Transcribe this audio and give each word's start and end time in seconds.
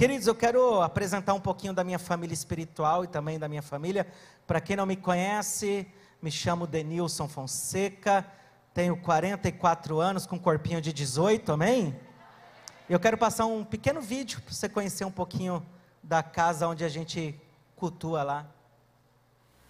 Queridos, 0.00 0.26
eu 0.26 0.34
quero 0.34 0.80
apresentar 0.80 1.34
um 1.34 1.40
pouquinho 1.40 1.74
da 1.74 1.84
minha 1.84 1.98
família 1.98 2.32
espiritual 2.32 3.04
e 3.04 3.06
também 3.06 3.38
da 3.38 3.46
minha 3.46 3.60
família. 3.60 4.06
Para 4.46 4.58
quem 4.58 4.74
não 4.74 4.86
me 4.86 4.96
conhece, 4.96 5.86
me 6.22 6.30
chamo 6.30 6.66
Denilson 6.66 7.28
Fonseca, 7.28 8.26
tenho 8.72 8.96
44 8.96 10.00
anos, 10.00 10.24
com 10.24 10.36
um 10.36 10.38
corpinho 10.38 10.80
de 10.80 10.90
18, 10.90 11.52
amém? 11.52 11.94
Eu 12.88 12.98
quero 12.98 13.18
passar 13.18 13.44
um 13.44 13.62
pequeno 13.62 14.00
vídeo 14.00 14.40
para 14.40 14.54
você 14.54 14.70
conhecer 14.70 15.04
um 15.04 15.10
pouquinho 15.10 15.62
da 16.02 16.22
casa 16.22 16.66
onde 16.66 16.82
a 16.82 16.88
gente 16.88 17.38
cultua 17.76 18.22
lá. 18.22 18.46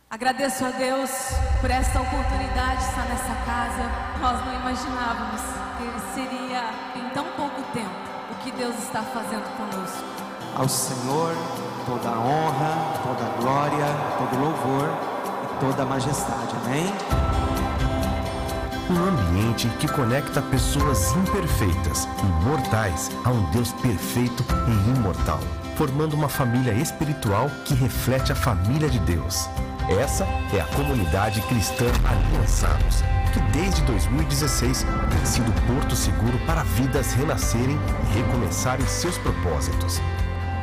Agradeço 0.09 0.65
a 0.65 0.71
Deus 0.71 1.11
por 1.61 1.73
esta 1.73 2.01
oportunidade 2.01 2.79
de 2.79 2.89
estar 2.89 3.09
nessa 3.09 3.35
casa. 3.45 3.83
Nós 4.21 4.47
não 4.47 4.55
imaginávamos 4.61 5.41
que 5.77 6.15
seria 6.15 6.71
em 6.95 7.11
tão 7.13 7.25
pouco 7.33 7.61
tempo 7.73 8.10
o 8.31 8.35
que 8.43 8.51
Deus 8.53 8.77
está 8.79 9.03
fazendo 9.03 9.45
conosco. 9.57 10.05
Ao 10.57 10.69
Senhor 10.69 11.35
toda 11.87 12.09
a 12.09 12.19
honra, 12.19 13.03
toda 13.03 13.25
a 13.25 13.37
glória, 13.41 13.87
todo 14.19 14.39
o 14.39 14.45
louvor 14.45 14.89
e 15.45 15.61
toda 15.61 15.83
a 15.83 15.87
majestade. 15.87 16.55
Amém? 16.65 16.87
Um 18.91 19.09
ambiente 19.09 19.69
que 19.79 19.89
conecta 19.89 20.43
pessoas 20.43 21.13
imperfeitas 21.13 22.09
e 22.23 22.45
mortais 22.45 23.11
a 23.25 23.31
um 23.31 23.51
Deus 23.51 23.73
perfeito 23.75 24.45
e 24.67 24.99
imortal, 24.99 25.39
formando 25.77 26.15
uma 26.15 26.29
família 26.29 26.73
espiritual 26.73 27.49
que 27.65 27.75
reflete 27.75 28.33
a 28.33 28.35
família 28.35 28.89
de 28.89 28.99
Deus. 29.01 29.49
Essa 29.99 30.25
é 30.55 30.61
a 30.61 30.65
comunidade 30.67 31.43
cristã 31.43 31.87
Aliançados, 32.09 33.03
que 33.33 33.41
desde 33.53 33.83
2016 33.83 34.87
tem 35.11 35.27
sido 35.27 35.53
porto 35.67 35.97
seguro 35.97 36.39
para 36.47 36.63
vidas 36.63 37.13
renascerem 37.13 37.77
e 37.77 38.19
recomeçarem 38.19 38.87
seus 38.87 39.19
propósitos. 39.19 40.01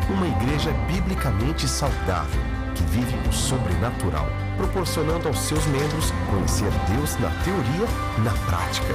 Uma 0.10 0.28
igreja 0.28 0.72
biblicamente 0.88 1.68
saudável 1.68 2.40
que 2.74 2.84
vive 2.84 3.18
o 3.28 3.34
sobrenatural, 3.34 4.28
proporcionando 4.56 5.28
aos 5.28 5.40
seus 5.40 5.66
membros 5.66 6.14
conhecer 6.30 6.72
Deus 6.96 7.20
na 7.20 7.30
teoria 7.44 7.88
e 8.18 8.22
na 8.22 8.32
prática. 8.32 8.94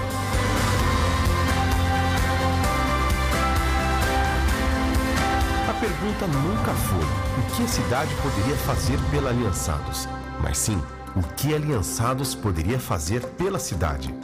A 5.68 5.74
pergunta 5.74 6.26
nunca 6.26 6.72
foi 6.72 7.04
o 7.38 7.54
que 7.54 7.64
a 7.64 7.68
cidade 7.68 8.14
poderia 8.22 8.56
fazer 8.56 8.98
pela 9.10 9.30
Aliançados, 9.30 10.08
mas 10.40 10.58
sim 10.58 10.80
o 11.14 11.22
que 11.34 11.54
Aliançados 11.54 12.34
poderia 12.34 12.78
fazer 12.78 13.24
pela 13.24 13.58
cidade. 13.58 14.14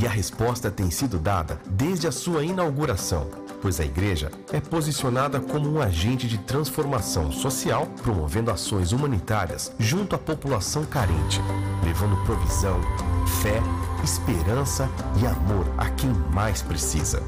E 0.00 0.06
a 0.06 0.10
resposta 0.10 0.70
tem 0.70 0.90
sido 0.90 1.18
dada 1.18 1.58
desde 1.66 2.06
a 2.06 2.12
sua 2.12 2.44
inauguração, 2.44 3.26
pois 3.60 3.80
a 3.80 3.84
igreja 3.84 4.30
é 4.52 4.60
posicionada 4.60 5.40
como 5.40 5.68
um 5.68 5.80
agente 5.80 6.28
de 6.28 6.38
transformação 6.38 7.32
social, 7.32 7.86
promovendo 8.02 8.50
ações 8.50 8.92
humanitárias 8.92 9.72
junto 9.78 10.14
à 10.14 10.18
população 10.18 10.84
carente, 10.84 11.40
levando 11.84 12.22
provisão, 12.24 12.80
fé, 13.42 13.60
esperança 14.04 14.88
e 15.20 15.26
amor 15.26 15.66
a 15.76 15.88
quem 15.90 16.10
mais 16.32 16.62
precisa. 16.62 17.22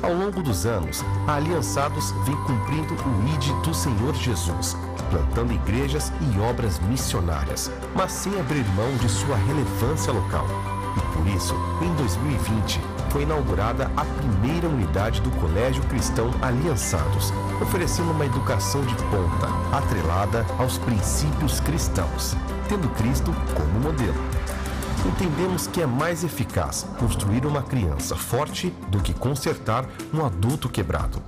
Ao 0.00 0.12
longo 0.12 0.42
dos 0.42 0.64
anos, 0.64 1.04
a 1.26 1.34
Aliançados 1.34 2.12
vem 2.24 2.36
cumprindo 2.44 2.94
o 2.94 3.28
ID 3.34 3.64
do 3.64 3.74
Senhor 3.74 4.14
Jesus, 4.14 4.76
plantando 5.10 5.52
igrejas 5.52 6.12
e 6.20 6.38
obras 6.40 6.78
missionárias, 6.80 7.70
mas 7.94 8.12
sem 8.12 8.38
abrir 8.38 8.64
mão 8.74 8.96
de 8.96 9.08
sua 9.08 9.36
relevância 9.36 10.12
local. 10.12 10.46
E 10.96 11.16
por 11.16 11.26
isso, 11.28 11.54
em 11.82 11.94
2020, 11.94 12.80
foi 13.10 13.22
inaugurada 13.22 13.90
a 13.96 14.04
primeira 14.04 14.68
unidade 14.68 15.20
do 15.20 15.30
Colégio 15.32 15.82
Cristão 15.84 16.30
Aliançados, 16.42 17.32
oferecendo 17.60 18.10
uma 18.10 18.26
educação 18.26 18.82
de 18.82 18.94
ponta, 18.94 19.48
atrelada 19.76 20.44
aos 20.58 20.78
princípios 20.78 21.60
cristãos, 21.60 22.34
tendo 22.68 22.88
Cristo 22.90 23.32
como 23.54 23.80
modelo. 23.80 24.38
Entendemos 25.06 25.66
que 25.66 25.80
é 25.80 25.86
mais 25.86 26.24
eficaz 26.24 26.86
construir 26.98 27.46
uma 27.46 27.62
criança 27.62 28.16
forte 28.16 28.70
do 28.88 29.00
que 29.00 29.14
consertar 29.14 29.86
um 30.12 30.24
adulto 30.24 30.68
quebrado. 30.68 31.22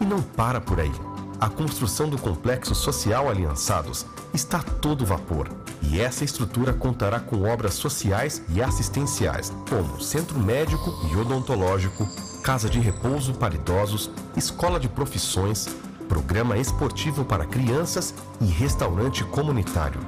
E 0.00 0.04
não 0.04 0.20
para 0.20 0.60
por 0.60 0.80
aí. 0.80 0.92
A 1.38 1.50
construção 1.50 2.08
do 2.08 2.16
complexo 2.16 2.74
social 2.74 3.28
Aliançados 3.28 4.06
está 4.32 4.58
a 4.58 4.62
todo 4.62 5.04
vapor. 5.04 5.48
E 5.82 6.00
essa 6.00 6.24
estrutura 6.24 6.72
contará 6.72 7.20
com 7.20 7.42
obras 7.42 7.74
sociais 7.74 8.42
e 8.48 8.62
assistenciais, 8.62 9.52
como 9.68 10.00
centro 10.00 10.38
médico 10.38 10.94
e 11.12 11.16
odontológico, 11.16 12.08
casa 12.42 12.70
de 12.70 12.80
repouso 12.80 13.34
para 13.34 13.54
idosos, 13.54 14.10
escola 14.34 14.80
de 14.80 14.88
profissões, 14.88 15.68
programa 16.08 16.56
esportivo 16.56 17.24
para 17.24 17.44
crianças 17.44 18.14
e 18.40 18.46
restaurante 18.46 19.22
comunitário. 19.24 20.00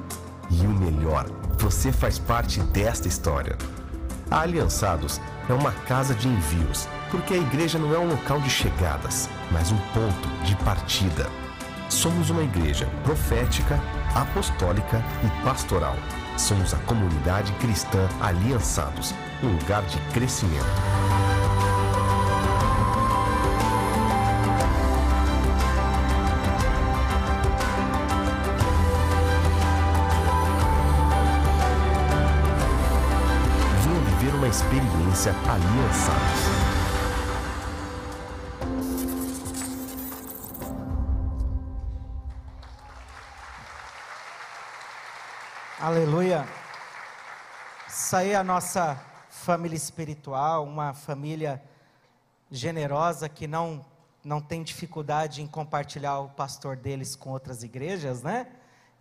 E 0.49 0.65
o 0.65 0.69
melhor, 0.69 1.29
você 1.59 1.91
faz 1.91 2.17
parte 2.17 2.59
desta 2.59 3.07
história. 3.07 3.55
A 4.31 4.41
Aliançados 4.41 5.21
é 5.47 5.53
uma 5.53 5.71
casa 5.71 6.15
de 6.15 6.27
envios, 6.27 6.87
porque 7.11 7.35
a 7.35 7.37
igreja 7.37 7.77
não 7.77 7.93
é 7.93 7.99
um 7.99 8.09
local 8.09 8.41
de 8.41 8.49
chegadas, 8.49 9.29
mas 9.51 9.71
um 9.71 9.77
ponto 9.93 10.27
de 10.43 10.55
partida. 10.57 11.29
Somos 11.89 12.29
uma 12.29 12.43
igreja 12.43 12.87
profética, 13.03 13.79
apostólica 14.13 15.03
e 15.23 15.43
pastoral. 15.43 15.95
Somos 16.37 16.73
a 16.73 16.77
comunidade 16.79 17.51
cristã 17.53 18.07
Aliançados, 18.21 19.13
um 19.43 19.47
lugar 19.47 19.83
de 19.83 19.97
crescimento. 20.13 20.65
Venha 33.83 33.99
viver 34.01 34.35
uma 34.35 34.47
experiência 34.47 35.35
Aliançados. 35.47 36.68
Aleluia. 45.81 46.45
Isso 47.87 48.13
aí 48.13 48.31
é 48.31 48.35
a 48.35 48.43
nossa 48.43 48.99
família 49.29 49.77
espiritual, 49.77 50.65
uma 50.65 50.93
família 50.93 51.63
generosa 52.51 53.29
que 53.29 53.47
não, 53.47 53.85
não 54.21 54.41
tem 54.41 54.61
dificuldade 54.61 55.41
em 55.41 55.47
compartilhar 55.47 56.19
o 56.19 56.27
pastor 56.31 56.75
deles 56.75 57.15
com 57.15 57.29
outras 57.29 57.63
igrejas, 57.63 58.21
né? 58.21 58.47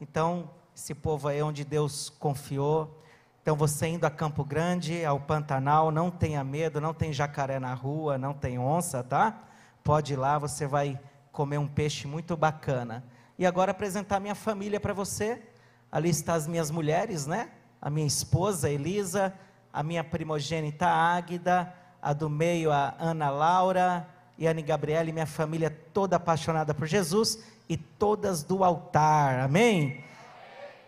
Então, 0.00 0.52
esse 0.72 0.94
povo 0.94 1.26
aí 1.26 1.40
é 1.40 1.42
onde 1.42 1.64
Deus 1.64 2.10
confiou. 2.10 3.02
Então, 3.42 3.56
você 3.56 3.88
indo 3.88 4.04
a 4.04 4.10
Campo 4.10 4.44
Grande, 4.44 5.04
ao 5.04 5.18
Pantanal, 5.18 5.90
não 5.90 6.12
tenha 6.12 6.44
medo, 6.44 6.80
não 6.80 6.94
tem 6.94 7.12
jacaré 7.12 7.58
na 7.58 7.74
rua, 7.74 8.16
não 8.16 8.32
tem 8.32 8.56
onça, 8.56 9.02
tá? 9.02 9.36
Pode 9.82 10.12
ir 10.12 10.16
lá, 10.16 10.38
você 10.38 10.64
vai 10.64 10.96
comer 11.32 11.58
um 11.58 11.66
peixe 11.66 12.06
muito 12.06 12.36
bacana. 12.36 13.02
E 13.36 13.44
agora 13.44 13.72
apresentar 13.72 14.20
minha 14.20 14.36
família 14.36 14.78
para 14.78 14.92
você. 14.92 15.42
Ali 15.90 16.10
estão 16.10 16.34
as 16.34 16.46
minhas 16.46 16.70
mulheres, 16.70 17.26
né? 17.26 17.50
A 17.80 17.88
minha 17.88 18.06
esposa 18.06 18.68
Elisa, 18.68 19.32
a 19.72 19.82
minha 19.82 20.04
primogênita 20.04 20.86
Águida, 20.86 21.72
a 22.00 22.12
do 22.12 22.28
meio 22.28 22.70
a 22.70 22.94
Ana 22.98 23.30
Laura 23.30 24.08
e 24.36 24.46
a 24.46 24.50
Anne 24.50 24.62
Gabriela 24.62 25.08
e 25.08 25.12
minha 25.12 25.26
família 25.26 25.70
toda 25.92 26.16
apaixonada 26.16 26.72
por 26.72 26.86
Jesus 26.86 27.42
e 27.68 27.76
todas 27.76 28.42
do 28.42 28.62
altar. 28.64 29.40
Amém? 29.40 30.04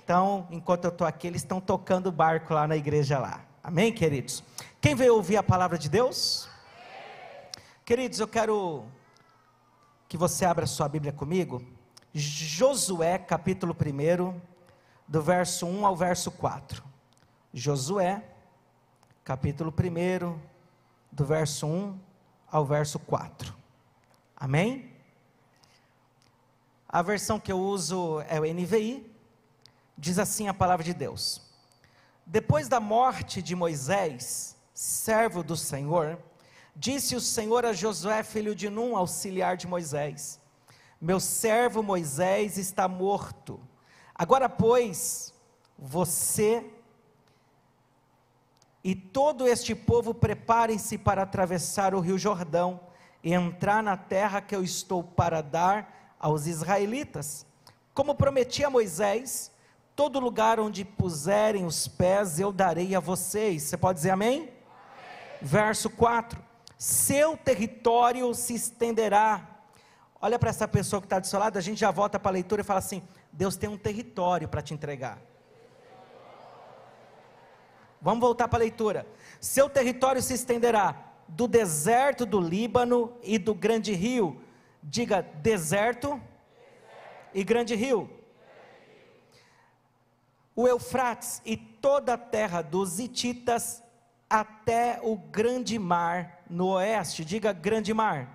Então, 0.03 0.47
enquanto 0.50 0.84
eu 0.84 0.91
estou 0.91 1.06
aqui, 1.06 1.27
eles 1.27 1.43
estão 1.43 1.60
tocando 1.60 2.09
o 2.09 2.12
barco 2.12 2.55
lá 2.55 2.66
na 2.66 2.77
igreja 2.77 3.19
lá. 3.19 3.41
Amém, 3.62 3.93
queridos? 3.93 4.43
Quem 4.81 4.94
veio 4.94 5.15
ouvir 5.15 5.37
a 5.37 5.43
palavra 5.43 5.78
de 5.78 5.89
Deus? 5.89 6.49
Queridos, 7.84 8.19
eu 8.19 8.28
quero 8.28 8.84
que 10.09 10.16
você 10.16 10.44
abra 10.44 10.66
sua 10.66 10.89
Bíblia 10.89 11.12
comigo. 11.12 11.63
Josué, 12.13 13.19
capítulo 13.19 13.72
1, 13.72 14.41
do 15.10 15.21
verso 15.21 15.66
1 15.66 15.84
ao 15.84 15.97
verso 15.97 16.30
4. 16.30 16.84
Josué, 17.53 18.22
capítulo 19.24 19.74
1, 19.77 20.39
do 21.10 21.24
verso 21.24 21.66
1 21.66 21.98
ao 22.48 22.65
verso 22.65 22.97
4. 23.01 23.53
Amém? 24.36 24.95
A 26.89 27.03
versão 27.03 27.41
que 27.41 27.51
eu 27.51 27.59
uso 27.59 28.21
é 28.28 28.39
o 28.39 28.45
NVI. 28.45 29.04
Diz 29.98 30.16
assim 30.16 30.47
a 30.47 30.54
palavra 30.54 30.84
de 30.84 30.95
Deus: 30.95 31.42
Depois 32.24 32.68
da 32.68 32.78
morte 32.78 33.42
de 33.42 33.57
Moisés, 33.57 34.57
servo 34.72 35.42
do 35.42 35.57
Senhor, 35.57 36.21
disse 36.77 37.16
o 37.16 37.21
Senhor 37.21 37.66
a 37.66 37.72
Josué, 37.72 38.22
filho 38.22 38.54
de 38.54 38.71
Num, 38.71 38.97
auxiliar 38.97 39.57
de 39.57 39.66
Moisés: 39.66 40.41
Meu 41.01 41.18
servo 41.18 41.83
Moisés 41.83 42.57
está 42.57 42.86
morto. 42.86 43.60
Agora, 44.21 44.51
pois, 44.51 45.33
você 45.78 46.63
e 48.84 48.95
todo 48.95 49.49
este 49.49 49.75
povo 49.75 50.13
preparem-se 50.13 50.99
para 50.99 51.22
atravessar 51.22 51.95
o 51.95 52.01
rio 52.01 52.19
Jordão 52.19 52.81
e 53.25 53.33
entrar 53.33 53.83
na 53.83 53.97
terra 53.97 54.43
que 54.43 54.55
eu 54.55 54.63
estou 54.63 55.03
para 55.03 55.41
dar 55.41 56.15
aos 56.21 56.47
israelitas. 56.47 57.47
Como 57.95 58.15
prometi 58.15 58.63
a 58.63 58.69
Moisés, 58.69 59.51
todo 59.97 60.21
lugar 60.21 60.61
onde 60.61 60.84
puserem 60.84 61.65
os 61.65 61.89
pés 61.89 62.39
eu 62.39 62.53
darei 62.53 62.95
a 62.95 63.01
vocês. 63.01 63.63
Você 63.63 63.78
pode 63.78 64.01
dizer 64.01 64.11
amém? 64.11 64.41
amém. 64.41 64.53
Verso 65.41 65.89
4: 65.89 66.39
Seu 66.77 67.39
território 67.39 68.34
se 68.34 68.53
estenderá. 68.53 69.63
Olha 70.21 70.39
para 70.39 70.51
essa 70.51 70.69
pessoa 70.69 71.01
que 71.01 71.07
está 71.07 71.19
do 71.19 71.27
seu 71.27 71.39
lado, 71.39 71.57
a 71.57 71.63
gente 71.63 71.81
já 71.81 71.91
volta 71.91 72.21
para 72.21 72.33
a 72.33 72.34
leitura 72.34 72.61
e 72.61 72.65
fala 72.65 72.81
assim: 72.81 73.03
Deus 73.32 73.56
tem 73.56 73.68
um 73.68 73.78
território 73.78 74.48
para 74.48 74.62
te 74.62 74.74
entregar. 74.74 75.21
Vamos 78.00 78.21
voltar 78.21 78.48
para 78.48 78.59
a 78.59 78.60
leitura. 78.60 79.06
Seu 79.41 79.68
território 79.68 80.22
se 80.22 80.34
estenderá 80.34 81.10
do 81.28 81.47
deserto 81.47 82.24
do 82.24 82.41
Líbano 82.41 83.16
e 83.22 83.38
do 83.38 83.54
grande 83.54 83.92
rio. 83.92 84.42
Diga 84.82 85.21
deserto, 85.21 86.09
deserto. 86.09 86.22
e 87.34 87.44
grande 87.44 87.74
rio. 87.74 88.10
O 90.56 90.66
Eufrates 90.66 91.41
e 91.44 91.56
toda 91.56 92.15
a 92.15 92.18
terra 92.18 92.62
dos 92.62 92.98
Hititas 92.98 93.83
até 94.28 94.98
o 95.03 95.16
grande 95.16 95.78
mar 95.78 96.42
no 96.48 96.68
oeste. 96.68 97.24
Diga 97.24 97.53
grande 97.53 97.92
mar. 97.92 98.15
Grande 98.15 98.30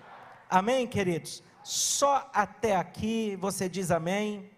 mar. 0.00 0.46
Amém, 0.48 0.86
queridos? 0.86 1.42
Só 1.64 2.30
até 2.34 2.76
aqui 2.76 3.36
você 3.36 3.70
diz 3.70 3.90
amém. 3.90 4.50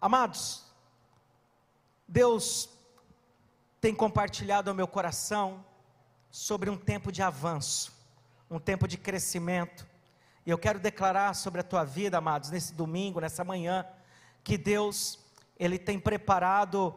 Amados, 0.00 0.64
Deus 2.06 2.68
tem 3.80 3.92
compartilhado 3.92 4.70
ao 4.70 4.76
meu 4.76 4.86
coração 4.86 5.64
sobre 6.30 6.70
um 6.70 6.76
tempo 6.76 7.10
de 7.10 7.22
avanço, 7.22 7.92
um 8.48 8.60
tempo 8.60 8.86
de 8.86 8.96
crescimento. 8.96 9.84
E 10.46 10.50
eu 10.50 10.56
quero 10.56 10.78
declarar 10.78 11.34
sobre 11.34 11.60
a 11.60 11.64
tua 11.64 11.82
vida, 11.82 12.18
amados, 12.18 12.50
nesse 12.50 12.72
domingo, 12.72 13.20
nessa 13.20 13.42
manhã, 13.42 13.84
que 14.44 14.56
Deus, 14.56 15.18
Ele 15.58 15.76
tem 15.76 15.98
preparado 15.98 16.94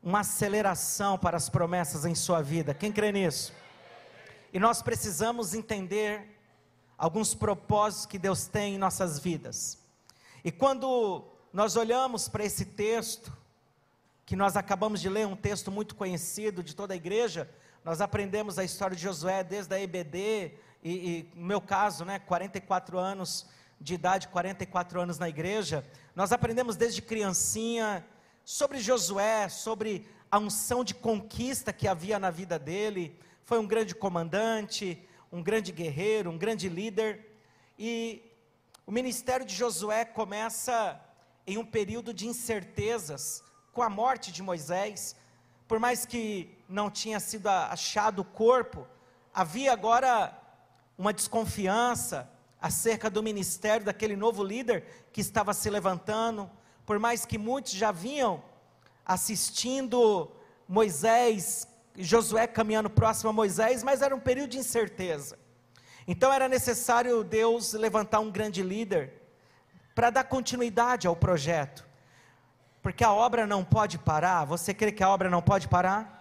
uma 0.00 0.20
aceleração 0.20 1.18
para 1.18 1.36
as 1.36 1.48
promessas 1.48 2.04
em 2.04 2.14
sua 2.14 2.40
vida. 2.40 2.72
Quem 2.72 2.92
crê 2.92 3.10
nisso? 3.10 3.52
E 4.52 4.60
nós 4.60 4.80
precisamos 4.80 5.54
entender 5.54 6.39
alguns 7.00 7.34
propósitos 7.34 8.04
que 8.04 8.18
Deus 8.18 8.46
tem 8.46 8.74
em 8.74 8.78
nossas 8.78 9.18
vidas. 9.18 9.78
E 10.44 10.52
quando 10.52 11.24
nós 11.50 11.74
olhamos 11.74 12.28
para 12.28 12.44
esse 12.44 12.66
texto, 12.66 13.32
que 14.26 14.36
nós 14.36 14.54
acabamos 14.54 15.00
de 15.00 15.08
ler, 15.08 15.26
um 15.26 15.34
texto 15.34 15.70
muito 15.72 15.94
conhecido 15.94 16.62
de 16.62 16.76
toda 16.76 16.92
a 16.92 16.96
igreja, 16.96 17.48
nós 17.82 18.02
aprendemos 18.02 18.58
a 18.58 18.64
história 18.64 18.94
de 18.94 19.02
Josué 19.02 19.42
desde 19.42 19.74
a 19.74 19.80
EBD, 19.80 20.52
e, 20.84 20.90
e 20.90 21.30
no 21.34 21.46
meu 21.46 21.58
caso, 21.58 22.04
né, 22.04 22.18
44 22.18 22.98
anos 22.98 23.46
de 23.80 23.94
idade, 23.94 24.28
44 24.28 25.00
anos 25.00 25.18
na 25.18 25.28
igreja, 25.28 25.82
nós 26.14 26.32
aprendemos 26.32 26.76
desde 26.76 27.00
criancinha 27.00 28.04
sobre 28.44 28.78
Josué, 28.78 29.48
sobre 29.48 30.06
a 30.30 30.38
unção 30.38 30.84
de 30.84 30.92
conquista 30.92 31.72
que 31.72 31.88
havia 31.88 32.18
na 32.18 32.30
vida 32.30 32.58
dele, 32.58 33.18
foi 33.46 33.58
um 33.58 33.66
grande 33.66 33.94
comandante, 33.94 35.02
um 35.32 35.42
grande 35.42 35.72
guerreiro, 35.72 36.30
um 36.30 36.38
grande 36.38 36.68
líder, 36.68 37.26
e 37.78 38.22
o 38.86 38.92
ministério 38.92 39.46
de 39.46 39.54
Josué 39.54 40.04
começa 40.04 41.00
em 41.46 41.56
um 41.56 41.64
período 41.64 42.12
de 42.12 42.26
incertezas, 42.26 43.42
com 43.72 43.82
a 43.82 43.88
morte 43.88 44.32
de 44.32 44.42
Moisés, 44.42 45.16
por 45.68 45.78
mais 45.78 46.04
que 46.04 46.58
não 46.68 46.90
tinha 46.90 47.20
sido 47.20 47.46
achado 47.46 48.22
o 48.22 48.24
corpo, 48.24 48.86
havia 49.32 49.72
agora 49.72 50.36
uma 50.98 51.12
desconfiança 51.12 52.28
acerca 52.60 53.08
do 53.08 53.22
ministério 53.22 53.86
daquele 53.86 54.16
novo 54.16 54.42
líder 54.42 55.06
que 55.12 55.20
estava 55.20 55.54
se 55.54 55.70
levantando, 55.70 56.50
por 56.84 56.98
mais 56.98 57.24
que 57.24 57.38
muitos 57.38 57.72
já 57.72 57.92
vinham 57.92 58.42
assistindo 59.06 60.30
Moisés, 60.68 61.66
Josué 62.02 62.46
caminhando 62.46 62.90
próximo 62.90 63.30
a 63.30 63.32
Moisés, 63.32 63.82
mas 63.82 64.02
era 64.02 64.14
um 64.14 64.20
período 64.20 64.50
de 64.50 64.58
incerteza. 64.58 65.38
Então 66.06 66.32
era 66.32 66.48
necessário 66.48 67.22
Deus 67.22 67.72
levantar 67.72 68.20
um 68.20 68.30
grande 68.30 68.62
líder 68.62 69.20
para 69.94 70.10
dar 70.10 70.24
continuidade 70.24 71.06
ao 71.06 71.14
projeto. 71.14 71.86
Porque 72.82 73.04
a 73.04 73.12
obra 73.12 73.46
não 73.46 73.64
pode 73.64 73.98
parar. 73.98 74.44
Você 74.44 74.72
crê 74.72 74.90
que 74.90 75.02
a 75.02 75.08
obra 75.08 75.28
não 75.28 75.42
pode 75.42 75.68
parar? 75.68 76.18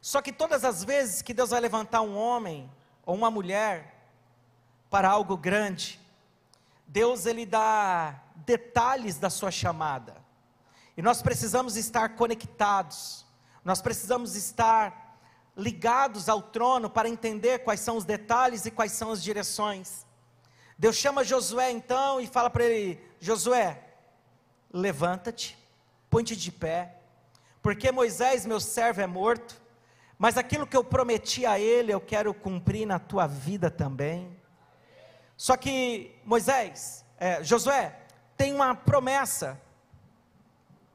Só 0.00 0.20
que 0.20 0.32
todas 0.32 0.64
as 0.64 0.82
vezes 0.82 1.22
que 1.22 1.34
Deus 1.34 1.50
vai 1.50 1.60
levantar 1.60 2.00
um 2.00 2.16
homem 2.16 2.70
ou 3.04 3.14
uma 3.14 3.30
mulher 3.30 4.08
para 4.90 5.08
algo 5.08 5.36
grande, 5.36 6.00
Deus 6.86 7.24
ele 7.26 7.46
dá 7.46 8.20
detalhes 8.34 9.18
da 9.18 9.30
sua 9.30 9.50
chamada. 9.50 10.16
E 10.96 11.02
nós 11.02 11.22
precisamos 11.22 11.76
estar 11.76 12.10
conectados. 12.16 13.21
Nós 13.64 13.80
precisamos 13.80 14.34
estar 14.34 15.18
ligados 15.56 16.28
ao 16.28 16.42
trono 16.42 16.88
para 16.88 17.08
entender 17.08 17.60
quais 17.60 17.80
são 17.80 17.96
os 17.96 18.04
detalhes 18.04 18.66
e 18.66 18.70
quais 18.70 18.92
são 18.92 19.10
as 19.10 19.22
direções. 19.22 20.06
Deus 20.78 20.96
chama 20.96 21.22
Josué 21.22 21.70
então 21.70 22.20
e 22.20 22.26
fala 22.26 22.50
para 22.50 22.64
ele: 22.64 23.00
Josué, 23.20 23.82
levanta-te, 24.72 25.56
põe-te 26.10 26.34
de 26.34 26.50
pé, 26.50 26.96
porque 27.62 27.92
Moisés, 27.92 28.44
meu 28.44 28.58
servo, 28.58 29.00
é 29.00 29.06
morto, 29.06 29.60
mas 30.18 30.36
aquilo 30.36 30.66
que 30.66 30.76
eu 30.76 30.82
prometi 30.82 31.46
a 31.46 31.58
ele, 31.58 31.92
eu 31.92 32.00
quero 32.00 32.34
cumprir 32.34 32.86
na 32.86 32.98
tua 32.98 33.26
vida 33.26 33.70
também. 33.70 34.36
Só 35.36 35.56
que 35.56 36.16
Moisés, 36.24 37.04
é, 37.18 37.42
Josué, 37.44 37.96
tem 38.36 38.52
uma 38.52 38.74
promessa 38.74 39.60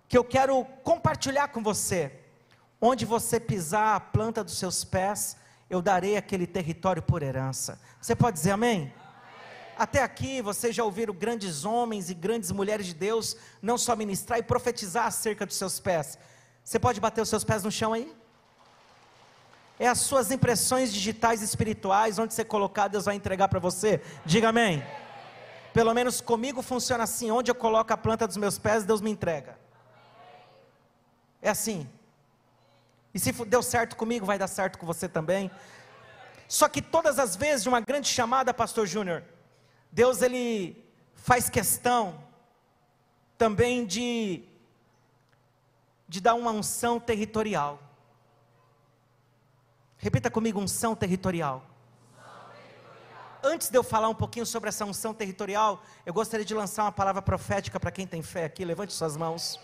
que 0.07 0.17
eu 0.17 0.23
quero 0.23 0.63
compartilhar 0.83 1.49
com 1.49 1.61
você. 1.61 2.26
Onde 2.79 3.05
você 3.05 3.39
pisar 3.39 3.95
a 3.95 3.99
planta 3.99 4.43
dos 4.43 4.57
seus 4.57 4.83
pés, 4.83 5.35
eu 5.69 5.81
darei 5.81 6.15
aquele 6.15 6.45
território 6.45 7.01
por 7.01 7.23
herança. 7.23 7.79
Você 7.99 8.15
pode 8.15 8.37
dizer 8.37 8.51
amém? 8.51 8.93
Até 9.77 10.01
aqui 10.01 10.41
vocês 10.41 10.75
já 10.75 10.83
ouviram 10.83 11.13
grandes 11.13 11.65
homens 11.65 12.09
e 12.09 12.13
grandes 12.13 12.51
mulheres 12.51 12.85
de 12.85 12.93
Deus 12.93 13.35
não 13.61 13.77
só 13.77 13.95
ministrar 13.95 14.39
e 14.39 14.43
profetizar 14.43 15.05
acerca 15.05 15.45
dos 15.45 15.55
seus 15.55 15.79
pés. 15.79 16.17
Você 16.63 16.79
pode 16.79 16.99
bater 16.99 17.21
os 17.21 17.29
seus 17.29 17.43
pés 17.43 17.63
no 17.63 17.71
chão 17.71 17.93
aí? 17.93 18.15
É 19.79 19.87
as 19.87 19.99
suas 19.99 20.31
impressões 20.31 20.91
digitais 20.91 21.41
espirituais, 21.43 22.17
onde 22.17 22.33
você 22.33 22.43
colocar, 22.43 22.87
Deus 22.87 23.05
vai 23.05 23.15
entregar 23.15 23.47
para 23.47 23.59
você. 23.59 24.01
Diga 24.25 24.49
amém. 24.49 24.83
Pelo 25.73 25.93
menos 25.93 26.19
comigo 26.19 26.63
funciona 26.63 27.03
assim: 27.03 27.29
onde 27.29 27.51
eu 27.51 27.55
coloco 27.55 27.93
a 27.93 27.97
planta 27.97 28.27
dos 28.27 28.37
meus 28.37 28.57
pés, 28.57 28.83
Deus 28.83 29.01
me 29.01 29.11
entrega. 29.11 29.59
É 31.39 31.49
assim. 31.49 31.87
E 33.13 33.19
se 33.19 33.31
deu 33.31 33.63
certo 33.63 33.95
comigo, 33.95 34.25
vai 34.25 34.37
dar 34.37 34.47
certo 34.47 34.77
com 34.77 34.85
você 34.85 35.07
também. 35.07 35.49
Só 36.47 36.69
que 36.69 36.81
todas 36.81 37.19
as 37.19 37.35
vezes 37.35 37.63
de 37.63 37.69
uma 37.69 37.81
grande 37.81 38.07
chamada, 38.07 38.53
Pastor 38.53 38.85
Júnior, 38.87 39.23
Deus 39.91 40.21
ele 40.21 40.85
faz 41.15 41.49
questão 41.49 42.23
também 43.37 43.85
de 43.85 44.43
de 46.07 46.21
dar 46.21 46.35
uma 46.35 46.51
unção 46.51 46.99
territorial. 46.99 47.79
Repita 49.97 50.31
comigo, 50.31 50.59
unção 50.59 50.95
territorial. 50.95 51.65
Antes 53.43 53.69
de 53.69 53.77
eu 53.77 53.83
falar 53.83 54.07
um 54.07 54.15
pouquinho 54.15 54.45
sobre 54.45 54.69
essa 54.69 54.85
unção 54.85 55.13
territorial, 55.13 55.83
eu 56.05 56.13
gostaria 56.13 56.45
de 56.45 56.53
lançar 56.53 56.83
uma 56.83 56.91
palavra 56.91 57.21
profética 57.21 57.79
para 57.79 57.91
quem 57.91 58.07
tem 58.07 58.21
fé 58.21 58.45
aqui. 58.45 58.63
Levante 58.63 58.93
suas 58.93 59.17
mãos. 59.17 59.59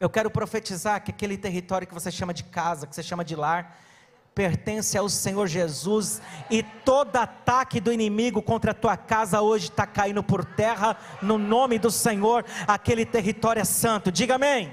Eu 0.00 0.08
quero 0.08 0.30
profetizar 0.30 1.02
que 1.02 1.10
aquele 1.10 1.36
território 1.36 1.86
que 1.86 1.94
você 1.94 2.10
chama 2.10 2.32
de 2.32 2.44
casa, 2.44 2.86
que 2.86 2.94
você 2.94 3.02
chama 3.02 3.24
de 3.24 3.34
lar, 3.34 3.76
pertence 4.32 4.96
ao 4.96 5.08
Senhor 5.08 5.48
Jesus, 5.48 6.22
e 6.48 6.62
todo 6.62 7.16
ataque 7.16 7.80
do 7.80 7.92
inimigo 7.92 8.40
contra 8.40 8.70
a 8.70 8.74
tua 8.74 8.96
casa 8.96 9.40
hoje 9.40 9.68
está 9.68 9.84
caindo 9.84 10.22
por 10.22 10.44
terra, 10.44 10.96
no 11.20 11.36
nome 11.36 11.76
do 11.76 11.90
Senhor, 11.90 12.44
aquele 12.64 13.04
território 13.04 13.60
é 13.60 13.64
santo, 13.64 14.12
diga 14.12 14.36
amém. 14.36 14.72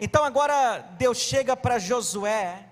Então 0.00 0.24
agora 0.24 0.78
Deus 0.96 1.18
chega 1.18 1.54
para 1.54 1.78
Josué 1.78 2.64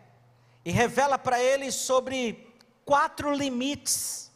e 0.64 0.70
revela 0.70 1.18
para 1.18 1.38
ele 1.38 1.70
sobre 1.70 2.56
quatro 2.82 3.34
limites 3.34 4.32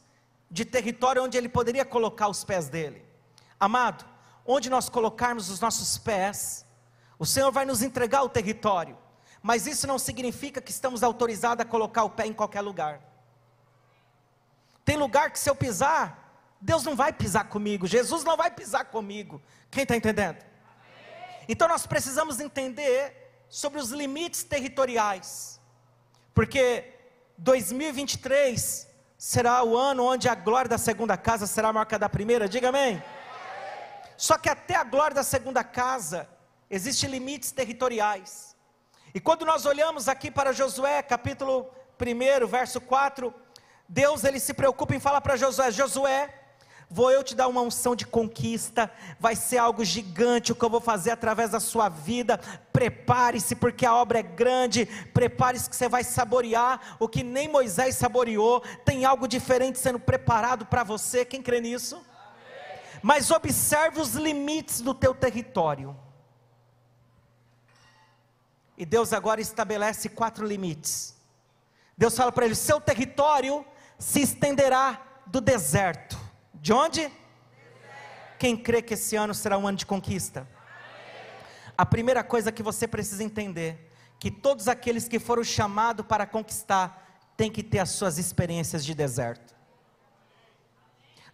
de 0.50 0.66
território 0.66 1.22
onde 1.22 1.38
ele 1.38 1.48
poderia 1.48 1.86
colocar 1.86 2.28
os 2.28 2.44
pés 2.44 2.68
dele. 2.68 3.02
Amado, 3.58 4.04
onde 4.50 4.68
nós 4.68 4.88
colocarmos 4.88 5.50
os 5.50 5.60
nossos 5.60 5.98
pés, 5.98 6.66
o 7.18 7.26
Senhor 7.26 7.50
vai 7.52 7.64
nos 7.64 7.82
entregar 7.82 8.22
o 8.22 8.28
território 8.28 8.96
mas 9.42 9.66
isso 9.66 9.86
não 9.86 9.98
significa 9.98 10.60
que 10.60 10.70
estamos 10.70 11.02
autorizados 11.02 11.62
a 11.62 11.68
colocar 11.68 12.04
o 12.04 12.10
pé 12.10 12.26
em 12.26 12.32
qualquer 12.32 12.60
lugar. 12.60 13.00
Tem 14.84 14.96
lugar 14.96 15.30
que 15.30 15.38
se 15.38 15.48
eu 15.48 15.54
pisar, 15.54 16.56
Deus 16.60 16.84
não 16.84 16.94
vai 16.94 17.12
pisar 17.12 17.48
comigo, 17.48 17.86
Jesus 17.86 18.22
não 18.22 18.36
vai 18.36 18.50
pisar 18.50 18.84
comigo. 18.86 19.40
Quem 19.70 19.84
está 19.84 19.96
entendendo? 19.96 20.44
Então 21.48 21.68
nós 21.68 21.86
precisamos 21.86 22.38
entender 22.38 23.16
sobre 23.48 23.80
os 23.80 23.90
limites 23.90 24.44
territoriais, 24.44 25.58
porque 26.34 26.94
2023 27.38 28.88
será 29.16 29.62
o 29.64 29.76
ano 29.76 30.04
onde 30.04 30.28
a 30.28 30.34
glória 30.34 30.68
da 30.68 30.78
segunda 30.78 31.16
casa 31.16 31.46
será 31.46 31.70
a 31.70 31.98
da 31.98 32.08
primeira, 32.08 32.48
diga 32.48 32.68
amém. 32.68 33.02
Só 34.20 34.36
que 34.36 34.50
até 34.50 34.76
a 34.76 34.84
glória 34.84 35.14
da 35.14 35.22
segunda 35.22 35.64
casa, 35.64 36.28
existem 36.68 37.08
limites 37.08 37.52
territoriais. 37.52 38.54
E 39.14 39.18
quando 39.18 39.46
nós 39.46 39.64
olhamos 39.64 40.08
aqui 40.08 40.30
para 40.30 40.52
Josué, 40.52 41.00
capítulo 41.00 41.70
1, 41.98 42.46
verso 42.46 42.82
4, 42.82 43.32
Deus 43.88 44.22
ele 44.22 44.38
se 44.38 44.52
preocupa 44.52 44.94
em 44.94 45.00
falar 45.00 45.22
para 45.22 45.38
Josué: 45.38 45.70
Josué, 45.70 46.34
vou 46.90 47.10
eu 47.10 47.24
te 47.24 47.34
dar 47.34 47.48
uma 47.48 47.62
unção 47.62 47.96
de 47.96 48.04
conquista, 48.04 48.92
vai 49.18 49.34
ser 49.34 49.56
algo 49.56 49.82
gigante 49.86 50.52
o 50.52 50.54
que 50.54 50.66
eu 50.66 50.68
vou 50.68 50.82
fazer 50.82 51.12
através 51.12 51.52
da 51.52 51.58
sua 51.58 51.88
vida. 51.88 52.38
Prepare-se, 52.74 53.56
porque 53.56 53.86
a 53.86 53.94
obra 53.94 54.18
é 54.18 54.22
grande. 54.22 54.84
Prepare-se 55.14 55.70
que 55.70 55.74
você 55.74 55.88
vai 55.88 56.04
saborear 56.04 56.98
o 57.00 57.08
que 57.08 57.22
nem 57.22 57.48
Moisés 57.48 57.96
saboreou. 57.96 58.60
Tem 58.84 59.06
algo 59.06 59.26
diferente 59.26 59.78
sendo 59.78 59.98
preparado 59.98 60.66
para 60.66 60.84
você. 60.84 61.24
Quem 61.24 61.40
crê 61.40 61.58
nisso? 61.58 62.09
Amém. 63.02 63.02
Mas 63.02 63.30
observe 63.30 64.00
os 64.00 64.14
limites 64.14 64.80
do 64.80 64.94
teu 64.94 65.14
território. 65.14 65.96
E 68.76 68.86
Deus 68.86 69.12
agora 69.12 69.40
estabelece 69.40 70.08
quatro 70.08 70.46
limites. 70.46 71.16
Deus 71.96 72.16
fala 72.16 72.32
para 72.32 72.46
ele: 72.46 72.54
seu 72.54 72.80
território 72.80 73.64
se 73.98 74.20
estenderá 74.20 75.00
do 75.26 75.40
deserto 75.40 76.18
de 76.60 76.72
onde? 76.72 77.10
Quem 78.38 78.56
crê 78.56 78.82
que 78.82 78.94
esse 78.94 79.16
ano 79.16 79.34
será 79.34 79.56
um 79.56 79.66
ano 79.66 79.78
de 79.78 79.86
conquista? 79.86 80.46
A 81.76 81.86
primeira 81.86 82.22
coisa 82.22 82.52
que 82.52 82.62
você 82.62 82.86
precisa 82.86 83.24
entender, 83.24 83.90
que 84.18 84.30
todos 84.30 84.68
aqueles 84.68 85.08
que 85.08 85.18
foram 85.18 85.42
chamados 85.42 86.04
para 86.06 86.26
conquistar, 86.26 87.22
têm 87.36 87.50
que 87.50 87.62
ter 87.62 87.78
as 87.78 87.90
suas 87.90 88.18
experiências 88.18 88.84
de 88.84 88.94
deserto. 88.94 89.54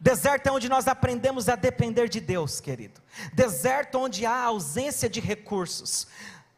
Deserto 0.00 0.46
é 0.48 0.52
onde 0.52 0.68
nós 0.68 0.86
aprendemos 0.86 1.48
a 1.48 1.56
depender 1.56 2.08
de 2.08 2.20
Deus, 2.20 2.60
querido. 2.60 3.00
Deserto 3.32 3.98
onde 3.98 4.26
há 4.26 4.42
ausência 4.42 5.08
de 5.08 5.20
recursos. 5.20 6.06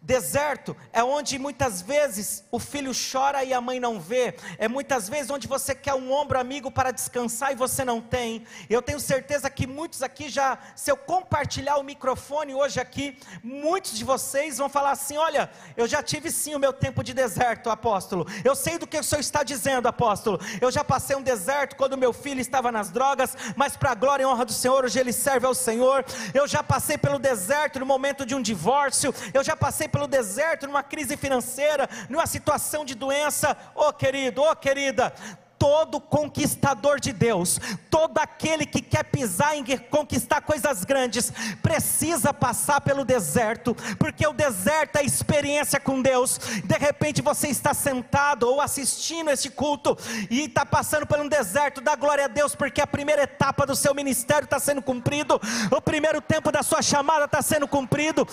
Deserto 0.00 0.76
é 0.92 1.02
onde 1.02 1.40
muitas 1.40 1.82
vezes 1.82 2.44
o 2.52 2.60
filho 2.60 2.92
chora 2.94 3.42
e 3.42 3.52
a 3.52 3.60
mãe 3.60 3.80
não 3.80 3.98
vê. 3.98 4.36
É 4.56 4.68
muitas 4.68 5.08
vezes 5.08 5.28
onde 5.28 5.48
você 5.48 5.74
quer 5.74 5.94
um 5.94 6.12
ombro 6.12 6.38
amigo 6.38 6.70
para 6.70 6.92
descansar 6.92 7.50
e 7.50 7.56
você 7.56 7.84
não 7.84 8.00
tem. 8.00 8.46
Eu 8.70 8.80
tenho 8.80 9.00
certeza 9.00 9.50
que 9.50 9.66
muitos 9.66 10.00
aqui 10.00 10.28
já, 10.28 10.56
se 10.76 10.88
eu 10.88 10.96
compartilhar 10.96 11.78
o 11.78 11.82
microfone 11.82 12.54
hoje 12.54 12.78
aqui, 12.78 13.18
muitos 13.42 13.98
de 13.98 14.04
vocês 14.04 14.58
vão 14.58 14.68
falar 14.68 14.92
assim: 14.92 15.16
Olha, 15.16 15.50
eu 15.76 15.88
já 15.88 16.00
tive 16.00 16.30
sim 16.30 16.54
o 16.54 16.60
meu 16.60 16.72
tempo 16.72 17.02
de 17.02 17.12
deserto, 17.12 17.68
apóstolo. 17.68 18.24
Eu 18.44 18.54
sei 18.54 18.78
do 18.78 18.86
que 18.86 18.98
o 18.98 19.02
senhor 19.02 19.20
está 19.20 19.42
dizendo, 19.42 19.88
apóstolo. 19.88 20.38
Eu 20.60 20.70
já 20.70 20.84
passei 20.84 21.16
um 21.16 21.22
deserto 21.22 21.74
quando 21.74 21.98
meu 21.98 22.12
filho 22.12 22.40
estava 22.40 22.70
nas 22.70 22.92
drogas, 22.92 23.36
mas 23.56 23.76
para 23.76 23.90
a 23.90 23.96
glória 23.96 24.22
e 24.22 24.26
honra 24.26 24.44
do 24.44 24.52
Senhor, 24.52 24.84
hoje 24.84 25.00
ele 25.00 25.12
serve 25.12 25.44
ao 25.44 25.54
Senhor. 25.54 26.04
Eu 26.32 26.46
já 26.46 26.62
passei 26.62 26.96
pelo 26.96 27.18
deserto 27.18 27.80
no 27.80 27.86
momento 27.86 28.24
de 28.24 28.36
um 28.36 28.40
divórcio. 28.40 29.12
Eu 29.34 29.42
já 29.42 29.56
passei 29.56 29.87
pelo 29.88 30.06
deserto, 30.06 30.66
numa 30.66 30.82
crise 30.82 31.16
financeira, 31.16 31.88
numa 32.08 32.26
situação 32.26 32.84
de 32.84 32.94
doença, 32.94 33.56
ô 33.74 33.88
oh, 33.88 33.92
querido, 33.92 34.42
ô 34.42 34.50
oh, 34.50 34.56
querida, 34.56 35.12
todo 35.58 36.00
conquistador 36.00 37.00
de 37.00 37.12
Deus, 37.12 37.58
todo 37.90 38.18
aquele 38.18 38.64
que 38.64 38.80
quer 38.80 39.04
pisar 39.04 39.56
em 39.56 39.64
conquistar 39.90 40.40
coisas 40.40 40.84
grandes, 40.84 41.32
precisa 41.60 42.32
passar 42.32 42.80
pelo 42.80 43.04
deserto, 43.04 43.76
porque 43.98 44.26
o 44.26 44.32
deserto 44.32 44.96
é 44.96 45.02
experiência 45.02 45.80
com 45.80 46.00
Deus. 46.00 46.38
De 46.64 46.78
repente 46.78 47.20
você 47.20 47.48
está 47.48 47.74
sentado 47.74 48.48
ou 48.48 48.60
assistindo 48.60 49.30
esse 49.30 49.50
culto 49.50 49.98
e 50.30 50.44
está 50.44 50.64
passando 50.64 51.06
por 51.06 51.18
um 51.18 51.28
deserto, 51.28 51.80
dá 51.80 51.96
glória 51.96 52.26
a 52.26 52.28
Deus, 52.28 52.54
porque 52.54 52.80
a 52.80 52.86
primeira 52.86 53.22
etapa 53.22 53.66
do 53.66 53.74
seu 53.74 53.94
ministério 53.94 54.44
está 54.44 54.60
sendo 54.60 54.80
cumprido, 54.80 55.40
o 55.70 55.80
primeiro 55.80 56.20
tempo 56.20 56.52
da 56.52 56.62
sua 56.62 56.82
chamada 56.82 57.24
está 57.24 57.42
sendo 57.42 57.66
cumprido, 57.66 58.26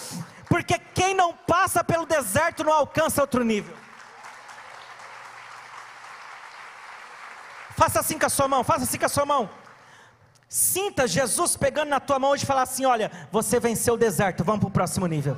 porque 0.49 0.79
quem 0.93 1.13
não 1.13 1.33
passa 1.33 1.83
pelo 1.83 2.05
deserto 2.05 2.63
não 2.63 2.73
alcança 2.73 3.21
outro 3.21 3.43
nível. 3.43 3.75
Faça 7.75 7.99
assim 7.99 8.17
com 8.17 8.25
a 8.25 8.29
sua 8.29 8.47
mão, 8.47 8.63
faça 8.63 8.83
assim 8.83 8.97
com 8.97 9.05
a 9.05 9.09
sua 9.09 9.25
mão. 9.25 9.49
Sinta 10.47 11.07
Jesus 11.07 11.57
pegando 11.57 11.89
na 11.89 11.99
tua 11.99 12.17
mão 12.19 12.35
e 12.35 12.39
falar 12.39 12.61
assim: 12.61 12.85
olha, 12.85 13.11
você 13.31 13.59
venceu 13.59 13.95
o 13.95 13.97
deserto, 13.97 14.43
vamos 14.43 14.61
para 14.61 14.69
o 14.69 14.71
próximo 14.71 15.07
nível. 15.07 15.35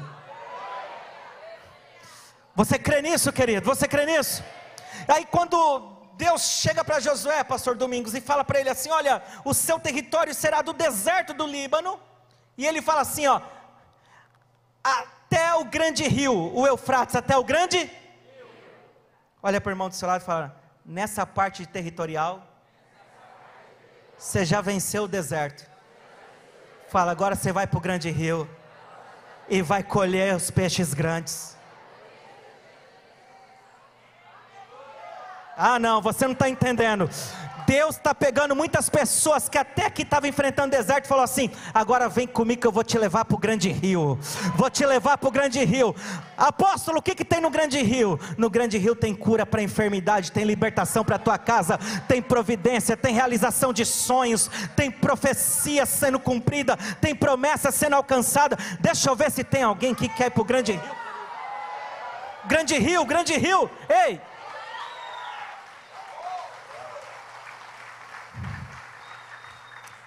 Você 2.54 2.78
crê 2.78 3.02
nisso, 3.02 3.32
querido? 3.32 3.66
Você 3.66 3.88
crê 3.88 4.06
nisso? 4.06 4.44
Aí 5.08 5.26
quando 5.26 5.98
Deus 6.14 6.42
chega 6.42 6.84
para 6.84 7.00
Josué, 7.00 7.44
pastor 7.44 7.76
Domingos, 7.76 8.14
e 8.14 8.22
fala 8.22 8.44
para 8.44 8.60
ele 8.60 8.70
assim: 8.70 8.90
olha, 8.90 9.24
o 9.46 9.54
seu 9.54 9.80
território 9.80 10.34
será 10.34 10.62
do 10.62 10.74
deserto 10.74 11.34
do 11.34 11.48
Líbano, 11.48 12.00
e 12.58 12.66
ele 12.66 12.82
fala 12.82 13.02
assim: 13.02 13.26
ó, 13.28 13.42
até 14.84 15.54
o 15.56 15.66
grande 15.66 16.04
rio, 16.04 16.34
o 16.34 16.66
Eufrates, 16.68 17.16
até 17.16 17.38
o 17.38 17.44
grande. 17.44 17.90
Olha 19.42 19.62
para 19.62 19.70
o 19.70 19.74
irmão 19.74 19.90
do 19.90 19.96
seu 19.96 20.08
lado 20.08 20.22
e 20.22 20.26
fala: 20.26 20.60
nessa 20.86 21.26
parte 21.26 21.66
territorial, 21.66 22.46
você 24.18 24.46
já 24.46 24.62
venceu 24.62 25.04
o 25.04 25.08
deserto. 25.08 25.70
Fala, 26.90 27.12
agora 27.12 27.36
você 27.36 27.52
vai 27.52 27.68
para 27.68 27.78
o 27.78 27.82
grande 27.82 28.10
rio 28.10 28.50
e 29.50 29.62
vai 29.62 29.84
colher 29.84 30.36
os 30.36 30.50
peixes 30.50 30.94
grandes. 30.94 31.56
Ah, 35.56 35.80
não, 35.80 36.02
você 36.02 36.26
não 36.26 36.34
está 36.34 36.48
entendendo. 36.48 37.10
Deus 37.68 37.98
está 37.98 38.16
pegando 38.16 38.56
muitas 38.56 38.90
pessoas 38.90 39.50
que 39.50 39.58
até 39.58 39.90
que 39.90 40.04
estavam 40.04 40.30
enfrentando 40.30 40.72
deserto 40.72 41.04
e 41.04 41.08
falou 41.10 41.26
assim: 41.26 41.52
agora 41.74 42.08
vem 42.08 42.26
comigo 42.26 42.62
que 42.62 42.68
eu 42.68 42.72
vou 42.72 42.84
te 42.84 42.98
levar 42.98 43.26
para 43.26 43.36
o 43.36 43.38
grande 43.38 43.70
rio. 43.70 44.18
Vou 44.56 44.70
te 44.70 44.86
levar 44.86 45.18
para 45.18 45.28
o 45.28 45.32
grande 45.32 45.62
rio. 45.66 45.94
Apóstolo, 46.38 47.00
o 47.00 47.02
que, 47.02 47.14
que 47.14 47.26
tem 47.26 47.42
no 47.42 47.50
grande 47.50 47.82
rio? 47.82 48.18
No 48.38 48.50
grande 48.50 48.78
rio 48.78 48.96
tem 48.96 49.14
cura 49.14 49.46
para 49.46 49.62
enfermidade, 49.62 50.32
tem 50.32 50.46
libertação 50.46 51.04
para 51.04 51.18
a 51.18 51.20
tua 51.20 51.38
casa, 51.38 51.78
tem 52.08 52.22
providência, 52.22 52.96
tem 52.96 53.14
realização 53.14 53.74
de 53.74 53.86
sonhos, 53.86 54.50
tem 54.74 54.90
profecia 54.90 55.86
sendo 55.86 56.22
cumprida, 56.22 56.78
tem 57.02 57.14
promessa 57.14 57.70
sendo 57.70 57.98
alcançada. 57.98 58.58
Deixa 58.80 59.10
eu 59.10 59.16
ver 59.16 59.30
se 59.30 59.44
tem 59.44 59.64
alguém 59.64 59.94
que 59.94 60.08
quer 60.08 60.28
ir 60.28 60.32
para 60.32 60.42
o 60.42 60.46
grande 60.46 60.72
rio. 60.72 60.96
Grande 62.46 62.78
rio, 62.78 63.04
grande 63.04 63.34
rio. 63.38 63.70
Ei! 63.90 64.22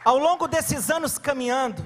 Ao 0.02 0.16
longo 0.16 0.48
desses 0.48 0.90
anos 0.90 1.18
caminhando, 1.18 1.84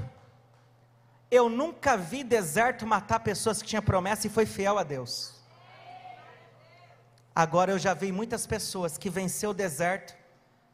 eu 1.31 1.49
nunca 1.49 1.97
vi 1.97 2.23
deserto 2.23 2.87
matar 2.87 3.21
pessoas 3.21 3.61
que 3.61 3.69
tinham 3.69 3.83
promessa 3.83 4.27
e 4.27 4.31
foi 4.31 4.47
fiel 4.47 4.79
a 4.79 4.85
Deus. 4.85 5.35
Agora 7.35 7.73
eu 7.73 7.79
já 7.79 7.93
vi 7.93 8.13
muitas 8.13 8.47
pessoas 8.47 8.97
que 8.97 9.11
venceu 9.11 9.51
o 9.51 9.55
deserto, 9.55 10.15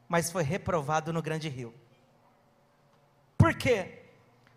mas 0.06 0.30
foi 0.30 0.42
reprovado 0.42 1.12
no 1.12 1.22
grande 1.22 1.48
rio. 1.48 1.72
Por 3.38 3.54
quê? 3.54 4.02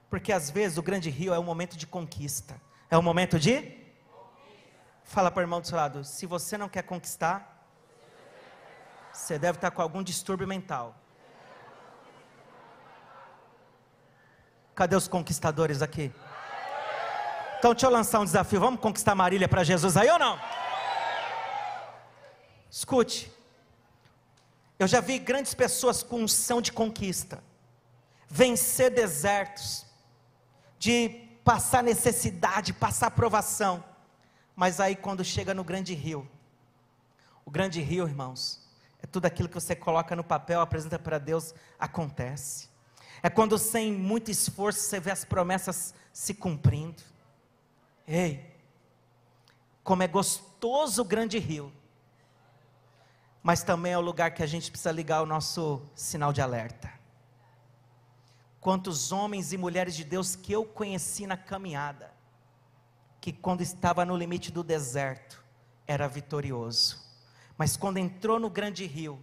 Porque 0.10 0.34
às 0.34 0.50
vezes 0.50 0.78
o 0.78 0.84
grande 0.84 1.10
rio 1.10 1.34
é 1.34 1.40
um 1.40 1.44
momento 1.44 1.78
de 1.78 1.88
conquista. 1.88 2.60
É 2.92 2.98
um 2.98 3.02
momento 3.02 3.40
de. 3.40 3.82
Fala 5.06 5.32
para 5.32 5.40
o 5.40 5.44
irmão 5.44 5.62
do 5.62 5.68
seu 5.68 5.78
lado, 5.78 6.04
se 6.04 6.26
você 6.26 6.58
não 6.58 6.68
quer 6.68 6.84
conquistar, 6.84 7.66
você 9.14 9.40
deve 9.40 9.58
estar 9.58 9.72
com 9.72 9.82
algum 9.82 10.04
distúrbio 10.04 10.48
mental. 10.48 11.03
Cadê 14.76 14.96
os 14.96 15.08
conquistadores 15.08 15.82
aqui? 15.82 16.12
Então 17.60 17.74
deixa 17.74 17.86
eu 17.86 17.92
lançar 17.92 18.20
um 18.20 18.26
desafio. 18.26 18.60
Vamos 18.60 18.80
conquistar 18.80 19.16
Marília 19.16 19.48
para 19.48 19.64
Jesus 19.64 19.96
aí 19.96 20.10
ou 20.10 20.20
não? 20.20 20.40
Escute. 22.70 23.32
Eu 24.80 24.88
já 24.88 25.00
vi 25.00 25.20
grandes 25.20 25.54
pessoas 25.54 26.02
com 26.02 26.24
unção 26.24 26.60
de 26.60 26.72
conquista, 26.72 27.42
vencer 28.28 28.92
desertos, 28.92 29.86
de 30.80 31.10
passar 31.46 31.84
necessidade, 31.84 32.74
passar 32.74 33.12
provação. 33.12 33.84
Mas 34.56 34.80
aí 34.80 34.96
quando 34.96 35.24
chega 35.24 35.54
no 35.54 35.64
grande 35.64 35.94
rio, 35.94 36.30
o 37.46 37.52
grande 37.52 37.80
rio, 37.80 38.08
irmãos, 38.08 38.68
é 39.02 39.08
tudo 39.08 39.26
aquilo 39.26 39.48
que 39.48 39.56
você 39.56 39.76
coloca 39.76 40.16
no 40.16 40.24
papel, 40.24 40.60
apresenta 40.60 40.98
para 40.98 41.20
Deus, 41.20 41.54
acontece. 41.80 42.73
É 43.24 43.30
quando 43.30 43.58
sem 43.58 43.92
muito 43.92 44.30
esforço 44.30 44.82
você 44.82 45.00
vê 45.00 45.10
as 45.10 45.24
promessas 45.24 45.96
se 46.12 46.34
cumprindo. 46.34 47.02
Ei, 48.06 48.54
como 49.82 50.04
é 50.04 50.08
gostoso 50.08 51.02
o 51.02 51.06
grande 51.06 51.40
rio. 51.40 51.72
Mas 53.42 53.64
também 53.64 53.94
é 53.94 53.98
o 53.98 54.02
lugar 54.02 54.34
que 54.34 54.44
a 54.44 54.46
gente 54.46 54.70
precisa 54.70 54.92
ligar 54.92 55.22
o 55.22 55.26
nosso 55.26 55.82
sinal 55.96 56.34
de 56.34 56.42
alerta. 56.42 56.92
Quantos 58.60 59.14
homens 59.14 59.54
e 59.54 59.58
mulheres 59.58 59.96
de 59.96 60.04
Deus 60.04 60.36
que 60.36 60.52
eu 60.52 60.66
conheci 60.66 61.26
na 61.26 61.36
caminhada, 61.36 62.14
que 63.22 63.32
quando 63.32 63.62
estava 63.62 64.06
no 64.06 64.18
limite 64.18 64.52
do 64.52 64.64
deserto, 64.64 65.44
era 65.86 66.08
vitorioso 66.08 67.02
Mas 67.58 67.76
quando 67.76 67.98
entrou 67.98 68.40
no 68.40 68.50
grande 68.50 68.86
rio, 68.86 69.20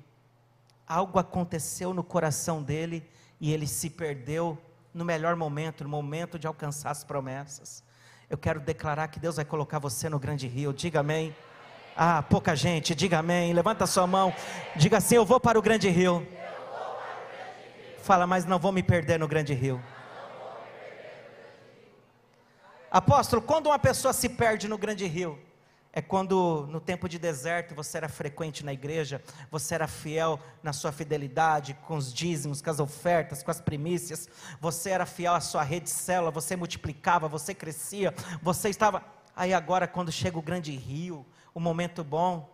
algo 0.86 1.18
aconteceu 1.18 1.92
no 1.92 2.04
coração 2.04 2.62
dele 2.62 3.08
e 3.40 3.52
ele 3.52 3.66
se 3.66 3.88
perdeu 3.88 4.58
no 4.92 5.04
melhor 5.04 5.34
momento, 5.34 5.84
no 5.84 5.90
momento 5.90 6.38
de 6.38 6.46
alcançar 6.46 6.90
as 6.90 7.02
promessas. 7.02 7.82
Eu 8.28 8.36
quero 8.36 8.60
declarar 8.60 9.08
que 9.08 9.18
Deus 9.18 9.36
vai 9.36 9.44
colocar 9.44 9.78
você 9.78 10.08
no 10.08 10.18
grande 10.18 10.46
rio. 10.46 10.72
Diga 10.72 11.00
amém. 11.00 11.34
Ah, 11.96 12.22
pouca 12.22 12.54
gente, 12.54 12.94
diga 12.94 13.18
amém. 13.18 13.52
Levanta 13.52 13.86
sua 13.86 14.06
mão, 14.06 14.32
diga 14.76 14.98
assim: 14.98 15.16
Eu 15.16 15.24
vou 15.24 15.40
para 15.40 15.58
o 15.58 15.62
grande 15.62 15.88
rio. 15.88 16.26
Fala, 18.02 18.26
mas 18.26 18.44
não 18.44 18.58
vou 18.58 18.72
me 18.72 18.82
perder 18.82 19.18
no 19.18 19.28
grande 19.28 19.54
rio. 19.54 19.82
Apóstolo, 22.90 23.40
quando 23.40 23.66
uma 23.66 23.78
pessoa 23.78 24.12
se 24.12 24.28
perde 24.28 24.66
no 24.66 24.76
grande 24.76 25.06
rio, 25.06 25.38
é 25.92 26.00
quando 26.00 26.66
no 26.70 26.80
tempo 26.80 27.08
de 27.08 27.18
deserto 27.18 27.74
você 27.74 27.96
era 27.96 28.08
frequente 28.08 28.64
na 28.64 28.72
igreja, 28.72 29.22
você 29.50 29.74
era 29.74 29.88
fiel 29.88 30.38
na 30.62 30.72
sua 30.72 30.92
fidelidade, 30.92 31.74
com 31.86 31.96
os 31.96 32.12
dízimos, 32.12 32.62
com 32.62 32.70
as 32.70 32.78
ofertas, 32.78 33.42
com 33.42 33.50
as 33.50 33.60
primícias, 33.60 34.28
você 34.60 34.90
era 34.90 35.04
fiel 35.04 35.34
à 35.34 35.40
sua 35.40 35.62
rede 35.62 35.84
de 35.84 35.90
célula, 35.90 36.30
você 36.30 36.54
multiplicava, 36.54 37.26
você 37.26 37.52
crescia, 37.54 38.14
você 38.40 38.68
estava. 38.68 39.04
Aí 39.34 39.52
agora, 39.52 39.88
quando 39.88 40.12
chega 40.12 40.38
o 40.38 40.42
grande 40.42 40.70
rio, 40.76 41.26
o 41.52 41.58
momento 41.58 42.04
bom, 42.04 42.48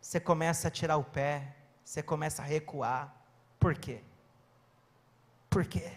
você 0.00 0.18
começa 0.18 0.68
a 0.68 0.70
tirar 0.70 0.96
o 0.96 1.04
pé, 1.04 1.56
você 1.84 2.02
começa 2.02 2.40
a 2.42 2.44
recuar. 2.44 3.14
Por 3.60 3.74
quê? 3.74 4.00
Por 5.50 5.66
quê? 5.66 5.92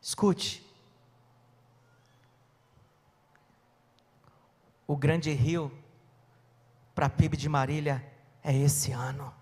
Escute, 0.00 0.63
o 4.86 4.96
grande 4.96 5.32
rio 5.32 5.72
para 6.94 7.06
a 7.06 7.10
PIB 7.10 7.36
de 7.36 7.48
Marília 7.48 8.04
é 8.42 8.54
esse 8.54 8.92
ano. 8.92 9.32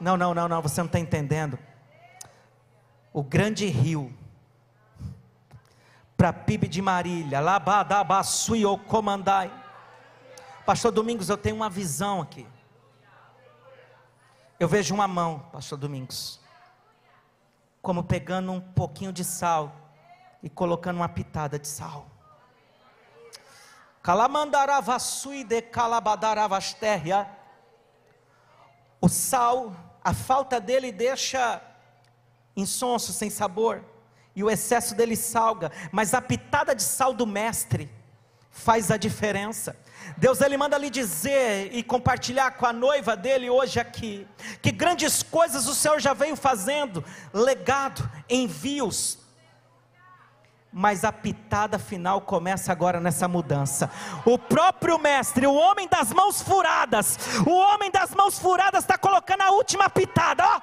Não, 0.00 0.16
não, 0.16 0.34
não, 0.34 0.48
não, 0.48 0.62
você 0.62 0.80
não 0.80 0.86
está 0.86 0.98
entendendo. 0.98 1.58
O 3.12 3.22
grande 3.22 3.66
rio 3.66 4.12
para 6.16 6.30
a 6.30 6.32
PIB 6.32 6.68
de 6.68 6.82
Marília, 6.82 7.40
Labadabassuio 7.40 8.76
Comandai. 8.78 9.52
Pastor 10.66 10.90
Domingos, 10.92 11.28
eu 11.28 11.36
tenho 11.36 11.56
uma 11.56 11.70
visão 11.70 12.20
aqui. 12.20 12.46
Eu 14.58 14.66
vejo 14.66 14.92
uma 14.92 15.06
mão, 15.06 15.38
Pastor 15.52 15.78
Domingos, 15.78 16.40
como 17.80 18.02
pegando 18.02 18.50
um 18.50 18.60
pouquinho 18.60 19.12
de 19.12 19.24
sal 19.24 19.72
e 20.42 20.50
colocando 20.50 20.96
uma 20.96 21.08
pitada 21.08 21.58
de 21.58 21.68
sal. 21.68 22.06
Calamandaravassuide 24.08 25.60
calabadaravastéria. 25.60 27.28
O 29.02 29.06
sal, 29.06 29.76
a 30.02 30.14
falta 30.14 30.58
dele 30.58 30.90
deixa 30.90 31.60
insonso, 32.56 33.12
sem 33.12 33.28
sabor, 33.28 33.84
e 34.34 34.42
o 34.42 34.48
excesso 34.48 34.94
dele 34.94 35.14
salga, 35.14 35.70
mas 35.92 36.14
a 36.14 36.22
pitada 36.22 36.74
de 36.74 36.82
sal 36.82 37.12
do 37.12 37.26
mestre 37.26 37.90
faz 38.50 38.90
a 38.90 38.96
diferença. 38.96 39.76
Deus 40.16 40.40
ele 40.40 40.56
manda 40.56 40.78
lhe 40.78 40.88
dizer 40.88 41.68
e 41.74 41.82
compartilhar 41.82 42.52
com 42.52 42.64
a 42.64 42.72
noiva 42.72 43.14
dele 43.14 43.50
hoje 43.50 43.78
aqui, 43.78 44.26
que 44.62 44.72
grandes 44.72 45.22
coisas 45.22 45.66
o 45.66 45.74
Senhor 45.74 46.00
já 46.00 46.14
veio 46.14 46.34
fazendo, 46.34 47.04
legado, 47.30 48.10
envios, 48.26 49.18
mas 50.78 51.02
a 51.02 51.12
pitada 51.12 51.76
final 51.76 52.20
começa 52.20 52.70
agora 52.70 53.00
nessa 53.00 53.26
mudança. 53.26 53.90
O 54.24 54.38
próprio 54.38 54.96
mestre, 54.96 55.44
o 55.44 55.52
homem 55.52 55.88
das 55.88 56.12
mãos 56.12 56.40
furadas, 56.40 57.18
o 57.44 57.50
homem 57.50 57.90
das 57.90 58.14
mãos 58.14 58.38
furadas 58.38 58.84
está 58.84 58.96
colocando 58.96 59.42
a 59.42 59.50
última 59.50 59.90
pitada, 59.90 60.46
ó. 60.46 60.60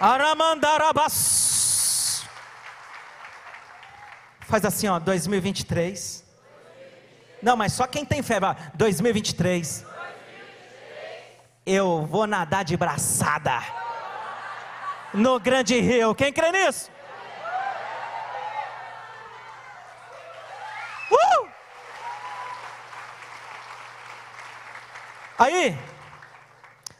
Aramandarabas. 0.00 2.24
Faz 4.48 4.64
assim, 4.64 4.88
ó, 4.88 4.98
2023. 4.98 6.24
Não, 7.42 7.54
mas 7.54 7.74
só 7.74 7.86
quem 7.86 8.06
tem 8.06 8.22
fé, 8.22 8.40
2023 8.72 9.89
eu 11.64 12.06
vou 12.06 12.26
nadar 12.26 12.64
de 12.64 12.76
braçada 12.76 13.60
no 15.12 15.38
grande 15.38 15.78
rio. 15.80 16.14
Quem 16.14 16.32
crê 16.32 16.50
nisso? 16.50 16.90
Uh! 21.10 21.48
Aí, 25.38 25.78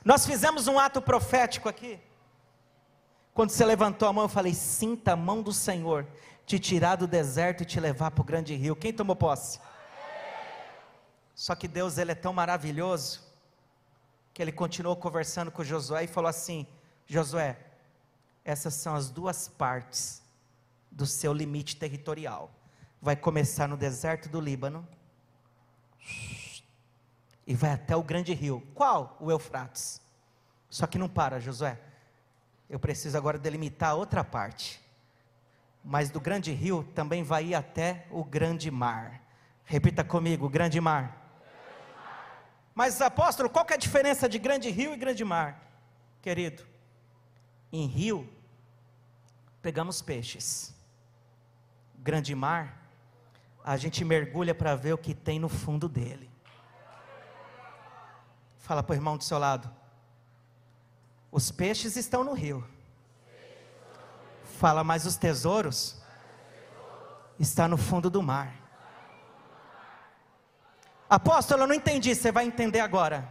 nós 0.04 0.26
fizemos 0.26 0.66
um 0.66 0.78
ato 0.78 1.00
profético 1.00 1.68
aqui. 1.68 1.98
Quando 3.32 3.50
você 3.50 3.64
levantou 3.64 4.08
a 4.08 4.12
mão, 4.12 4.24
eu 4.24 4.28
falei: 4.28 4.54
sinta 4.54 5.12
a 5.12 5.16
mão 5.16 5.42
do 5.42 5.52
Senhor 5.52 6.06
te 6.44 6.58
tirar 6.58 6.96
do 6.96 7.06
deserto 7.06 7.62
e 7.62 7.66
te 7.66 7.78
levar 7.78 8.10
para 8.10 8.22
o 8.22 8.24
grande 8.24 8.54
rio. 8.54 8.74
Quem 8.74 8.92
tomou 8.92 9.14
posse? 9.14 9.60
Só 11.34 11.54
que 11.54 11.68
Deus, 11.68 11.96
Ele 11.96 12.12
é 12.12 12.14
tão 12.14 12.32
maravilhoso 12.32 13.29
que 14.40 14.44
ele 14.44 14.52
continuou 14.52 14.96
conversando 14.96 15.50
com 15.50 15.62
Josué 15.62 16.04
e 16.04 16.06
falou 16.06 16.30
assim: 16.30 16.66
Josué, 17.06 17.58
essas 18.42 18.72
são 18.72 18.94
as 18.94 19.10
duas 19.10 19.48
partes 19.48 20.22
do 20.90 21.04
seu 21.04 21.34
limite 21.34 21.76
territorial. 21.76 22.50
Vai 23.02 23.16
começar 23.16 23.68
no 23.68 23.76
deserto 23.76 24.30
do 24.30 24.40
Líbano 24.40 24.88
e 27.46 27.54
vai 27.54 27.72
até 27.72 27.94
o 27.94 28.02
grande 28.02 28.32
rio. 28.32 28.66
Qual? 28.74 29.14
O 29.20 29.30
Eufrates. 29.30 30.00
Só 30.70 30.86
que 30.86 30.96
não 30.96 31.06
para, 31.06 31.38
Josué. 31.38 31.78
Eu 32.66 32.80
preciso 32.80 33.18
agora 33.18 33.38
delimitar 33.38 33.94
outra 33.94 34.24
parte. 34.24 34.80
Mas 35.84 36.08
do 36.08 36.18
grande 36.18 36.50
rio 36.50 36.82
também 36.94 37.22
vai 37.22 37.48
ir 37.48 37.54
até 37.54 38.06
o 38.10 38.24
grande 38.24 38.70
mar. 38.70 39.20
Repita 39.66 40.02
comigo: 40.02 40.48
grande 40.48 40.80
mar. 40.80 41.19
Mas, 42.74 43.00
apóstolo, 43.00 43.50
qual 43.50 43.64
que 43.64 43.72
é 43.72 43.76
a 43.76 43.78
diferença 43.78 44.28
de 44.28 44.38
grande 44.38 44.70
rio 44.70 44.94
e 44.94 44.96
grande 44.96 45.24
mar? 45.24 45.68
Querido, 46.22 46.64
em 47.72 47.86
rio, 47.86 48.28
pegamos 49.60 50.00
peixes. 50.02 50.74
Grande 51.96 52.34
mar, 52.34 52.80
a 53.64 53.76
gente 53.76 54.04
mergulha 54.04 54.54
para 54.54 54.74
ver 54.74 54.94
o 54.94 54.98
que 54.98 55.14
tem 55.14 55.38
no 55.38 55.48
fundo 55.48 55.88
dele. 55.88 56.30
Fala 58.58 58.82
para 58.82 58.92
o 58.92 58.96
irmão 58.96 59.16
do 59.16 59.24
seu 59.24 59.38
lado. 59.38 59.70
Os 61.30 61.50
peixes 61.50 61.96
estão 61.96 62.24
no 62.24 62.32
rio. 62.32 62.66
Fala, 64.58 64.84
mas 64.84 65.06
os 65.06 65.16
tesouros 65.16 66.00
estão 67.38 67.68
no 67.68 67.76
fundo 67.76 68.10
do 68.10 68.22
mar. 68.22 68.59
Apóstolo, 71.10 71.64
eu 71.64 71.66
não 71.66 71.74
entendi, 71.74 72.14
você 72.14 72.30
vai 72.30 72.44
entender 72.44 72.78
agora. 72.78 73.28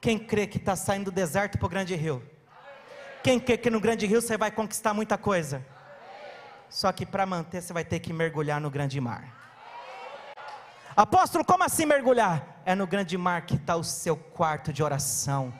Quem 0.00 0.16
crê 0.16 0.46
que 0.46 0.56
está 0.56 0.76
saindo 0.76 1.06
do 1.06 1.10
deserto 1.10 1.58
para 1.58 1.66
o 1.66 1.68
grande 1.68 1.96
rio? 1.96 2.22
Quem 3.24 3.40
crê 3.40 3.58
que 3.58 3.68
no 3.68 3.80
grande 3.80 4.06
rio 4.06 4.22
você 4.22 4.38
vai 4.38 4.52
conquistar 4.52 4.94
muita 4.94 5.18
coisa? 5.18 5.66
Só 6.70 6.92
que 6.92 7.04
para 7.04 7.26
manter 7.26 7.60
você 7.60 7.72
vai 7.72 7.84
ter 7.84 7.98
que 7.98 8.12
mergulhar 8.12 8.60
no 8.60 8.70
grande 8.70 9.00
mar. 9.00 9.34
Apóstolo, 10.96 11.44
como 11.44 11.64
assim 11.64 11.86
mergulhar? 11.86 12.60
É 12.64 12.72
no 12.76 12.86
grande 12.86 13.18
mar 13.18 13.44
que 13.44 13.56
está 13.56 13.74
o 13.74 13.82
seu 13.82 14.16
quarto 14.16 14.72
de 14.72 14.80
oração, 14.80 15.52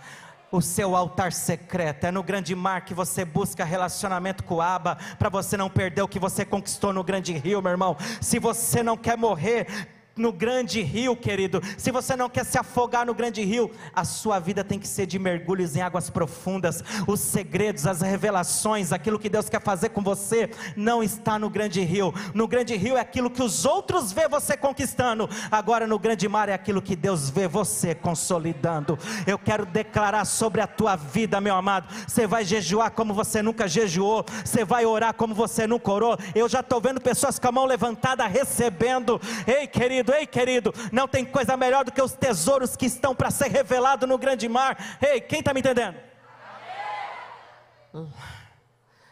o 0.53 0.63
seu 0.63 0.95
altar 0.95 1.33
secreto. 1.33 2.05
É 2.05 2.13
no 2.13 2.23
grande 2.23 2.55
mar 2.55 2.85
que 2.85 2.95
você 2.95 3.25
busca 3.25 3.65
relacionamento 3.65 4.45
com 4.45 4.55
o 4.55 4.63
Abba, 4.63 4.97
para 5.19 5.29
você 5.29 5.57
não 5.57 5.69
perder 5.69 6.03
o 6.03 6.09
que 6.09 6.21
você 6.21 6.45
conquistou 6.45 6.93
no 6.93 7.03
grande 7.03 7.33
rio, 7.33 7.61
meu 7.61 7.73
irmão. 7.73 7.97
Se 8.21 8.39
você 8.39 8.81
não 8.81 8.97
quer 8.97 9.19
morrer, 9.19 9.96
no 10.17 10.33
grande 10.33 10.81
rio, 10.81 11.15
querido. 11.15 11.61
Se 11.77 11.91
você 11.91 12.17
não 12.17 12.29
quer 12.29 12.45
se 12.45 12.59
afogar 12.59 13.05
no 13.05 13.15
grande 13.15 13.45
rio, 13.45 13.71
a 13.95 14.05
sua 14.05 14.39
vida 14.39 14.65
tem 14.65 14.79
que 14.79 14.89
ser 14.89 15.07
de 15.07 15.19
mergulhos 15.19 15.77
em 15.77 15.83
águas 15.83 16.09
profundas. 16.09 16.83
Os 17.07 17.21
segredos, 17.21 17.87
as 17.87 18.01
revelações, 18.01 18.93
aquilo 18.93 19.19
que 19.19 19.29
Deus 19.29 19.49
quer 19.49 19.61
fazer 19.61 19.91
com 19.91 20.03
você, 20.03 20.51
não 20.75 21.03
está 21.03 21.39
no 21.39 21.51
grande 21.51 21.83
rio. 21.83 22.15
No 22.33 22.49
grande 22.49 22.75
rio 22.77 22.97
é 22.97 23.01
aquilo 23.01 23.31
que 23.31 23.43
os 23.43 23.65
outros 23.65 24.11
vê 24.13 24.27
você 24.29 24.57
conquistando. 24.57 25.29
Agora 25.51 25.87
no 25.87 25.99
grande 25.99 26.27
mar 26.29 26.49
é 26.49 26.55
aquilo 26.55 26.81
que 26.81 26.97
Deus 26.97 27.29
vê 27.29 27.47
você 27.47 27.95
consolidando. 27.95 28.99
Eu 29.27 29.39
quero 29.39 29.67
declarar 29.67 30.25
sobre 30.25 30.61
a 30.63 30.67
tua 30.67 30.97
vida, 30.97 31.41
meu 31.41 31.55
amado. 31.55 31.93
Você 32.07 32.27
vai 32.27 32.45
jejuar 32.45 32.91
como 32.91 33.13
você 33.13 33.43
nunca 33.43 33.69
jejuou. 33.69 34.25
Você 34.45 34.65
vai 34.65 34.87
orar 34.87 35.13
como 35.13 35.35
você 35.35 35.67
nunca 35.67 35.91
orou. 35.91 36.17
Eu 36.35 36.49
já 36.49 36.61
estou 36.61 36.81
vendo 36.81 37.01
pessoas 37.01 37.39
com 37.39 37.49
a 37.49 37.53
mão 37.53 37.67
levantada 37.67 38.27
recebendo. 38.27 39.21
Ei, 39.47 39.67
querido 39.67 40.06
querido, 40.07 40.13
ei 40.15 40.27
querido, 40.27 40.75
não 40.93 41.09
tem 41.09 41.25
coisa 41.25 41.57
melhor 41.57 41.85
do 41.85 41.93
que 41.93 42.01
os 42.01 42.13
tesouros 42.13 42.77
que 42.77 42.87
estão 42.87 43.15
para 43.15 43.31
ser 43.31 43.49
revelados 43.49 44.09
no 44.09 44.19
grande 44.19 44.49
mar. 44.49 44.99
Ei, 45.01 45.21
quem 45.21 45.41
está 45.41 45.53
me 45.53 45.61
entendendo? 45.61 45.97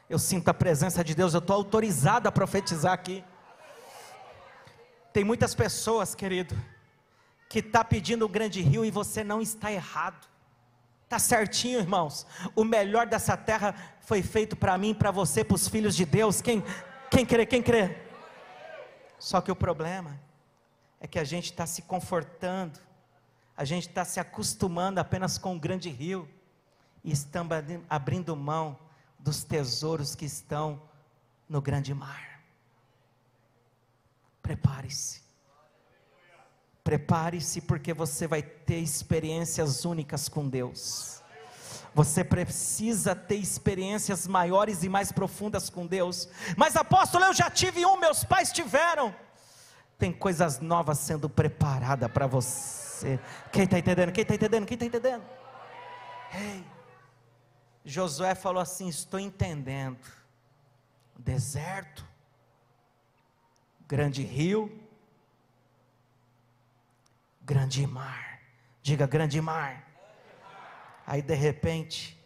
Eu 0.09 0.19
sinto 0.19 0.49
a 0.49 0.55
presença 0.55 1.03
de 1.03 1.15
Deus, 1.15 1.35
eu 1.35 1.39
estou 1.39 1.57
autorizado 1.57 2.29
a 2.29 2.33
profetizar 2.33 2.93
aqui. 2.93 3.25
Tem 5.13 5.25
muitas 5.25 5.55
pessoas, 5.55 6.15
querido, 6.15 6.55
que 7.49 7.61
está 7.61 7.85
pedindo 7.85 8.25
o 8.25 8.29
grande 8.29 8.61
rio 8.61 8.85
e 8.85 8.91
você 8.91 9.25
não 9.25 9.41
está 9.41 9.73
errado. 9.73 10.27
Está 11.05 11.19
certinho, 11.19 11.79
irmãos. 11.79 12.27
O 12.55 12.65
melhor 12.65 13.07
dessa 13.07 13.37
terra 13.37 13.75
foi 14.01 14.23
feito 14.23 14.57
para 14.57 14.77
mim, 14.77 14.93
para 14.93 15.11
você, 15.11 15.45
para 15.45 15.55
os 15.55 15.69
filhos 15.69 15.95
de 15.95 16.05
Deus. 16.05 16.41
Quem, 16.41 16.65
quem 17.11 17.25
crê, 17.25 17.47
quem 17.47 17.63
crê? 17.63 17.97
Só 19.19 19.41
que 19.41 19.53
o 19.53 19.57
problema 19.57 20.19
é 21.05 21.07
que 21.07 21.19
a 21.19 21.25
gente 21.25 21.51
está 21.51 21.67
se 21.67 21.83
confortando, 21.83 22.81
a 23.55 23.63
gente 23.63 23.87
está 23.87 24.07
se 24.07 24.19
acostumando 24.19 24.99
apenas 24.99 25.37
com 25.37 25.55
o 25.55 25.61
grande 25.61 25.91
rio 25.91 26.27
e 27.05 27.13
estamos 27.13 27.55
abrindo 27.91 28.35
mão 28.35 28.79
dos 29.19 29.45
tesouros 29.45 30.15
que 30.15 30.25
estão 30.25 30.81
no 31.47 31.61
grande 31.61 31.93
mar. 31.93 32.41
Prepare-se. 34.41 35.21
Prepare-se, 36.83 37.61
porque 37.61 37.93
você 37.93 38.27
vai 38.27 38.41
ter 38.41 38.79
experiências 38.79 39.85
únicas 39.85 40.27
com 40.27 40.49
Deus. 40.49 41.23
Você 41.95 42.25
precisa 42.25 43.15
ter 43.15 43.37
experiências 43.37 44.27
maiores 44.27 44.83
e 44.83 44.89
mais 44.89 45.13
profundas 45.13 45.69
com 45.69 45.87
Deus. 45.87 46.31
Mas 46.57 46.77
apóstolo, 46.77 47.27
eu 47.27 47.35
já 47.35 47.51
tive 47.51 47.85
um, 47.85 47.99
meus 47.99 48.25
pais 48.25 48.51
tiveram. 48.51 49.15
Tem 50.05 50.13
coisas 50.13 50.61
novas 50.61 50.99
sendo 50.99 51.31
preparada 51.31 52.11
para 52.11 52.27
você. 52.27 53.19
Quem 53.51 53.65
está 53.65 53.79
entendendo? 53.79 54.13
Quem 54.13 54.21
está 54.21 54.35
entendendo? 54.35 54.67
Quem 54.67 54.75
está 54.75 54.85
entendendo? 54.85 55.25
Ei, 56.31 56.63
Josué 57.87 58.35
falou 58.35 58.61
assim: 58.61 58.87
Estou 58.87 59.19
entendendo. 59.19 60.07
Deserto, 61.19 62.07
grande 63.89 64.23
rio, 64.23 64.79
grande 67.41 67.87
mar. 67.87 68.41
Diga 68.83 69.07
grande 69.07 69.41
mar. 69.41 69.89
Aí 71.07 71.23
de 71.23 71.35
repente, 71.35 72.23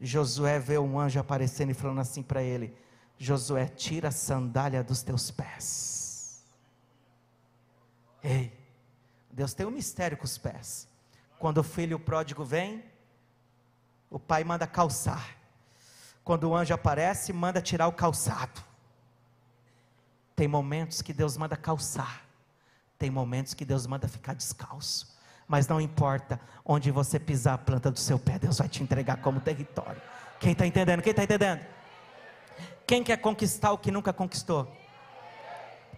Josué 0.00 0.58
vê 0.58 0.78
um 0.78 0.98
anjo 0.98 1.20
aparecendo 1.20 1.70
e 1.70 1.74
falando 1.74 2.00
assim 2.00 2.24
para 2.24 2.42
ele: 2.42 2.76
Josué, 3.16 3.68
tira 3.68 4.08
a 4.08 4.10
sandália 4.10 4.82
dos 4.82 5.04
teus 5.04 5.30
pés. 5.30 5.93
Ei, 8.24 8.50
Deus 9.30 9.52
tem 9.52 9.66
um 9.66 9.70
mistério 9.70 10.16
com 10.16 10.24
os 10.24 10.38
pés. 10.38 10.88
Quando 11.38 11.58
o 11.58 11.62
filho 11.62 12.00
pródigo 12.00 12.42
vem, 12.42 12.82
o 14.08 14.18
pai 14.18 14.42
manda 14.42 14.66
calçar. 14.66 15.36
Quando 16.24 16.44
o 16.48 16.56
anjo 16.56 16.72
aparece, 16.72 17.34
manda 17.34 17.60
tirar 17.60 17.86
o 17.86 17.92
calçado. 17.92 18.62
Tem 20.34 20.48
momentos 20.48 21.02
que 21.02 21.12
Deus 21.12 21.36
manda 21.36 21.54
calçar. 21.54 22.24
Tem 22.96 23.10
momentos 23.10 23.52
que 23.52 23.64
Deus 23.64 23.86
manda 23.86 24.08
ficar 24.08 24.34
descalço. 24.34 25.14
Mas 25.46 25.68
não 25.68 25.78
importa 25.78 26.40
onde 26.64 26.90
você 26.90 27.20
pisar 27.20 27.54
a 27.54 27.58
planta 27.58 27.90
do 27.90 27.98
seu 27.98 28.18
pé, 28.18 28.38
Deus 28.38 28.56
vai 28.56 28.68
te 28.70 28.82
entregar 28.82 29.18
como 29.18 29.38
território. 29.38 30.00
Quem 30.40 30.52
está 30.52 30.66
entendendo? 30.66 31.02
Quem 31.02 31.10
está 31.10 31.24
entendendo? 31.24 31.60
Quem 32.86 33.04
quer 33.04 33.18
conquistar 33.18 33.72
o 33.72 33.78
que 33.78 33.90
nunca 33.90 34.14
conquistou? 34.14 34.74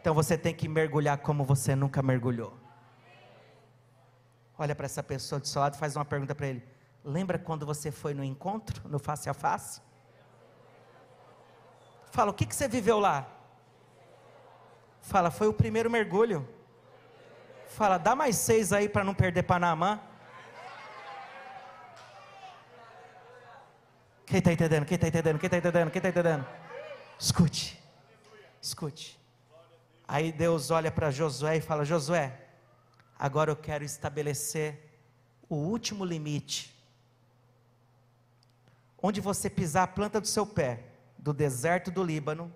Então 0.07 0.15
você 0.15 0.39
tem 0.39 0.55
que 0.55 0.69
mergulhar 0.69 1.19
como 1.19 1.43
você 1.43 1.75
nunca 1.75 2.01
mergulhou. 2.01 2.57
Olha 4.57 4.73
para 4.73 4.87
essa 4.87 5.03
pessoa 5.03 5.41
do 5.41 5.49
seu 5.49 5.61
lado 5.61 5.75
e 5.75 5.79
faz 5.79 5.97
uma 5.97 6.05
pergunta 6.05 6.33
para 6.33 6.47
ele. 6.47 6.63
Lembra 7.03 7.41
quando 7.41 7.67
você 7.67 7.91
foi 7.91 8.15
no 8.15 8.23
encontro, 8.23 8.89
no 8.89 9.01
face 9.01 9.29
a 9.29 9.35
face? 9.35 9.81
Fala, 12.13 12.31
o 12.31 12.35
que, 12.35 12.47
que 12.47 12.55
você 12.55 12.69
viveu 12.69 13.01
lá? 13.01 13.27
Fala, 15.01 15.29
foi 15.29 15.49
o 15.49 15.53
primeiro 15.53 15.91
mergulho. 15.91 16.49
Fala, 17.67 17.99
dá 17.99 18.15
mais 18.15 18.37
seis 18.37 18.73
aí 18.73 18.89
para 18.89 19.03
não 19.03 19.13
perder 19.13 19.43
Panamá. 19.43 20.01
Quem 24.25 24.39
está 24.39 24.53
entendendo? 24.53 24.87
Quem 24.87 24.95
está 24.95 25.09
entendendo? 25.09 25.39
Quem 25.41 25.49
está 25.49 25.59
entendendo? 25.59 25.91
Quem 25.91 25.99
está 25.99 26.09
entendendo? 26.11 26.47
Escute, 27.19 27.83
escute. 28.63 29.26
Aí 30.09 30.33
Deus 30.33 30.71
olha 30.71 30.91
para 30.91 31.11
Josué 31.11 31.57
e 31.57 31.61
fala: 31.61 31.85
Josué, 31.85 32.39
agora 33.19 33.51
eu 33.51 33.57
quero 33.57 33.85
estabelecer 33.85 34.99
o 35.49 35.57
último 35.57 36.05
limite. 36.05 36.75
Onde 39.03 39.21
você 39.21 39.49
pisar 39.51 39.85
a 39.85 39.89
planta 39.89 40.21
do 40.21 40.27
seu 40.27 40.47
pé, 40.47 40.85
do 41.19 41.33
deserto 41.33 41.91
do 41.91 42.03
Líbano, 42.03 42.53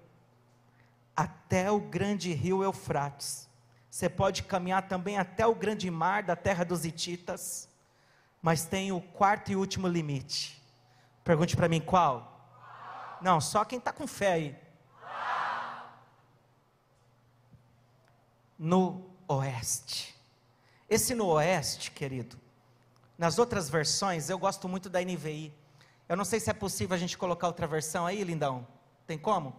até 1.17 1.71
o 1.71 1.81
grande 1.81 2.33
rio 2.33 2.63
Eufrates 2.63 3.51
você 3.91 4.09
pode 4.09 4.45
caminhar 4.45 4.87
também 4.87 5.19
até 5.19 5.45
o 5.45 5.55
grande 5.55 5.91
mar 5.91 6.23
da 6.23 6.37
terra 6.37 6.65
dos 6.65 6.85
Hititas, 6.85 7.69
mas 8.41 8.65
tem 8.65 8.93
o 8.93 9.01
quarto 9.01 9.51
e 9.51 9.57
último 9.57 9.89
limite. 9.89 10.63
Pergunte 11.25 11.57
para 11.57 11.69
mim 11.69 11.81
qual? 11.81 12.41
Não, 13.21 13.41
só 13.41 13.65
quem 13.65 13.79
está 13.79 13.93
com 13.93 14.07
fé 14.07 14.33
aí. 14.33 14.60
No 18.61 19.11
oeste. 19.27 20.15
Esse 20.87 21.15
no 21.15 21.29
oeste, 21.29 21.91
querido, 21.91 22.37
nas 23.17 23.39
outras 23.39 23.71
versões, 23.71 24.29
eu 24.29 24.39
gosto 24.39 24.69
muito 24.69 24.91
da 24.91 25.01
NVI. 25.01 25.55
Eu 26.07 26.15
não 26.15 26.27
sei 26.27 26.39
se 26.39 26.51
é 26.51 26.53
possível 26.53 26.95
a 26.95 26.99
gente 26.99 27.17
colocar 27.17 27.47
outra 27.47 27.67
versão 27.67 28.05
aí, 28.05 28.23
lindão. 28.23 28.67
Tem 29.07 29.17
como? 29.17 29.57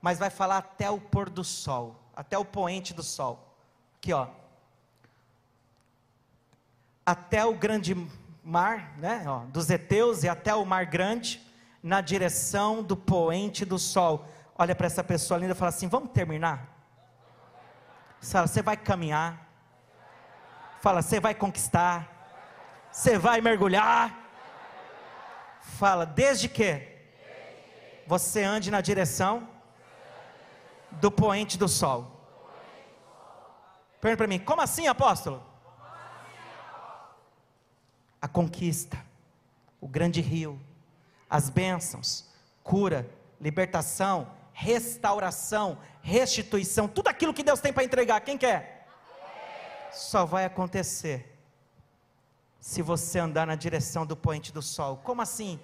Mas 0.00 0.20
vai 0.20 0.30
falar 0.30 0.58
até 0.58 0.88
o 0.88 1.00
pôr 1.00 1.28
do 1.28 1.42
sol, 1.42 2.00
até 2.14 2.38
o 2.38 2.44
poente 2.44 2.94
do 2.94 3.02
sol. 3.02 3.52
Aqui, 3.96 4.12
ó. 4.12 4.28
Até 7.04 7.44
o 7.44 7.52
grande 7.52 7.96
mar, 8.44 8.96
né? 8.98 9.24
Ó, 9.26 9.40
dos 9.46 9.70
heteus 9.70 10.22
e 10.22 10.28
até 10.28 10.54
o 10.54 10.64
mar 10.64 10.86
grande, 10.86 11.44
na 11.82 12.00
direção 12.00 12.80
do 12.80 12.96
poente 12.96 13.64
do 13.64 13.78
sol. 13.78 14.24
Olha 14.56 14.74
para 14.76 14.86
essa 14.86 15.02
pessoa 15.02 15.40
linda 15.40 15.52
e 15.52 15.56
fala 15.56 15.70
assim: 15.70 15.88
vamos 15.88 16.10
terminar? 16.10 16.69
Fala, 18.20 18.46
você 18.46 18.62
vai 18.62 18.76
caminhar. 18.76 19.48
Fala, 20.80 21.02
você 21.02 21.18
vai 21.18 21.34
conquistar. 21.34 22.08
Você 22.92 23.18
vai 23.18 23.40
mergulhar. 23.40 24.16
Fala, 25.60 26.04
desde 26.04 26.48
que 26.48 26.88
você 28.06 28.42
ande 28.42 28.70
na 28.70 28.80
direção 28.80 29.48
do 30.92 31.10
poente 31.10 31.56
do 31.56 31.68
sol. 31.68 32.20
Pergunta 34.00 34.16
para 34.18 34.26
mim, 34.26 34.38
como 34.38 34.60
assim, 34.60 34.86
apóstolo? 34.88 35.42
A 38.20 38.28
conquista, 38.28 38.98
o 39.80 39.86
grande 39.86 40.20
rio, 40.20 40.60
as 41.28 41.48
bênçãos, 41.48 42.28
cura, 42.64 43.08
libertação, 43.40 44.30
restauração, 44.52 45.78
restituição, 46.02 46.88
tudo 46.88 47.08
aquilo 47.08 47.34
que 47.34 47.42
Deus 47.42 47.60
tem 47.60 47.72
para 47.72 47.84
entregar, 47.84 48.20
quem 48.20 48.38
quer? 48.38 48.88
Só 49.92 50.24
vai 50.24 50.44
acontecer 50.44 51.36
se 52.60 52.82
você 52.82 53.18
andar 53.18 53.46
na 53.46 53.54
direção 53.54 54.06
do 54.06 54.16
poente 54.16 54.52
do 54.52 54.62
sol. 54.62 54.98
Como 54.98 55.22
assim? 55.22 55.58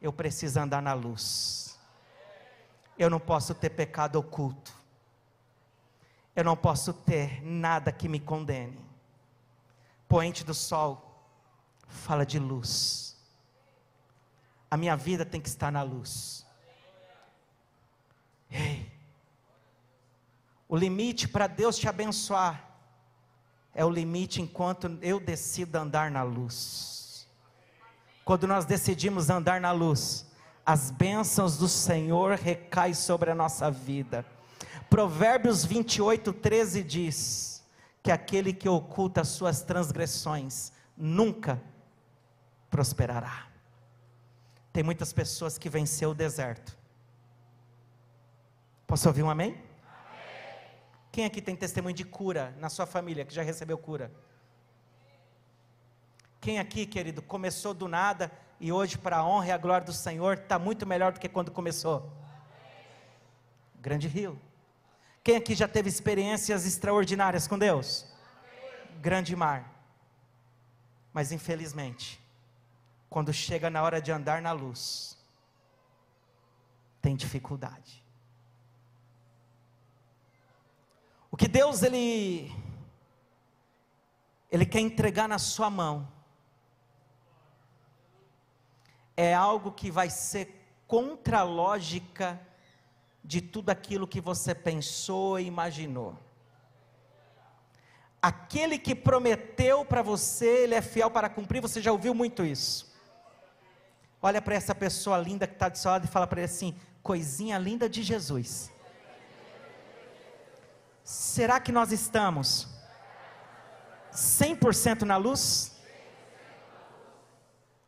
Eu 0.00 0.12
preciso 0.12 0.58
andar 0.60 0.80
na 0.80 0.92
luz. 0.92 1.78
Eu 2.98 3.10
não 3.10 3.20
posso 3.20 3.54
ter 3.54 3.70
pecado 3.70 4.16
oculto 4.16 4.80
eu 6.34 6.44
não 6.44 6.56
posso 6.56 6.92
ter 6.92 7.42
nada 7.44 7.92
que 7.92 8.08
me 8.08 8.20
condene. 8.20 8.78
Poente 10.08 10.44
do 10.44 10.54
sol 10.54 11.22
fala 11.86 12.24
de 12.24 12.38
luz. 12.38 13.16
A 14.70 14.76
minha 14.76 14.96
vida 14.96 15.24
tem 15.24 15.40
que 15.40 15.48
estar 15.48 15.70
na 15.70 15.82
luz. 15.82 16.46
Ei, 18.50 18.90
o 20.70 20.76
limite 20.76 21.26
para 21.26 21.48
Deus 21.48 21.76
te 21.76 21.88
abençoar 21.88 22.64
é 23.74 23.84
o 23.84 23.90
limite 23.90 24.40
enquanto 24.40 24.98
eu 25.02 25.18
decido 25.18 25.76
andar 25.76 26.12
na 26.12 26.22
luz. 26.22 27.28
Quando 28.24 28.46
nós 28.46 28.64
decidimos 28.64 29.30
andar 29.30 29.60
na 29.60 29.72
luz, 29.72 30.26
as 30.64 30.92
bênçãos 30.92 31.58
do 31.58 31.68
Senhor 31.68 32.36
recaem 32.36 32.94
sobre 32.94 33.32
a 33.32 33.34
nossa 33.34 33.68
vida. 33.68 34.24
Provérbios 34.88 35.64
28, 35.64 36.32
13 36.32 36.82
diz: 36.84 37.64
que 38.00 38.12
aquele 38.12 38.52
que 38.52 38.68
oculta 38.68 39.22
as 39.22 39.28
suas 39.28 39.62
transgressões 39.62 40.72
nunca 40.96 41.60
prosperará. 42.70 43.48
Tem 44.72 44.84
muitas 44.84 45.12
pessoas 45.12 45.58
que 45.58 45.68
venceu 45.68 46.10
o 46.10 46.14
deserto. 46.14 46.78
Posso 48.86 49.08
ouvir 49.08 49.24
um 49.24 49.30
amém? 49.30 49.69
Quem 51.20 51.26
aqui 51.26 51.42
tem 51.42 51.54
testemunho 51.54 51.94
de 51.94 52.02
cura 52.02 52.56
na 52.58 52.70
sua 52.70 52.86
família 52.86 53.26
que 53.26 53.34
já 53.34 53.42
recebeu 53.42 53.76
cura? 53.76 54.10
Quem 56.40 56.58
aqui, 56.58 56.86
querido, 56.86 57.20
começou 57.20 57.74
do 57.74 57.86
nada 57.86 58.32
e 58.58 58.72
hoje, 58.72 58.96
para 58.96 59.18
a 59.18 59.26
honra 59.26 59.48
e 59.48 59.52
a 59.52 59.58
glória 59.58 59.86
do 59.86 59.92
Senhor, 59.92 60.38
está 60.38 60.58
muito 60.58 60.86
melhor 60.86 61.12
do 61.12 61.20
que 61.20 61.28
quando 61.28 61.50
começou. 61.50 62.10
Grande 63.82 64.08
rio. 64.08 64.40
Quem 65.22 65.36
aqui 65.36 65.54
já 65.54 65.68
teve 65.68 65.90
experiências 65.90 66.64
extraordinárias 66.64 67.46
com 67.46 67.58
Deus? 67.58 68.06
Grande 68.98 69.36
mar. 69.36 69.70
Mas 71.12 71.32
infelizmente, 71.32 72.18
quando 73.10 73.30
chega 73.30 73.68
na 73.68 73.82
hora 73.82 74.00
de 74.00 74.10
andar 74.10 74.40
na 74.40 74.52
luz, 74.52 75.18
tem 77.02 77.14
dificuldade. 77.14 78.00
O 81.29 81.29
que 81.40 81.48
Deus 81.48 81.82
ele 81.82 82.52
ele 84.52 84.66
quer 84.66 84.80
entregar 84.80 85.26
na 85.26 85.38
sua 85.38 85.70
mão 85.70 86.06
é 89.16 89.32
algo 89.32 89.72
que 89.72 89.90
vai 89.90 90.10
ser 90.10 90.62
contra 90.86 91.38
a 91.38 91.42
lógica 91.42 92.38
de 93.24 93.40
tudo 93.40 93.70
aquilo 93.70 94.06
que 94.06 94.20
você 94.20 94.54
pensou 94.54 95.40
e 95.40 95.46
imaginou. 95.46 96.14
Aquele 98.20 98.78
que 98.78 98.94
prometeu 98.94 99.82
para 99.82 100.02
você, 100.02 100.64
ele 100.64 100.74
é 100.74 100.82
fiel 100.82 101.10
para 101.10 101.30
cumprir, 101.30 101.62
você 101.62 101.80
já 101.80 101.90
ouviu 101.90 102.12
muito 102.12 102.44
isso. 102.44 102.94
Olha 104.20 104.42
para 104.42 104.56
essa 104.56 104.74
pessoa 104.74 105.16
linda 105.16 105.46
que 105.46 105.54
está 105.54 105.70
do 105.70 105.78
seu 105.78 105.90
lado 105.90 106.04
e 106.04 106.08
fala 106.08 106.26
para 106.26 106.40
ele 106.40 106.52
assim: 106.52 106.76
coisinha 107.02 107.56
linda 107.56 107.88
de 107.88 108.02
Jesus. 108.02 108.70
Será 111.10 111.58
que 111.58 111.72
nós 111.72 111.90
estamos 111.90 112.68
100% 114.12 115.02
na 115.02 115.16
luz? 115.16 115.72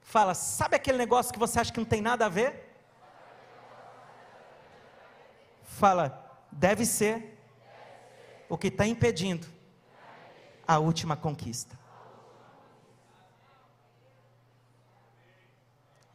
Fala, 0.01 0.35
sabe 0.35 0.75
aquele 0.75 0.99
negócio 0.99 1.33
que 1.33 1.39
você 1.39 1.61
acha 1.61 1.73
que 1.73 1.79
não 1.79 1.85
tem 1.85 2.01
nada 2.01 2.27
a 2.27 2.29
ver? 2.29 2.77
Fala, 5.63 6.37
deve 6.51 6.85
ser 6.85 7.39
o 8.49 8.59
que 8.59 8.67
está 8.67 8.89
impedindo 8.89 9.47
a 10.67 10.81
última 10.81 11.17
conquista. 11.17 11.79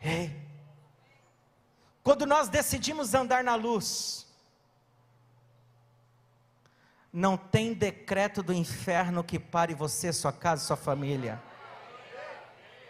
Ei, 0.02 0.38
quando 2.04 2.26
nós 2.26 2.50
decidimos 2.50 3.14
andar 3.14 3.46
na 3.46 3.56
luz, 3.56 4.27
não 7.18 7.36
tem 7.36 7.74
decreto 7.74 8.44
do 8.44 8.54
inferno 8.54 9.24
que 9.24 9.40
pare 9.40 9.74
você, 9.74 10.14
sua 10.14 10.32
casa, 10.32 10.64
sua 10.64 10.78
família. 10.78 11.42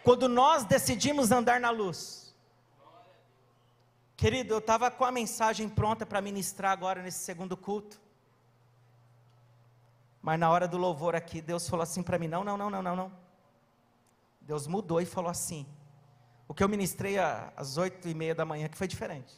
Quando 0.04 0.28
nós 0.28 0.66
decidimos 0.66 1.32
andar 1.32 1.62
na 1.62 1.70
luz, 1.70 2.36
querido, 4.18 4.54
eu 4.54 4.58
estava 4.58 4.92
com 4.92 5.06
a 5.06 5.14
mensagem 5.14 5.70
pronta 5.70 6.06
para 6.06 6.20
ministrar 6.20 6.74
agora 6.74 7.02
nesse 7.02 7.20
segundo 7.20 7.56
culto, 7.56 8.02
mas 10.22 10.38
na 10.38 10.50
hora 10.50 10.68
do 10.68 10.78
louvor 10.78 11.16
aqui, 11.16 11.40
Deus 11.40 11.70
falou 11.70 11.84
assim 11.84 12.04
para 12.04 12.20
mim: 12.20 12.28
não, 12.28 12.44
não, 12.44 12.58
não, 12.58 12.70
não, 12.70 12.84
não, 12.84 12.96
não. 12.98 13.12
Deus 14.42 14.68
mudou 14.68 15.00
e 15.00 15.06
falou 15.06 15.32
assim: 15.32 15.66
o 16.50 16.54
que 16.54 16.62
eu 16.62 16.68
ministrei 16.68 17.18
às 17.18 17.78
oito 17.78 18.10
e 18.10 18.14
meia 18.14 18.36
da 18.36 18.44
manhã, 18.44 18.68
que 18.68 18.78
foi 18.78 18.90
diferente. 18.90 19.34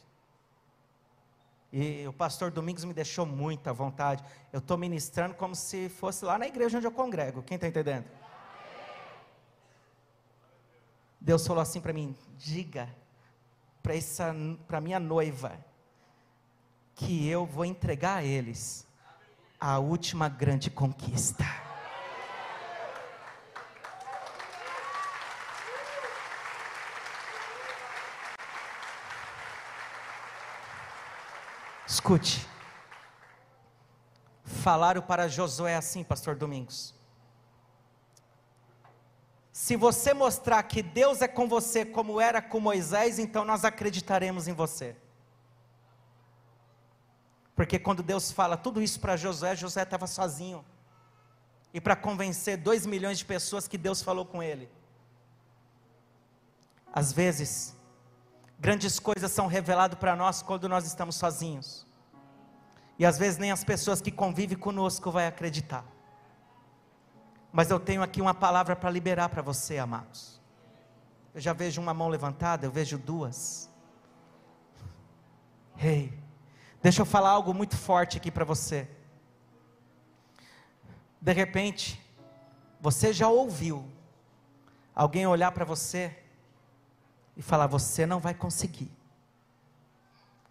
E 1.72 2.06
o 2.06 2.12
pastor 2.12 2.50
Domingos 2.50 2.84
me 2.84 2.92
deixou 2.92 3.24
muito 3.24 3.68
à 3.68 3.72
vontade. 3.72 4.24
Eu 4.52 4.58
estou 4.58 4.76
ministrando 4.76 5.34
como 5.34 5.54
se 5.54 5.88
fosse 5.88 6.24
lá 6.24 6.36
na 6.36 6.46
igreja 6.46 6.78
onde 6.78 6.86
eu 6.86 6.92
congrego. 6.92 7.42
Quem 7.42 7.54
está 7.54 7.68
entendendo? 7.68 8.06
Deus 11.20 11.46
falou 11.46 11.62
assim 11.62 11.80
para 11.80 11.92
mim: 11.92 12.16
diga 12.36 12.88
para 14.66 14.80
minha 14.80 14.98
noiva 14.98 15.64
que 16.94 17.28
eu 17.28 17.46
vou 17.46 17.64
entregar 17.64 18.16
a 18.16 18.24
eles 18.24 18.86
a 19.58 19.78
última 19.78 20.28
grande 20.28 20.70
conquista. 20.70 21.44
Escute. 32.00 32.48
Falaram 34.42 35.02
para 35.02 35.28
Josué 35.28 35.76
assim, 35.76 36.02
pastor 36.02 36.34
Domingos. 36.34 36.94
Se 39.52 39.76
você 39.76 40.14
mostrar 40.14 40.62
que 40.62 40.82
Deus 40.82 41.20
é 41.20 41.28
com 41.28 41.46
você 41.46 41.84
como 41.84 42.18
era 42.18 42.40
com 42.40 42.58
Moisés, 42.58 43.18
então 43.18 43.44
nós 43.44 43.66
acreditaremos 43.66 44.48
em 44.48 44.54
você. 44.54 44.96
Porque 47.54 47.78
quando 47.78 48.02
Deus 48.02 48.32
fala 48.32 48.56
tudo 48.56 48.80
isso 48.80 48.98
para 48.98 49.18
Josué, 49.18 49.54
Josué 49.54 49.82
estava 49.82 50.06
sozinho. 50.06 50.64
E 51.74 51.82
para 51.82 51.94
convencer 51.94 52.56
dois 52.56 52.86
milhões 52.86 53.18
de 53.18 53.26
pessoas 53.26 53.68
que 53.68 53.76
Deus 53.76 54.00
falou 54.00 54.24
com 54.24 54.42
ele. 54.42 54.70
Às 56.94 57.12
vezes, 57.12 57.76
Grandes 58.60 58.98
coisas 58.98 59.32
são 59.32 59.46
reveladas 59.46 59.98
para 59.98 60.14
nós 60.14 60.42
quando 60.42 60.68
nós 60.68 60.86
estamos 60.86 61.16
sozinhos. 61.16 61.86
E 63.00 63.06
às 63.06 63.16
vezes 63.16 63.38
nem 63.38 63.50
as 63.50 63.64
pessoas 63.64 64.02
que 64.02 64.10
convivem 64.10 64.58
conosco 64.58 65.10
vão 65.10 65.26
acreditar. 65.26 65.86
Mas 67.50 67.70
eu 67.70 67.80
tenho 67.80 68.02
aqui 68.02 68.20
uma 68.20 68.34
palavra 68.34 68.76
para 68.76 68.90
liberar 68.90 69.30
para 69.30 69.40
você, 69.40 69.78
amados. 69.78 70.38
Eu 71.34 71.40
já 71.40 71.54
vejo 71.54 71.80
uma 71.80 71.94
mão 71.94 72.08
levantada, 72.10 72.66
eu 72.66 72.70
vejo 72.70 72.98
duas. 72.98 73.70
Ei, 75.78 75.88
hey, 75.88 76.18
deixa 76.82 77.00
eu 77.00 77.06
falar 77.06 77.30
algo 77.30 77.54
muito 77.54 77.74
forte 77.74 78.18
aqui 78.18 78.30
para 78.30 78.44
você. 78.44 78.86
De 81.18 81.32
repente, 81.32 81.98
você 82.78 83.14
já 83.14 83.28
ouviu 83.28 83.90
alguém 84.94 85.26
olhar 85.26 85.52
para 85.52 85.64
você 85.64 86.14
e 87.34 87.40
falar: 87.40 87.66
Você 87.66 88.04
não 88.04 88.20
vai 88.20 88.34
conseguir. 88.34 88.92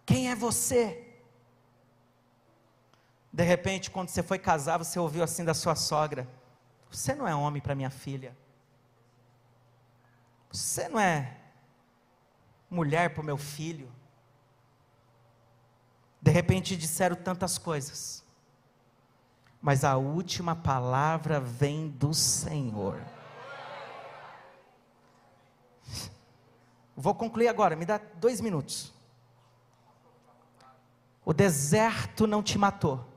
Quem 0.04 0.32
é 0.32 0.36
você? 0.36 1.09
De 3.32 3.44
repente, 3.44 3.92
quando 3.92 4.10
você 4.10 4.24
foi 4.24 4.40
casar, 4.40 4.78
você 4.78 5.00
ouviu 5.00 5.24
assim 5.24 5.46
da 5.46 5.54
sua 5.54 5.76
sogra: 5.76 6.28
Você 6.90 7.14
não 7.14 7.28
é 7.28 7.36
homem 7.36 7.62
para 7.62 7.76
minha 7.76 7.90
filha. 7.90 8.36
Você 10.52 10.90
não 10.90 11.00
é 11.00 11.38
mulher 12.70 13.14
para 13.14 13.22
o 13.22 13.26
meu 13.26 13.38
filho. 13.38 13.92
De 16.22 16.32
repente 16.32 16.76
disseram 16.76 17.16
tantas 17.16 17.58
coisas, 17.58 18.24
mas 19.62 19.84
a 19.84 19.96
última 19.96 20.56
palavra 20.56 21.40
vem 21.40 21.88
do 21.88 22.14
Senhor. 22.14 23.00
Vou 26.96 27.16
concluir 27.16 27.48
agora, 27.48 27.78
me 27.78 27.86
dá 27.86 27.98
dois 27.98 28.42
minutos. 28.42 28.94
O 31.24 31.32
deserto 31.32 32.28
não 32.28 32.44
te 32.44 32.58
matou, 32.58 33.08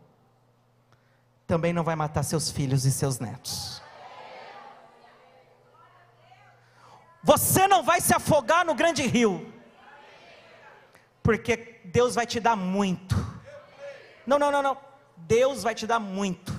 também 1.46 1.72
não 1.72 1.84
vai 1.84 1.96
matar 1.96 2.22
seus 2.22 2.50
filhos 2.50 2.84
e 2.84 2.92
seus 2.92 3.18
netos. 3.18 3.82
Você 7.22 7.68
não 7.68 7.82
vai 7.82 8.00
se 8.00 8.14
afogar 8.14 8.64
no 8.64 8.74
grande 8.74 9.02
rio, 9.06 9.52
porque 11.22 11.80
Deus 11.84 12.14
vai 12.14 12.26
te 12.26 12.40
dar 12.40 12.56
muito. 12.56 13.14
Não, 14.26 14.38
não, 14.38 14.50
não, 14.50 14.62
não. 14.62 14.76
Deus 15.16 15.62
vai 15.62 15.74
te 15.74 15.86
dar 15.86 16.00
muito. 16.00 16.52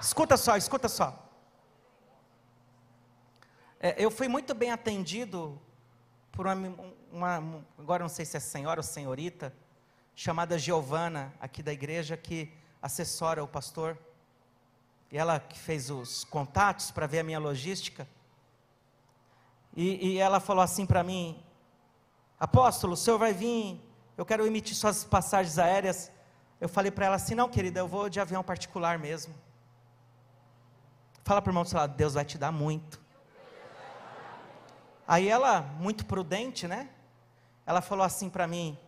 Escuta 0.00 0.36
só, 0.36 0.56
escuta 0.56 0.88
só. 0.88 1.18
É, 3.80 3.96
eu 3.98 4.10
fui 4.12 4.28
muito 4.28 4.54
bem 4.54 4.70
atendido 4.70 5.60
por 6.30 6.46
uma, 6.46 6.54
uma, 7.10 7.64
agora 7.76 8.02
não 8.02 8.08
sei 8.08 8.24
se 8.24 8.36
é 8.36 8.40
senhora 8.40 8.78
ou 8.78 8.84
senhorita, 8.84 9.52
chamada 10.14 10.58
Giovana, 10.58 11.32
aqui 11.40 11.62
da 11.62 11.72
igreja, 11.72 12.16
que 12.16 12.52
assessora 12.82 13.42
o 13.42 13.48
pastor. 13.48 13.96
E 15.10 15.16
ela 15.16 15.38
que 15.38 15.58
fez 15.58 15.90
os 15.90 16.24
contatos 16.24 16.90
para 16.90 17.06
ver 17.06 17.20
a 17.20 17.24
minha 17.24 17.38
logística. 17.38 18.08
E, 19.76 20.14
e 20.14 20.18
ela 20.18 20.40
falou 20.40 20.62
assim 20.62 20.84
para 20.84 21.02
mim: 21.02 21.42
Apóstolo, 22.40 22.94
o 22.94 22.96
senhor 22.96 23.18
vai 23.18 23.32
vir, 23.32 23.80
eu 24.16 24.26
quero 24.26 24.46
emitir 24.46 24.74
suas 24.74 25.04
passagens 25.04 25.58
aéreas. 25.58 26.10
Eu 26.60 26.68
falei 26.68 26.90
para 26.90 27.06
ela 27.06 27.16
assim: 27.16 27.34
Não, 27.34 27.48
querida, 27.48 27.80
eu 27.80 27.88
vou 27.88 28.08
de 28.08 28.20
avião 28.20 28.42
particular 28.42 28.98
mesmo. 28.98 29.34
Fala 31.24 31.40
para 31.40 31.50
o 31.50 31.52
irmão 31.52 31.62
do 31.62 31.68
seu 31.68 31.78
lado: 31.78 31.94
Deus 31.96 32.14
vai 32.14 32.24
te 32.24 32.36
dar 32.36 32.50
muito. 32.50 33.00
Aí 35.06 35.28
ela, 35.28 35.60
muito 35.78 36.06
prudente, 36.06 36.66
né? 36.66 36.88
Ela 37.66 37.80
falou 37.80 38.04
assim 38.04 38.28
para 38.28 38.46
mim: 38.46 38.78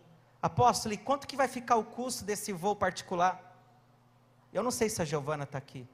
Apóstolo, 0.41 0.93
e 0.93 0.97
quanto 0.97 1.27
que 1.27 1.35
vai 1.37 1.47
ficar 1.47 1.75
o 1.75 1.83
custo 1.83 2.25
desse 2.25 2.51
voo 2.51 2.75
particular? 2.75 3.54
Eu 4.55 4.63
não 4.63 4.71
sei 4.71 4.87
se 4.87 5.01
a 5.01 5.05
Giovana 5.05 5.43
está 5.43 5.57
aqui. 5.57 5.85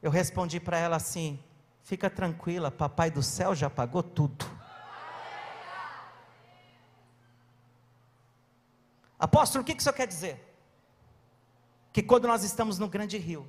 Eu 0.00 0.08
respondi 0.08 0.60
para 0.60 0.78
ela 0.78 0.94
assim: 0.94 1.36
fica 1.82 2.08
tranquila, 2.08 2.70
papai 2.70 3.10
do 3.10 3.24
céu 3.24 3.56
já 3.56 3.68
pagou 3.68 4.04
tudo. 4.04 4.46
Apóstolo, 9.18 9.62
o 9.62 9.66
que, 9.66 9.74
que 9.74 9.82
isso 9.82 9.92
quer 9.92 10.06
dizer? 10.06 10.56
Que 11.92 12.04
quando 12.04 12.28
nós 12.28 12.44
estamos 12.44 12.78
no 12.78 12.88
grande 12.88 13.18
rio, 13.18 13.44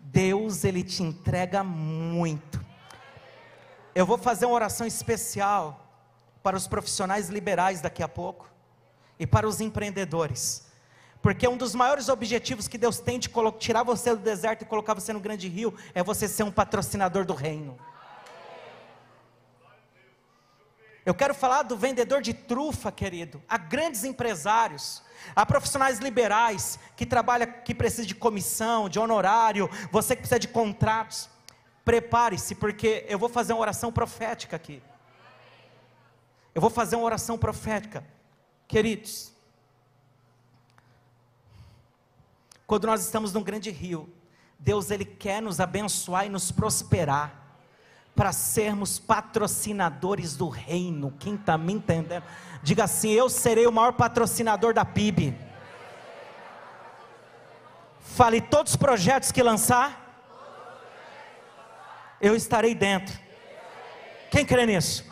Deus 0.00 0.64
ele 0.64 0.82
te 0.82 1.04
entrega 1.04 1.62
muito. 1.62 2.60
Eu 3.94 4.04
vou 4.04 4.18
fazer 4.18 4.46
uma 4.46 4.56
oração 4.56 4.84
especial 4.88 5.86
para 6.42 6.56
os 6.56 6.66
profissionais 6.66 7.28
liberais 7.28 7.80
daqui 7.80 8.02
a 8.02 8.08
pouco 8.08 8.50
e 9.20 9.24
para 9.24 9.46
os 9.46 9.60
empreendedores. 9.60 10.68
Porque 11.22 11.46
um 11.46 11.56
dos 11.56 11.74
maiores 11.74 12.08
objetivos 12.08 12.66
que 12.66 12.78
Deus 12.78 12.98
tem 12.98 13.18
de 13.18 13.30
tirar 13.58 13.82
você 13.82 14.10
do 14.10 14.22
deserto 14.22 14.62
e 14.62 14.64
colocar 14.64 14.94
você 14.94 15.12
no 15.12 15.20
grande 15.20 15.48
rio 15.48 15.74
é 15.94 16.02
você 16.02 16.26
ser 16.26 16.42
um 16.42 16.50
patrocinador 16.50 17.24
do 17.24 17.34
reino. 17.34 17.78
Eu 21.04 21.14
quero 21.14 21.34
falar 21.34 21.62
do 21.62 21.76
vendedor 21.76 22.20
de 22.20 22.32
trufa, 22.32 22.92
querido, 22.92 23.42
a 23.48 23.56
grandes 23.56 24.04
empresários, 24.04 25.02
a 25.34 25.44
profissionais 25.44 25.98
liberais 25.98 26.78
que 26.96 27.06
trabalha, 27.06 27.46
que 27.46 27.74
precisa 27.74 28.06
de 28.06 28.14
comissão, 28.14 28.88
de 28.88 28.98
honorário, 28.98 29.68
você 29.90 30.14
que 30.14 30.22
precisa 30.22 30.38
de 30.38 30.48
contratos. 30.48 31.28
Prepare-se, 31.84 32.54
porque 32.54 33.04
eu 33.08 33.18
vou 33.18 33.28
fazer 33.28 33.54
uma 33.54 33.62
oração 33.62 33.90
profética 33.90 34.56
aqui. 34.56 34.82
Eu 36.54 36.60
vou 36.60 36.70
fazer 36.70 36.96
uma 36.96 37.04
oração 37.04 37.38
profética. 37.38 38.04
Queridos, 38.68 39.29
quando 42.70 42.86
nós 42.86 43.04
estamos 43.04 43.32
num 43.32 43.42
grande 43.42 43.68
rio, 43.68 44.08
Deus 44.56 44.92
ele 44.92 45.04
quer 45.04 45.42
nos 45.42 45.58
abençoar 45.58 46.26
e 46.26 46.28
nos 46.28 46.52
prosperar 46.52 47.58
para 48.14 48.32
sermos 48.32 48.96
patrocinadores 48.96 50.36
do 50.36 50.48
reino. 50.48 51.12
Quem 51.18 51.34
está 51.34 51.58
me 51.58 51.72
entendendo? 51.72 52.22
Diga 52.62 52.84
assim: 52.84 53.10
Eu 53.10 53.28
serei 53.28 53.66
o 53.66 53.72
maior 53.72 53.94
patrocinador 53.94 54.72
da 54.72 54.84
PIB. 54.84 55.36
Fale 57.98 58.40
todos 58.40 58.74
os 58.74 58.76
projetos 58.76 59.32
que 59.32 59.42
lançar, 59.42 60.30
eu 62.20 62.36
estarei 62.36 62.72
dentro. 62.72 63.18
Quem 64.30 64.46
crê 64.46 64.64
nisso? 64.64 65.04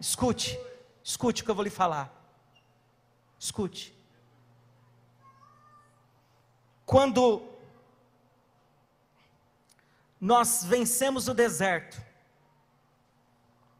Escute, 0.00 0.58
escute 1.04 1.42
o 1.42 1.44
que 1.44 1.50
eu 1.52 1.54
vou 1.54 1.62
lhe 1.62 1.70
falar. 1.70 2.12
Escute. 3.38 3.95
Quando 6.96 7.46
nós 10.18 10.64
vencemos 10.64 11.28
o 11.28 11.34
deserto, 11.34 12.02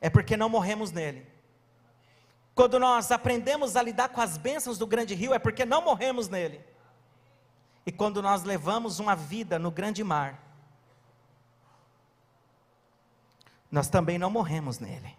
é 0.02 0.10
porque 0.10 0.36
não 0.36 0.50
morremos 0.50 0.92
nele. 0.92 1.26
Quando 2.54 2.78
nós 2.78 3.10
aprendemos 3.10 3.74
a 3.74 3.80
lidar 3.80 4.10
com 4.10 4.20
as 4.20 4.36
bênçãos 4.36 4.76
do 4.76 4.86
grande 4.86 5.14
rio, 5.14 5.32
é 5.32 5.38
porque 5.38 5.64
não 5.64 5.80
morremos 5.80 6.28
nele. 6.28 6.62
E 7.86 7.90
quando 7.90 8.20
nós 8.20 8.42
levamos 8.42 8.98
uma 8.98 9.16
vida 9.16 9.58
no 9.58 9.70
grande 9.70 10.04
mar, 10.04 10.38
nós 13.70 13.88
também 13.88 14.18
não 14.18 14.28
morremos 14.28 14.78
nele. 14.78 15.16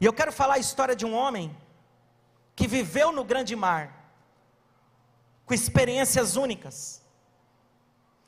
E 0.00 0.04
eu 0.04 0.12
quero 0.12 0.32
falar 0.32 0.54
a 0.54 0.58
história 0.58 0.96
de 0.96 1.06
um 1.06 1.14
homem 1.14 1.56
que 2.56 2.66
viveu 2.66 3.12
no 3.12 3.22
grande 3.22 3.54
mar, 3.54 3.97
com 5.48 5.54
experiências 5.54 6.36
únicas. 6.36 7.02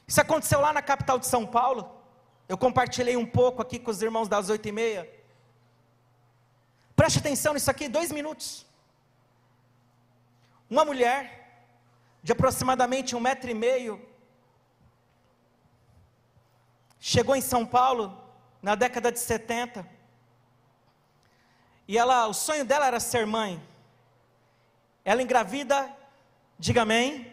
Isso 0.08 0.20
aconteceu 0.20 0.58
lá 0.58 0.72
na 0.72 0.80
capital 0.80 1.18
de 1.18 1.26
São 1.26 1.46
Paulo. 1.46 1.82
Eu 2.48 2.56
compartilhei 2.56 3.14
um 3.16 3.26
pouco 3.26 3.60
aqui 3.60 3.78
com 3.78 3.90
os 3.90 4.00
irmãos 4.00 4.26
das 4.26 4.48
oito 4.48 4.66
e 4.66 4.72
meia. 4.72 5.02
Preste 6.96 7.18
atenção 7.18 7.52
nisso 7.52 7.70
aqui, 7.70 7.88
dois 7.88 8.10
minutos. 8.10 8.66
Uma 10.68 10.84
mulher 10.84 11.20
de 12.22 12.32
aproximadamente 12.32 13.14
um 13.14 13.20
metro 13.20 13.50
e 13.50 13.54
meio 13.54 14.00
chegou 16.98 17.36
em 17.36 17.42
São 17.42 17.66
Paulo 17.66 18.18
na 18.62 18.74
década 18.74 19.12
de 19.12 19.18
70. 19.18 19.86
E 21.86 21.98
ela, 21.98 22.26
o 22.28 22.32
sonho 22.32 22.64
dela 22.64 22.86
era 22.86 23.00
ser 23.00 23.26
mãe. 23.26 23.62
Ela 25.04 25.22
engravida, 25.22 25.99
diga 26.60 26.82
amém, 26.82 27.14
amém. 27.14 27.32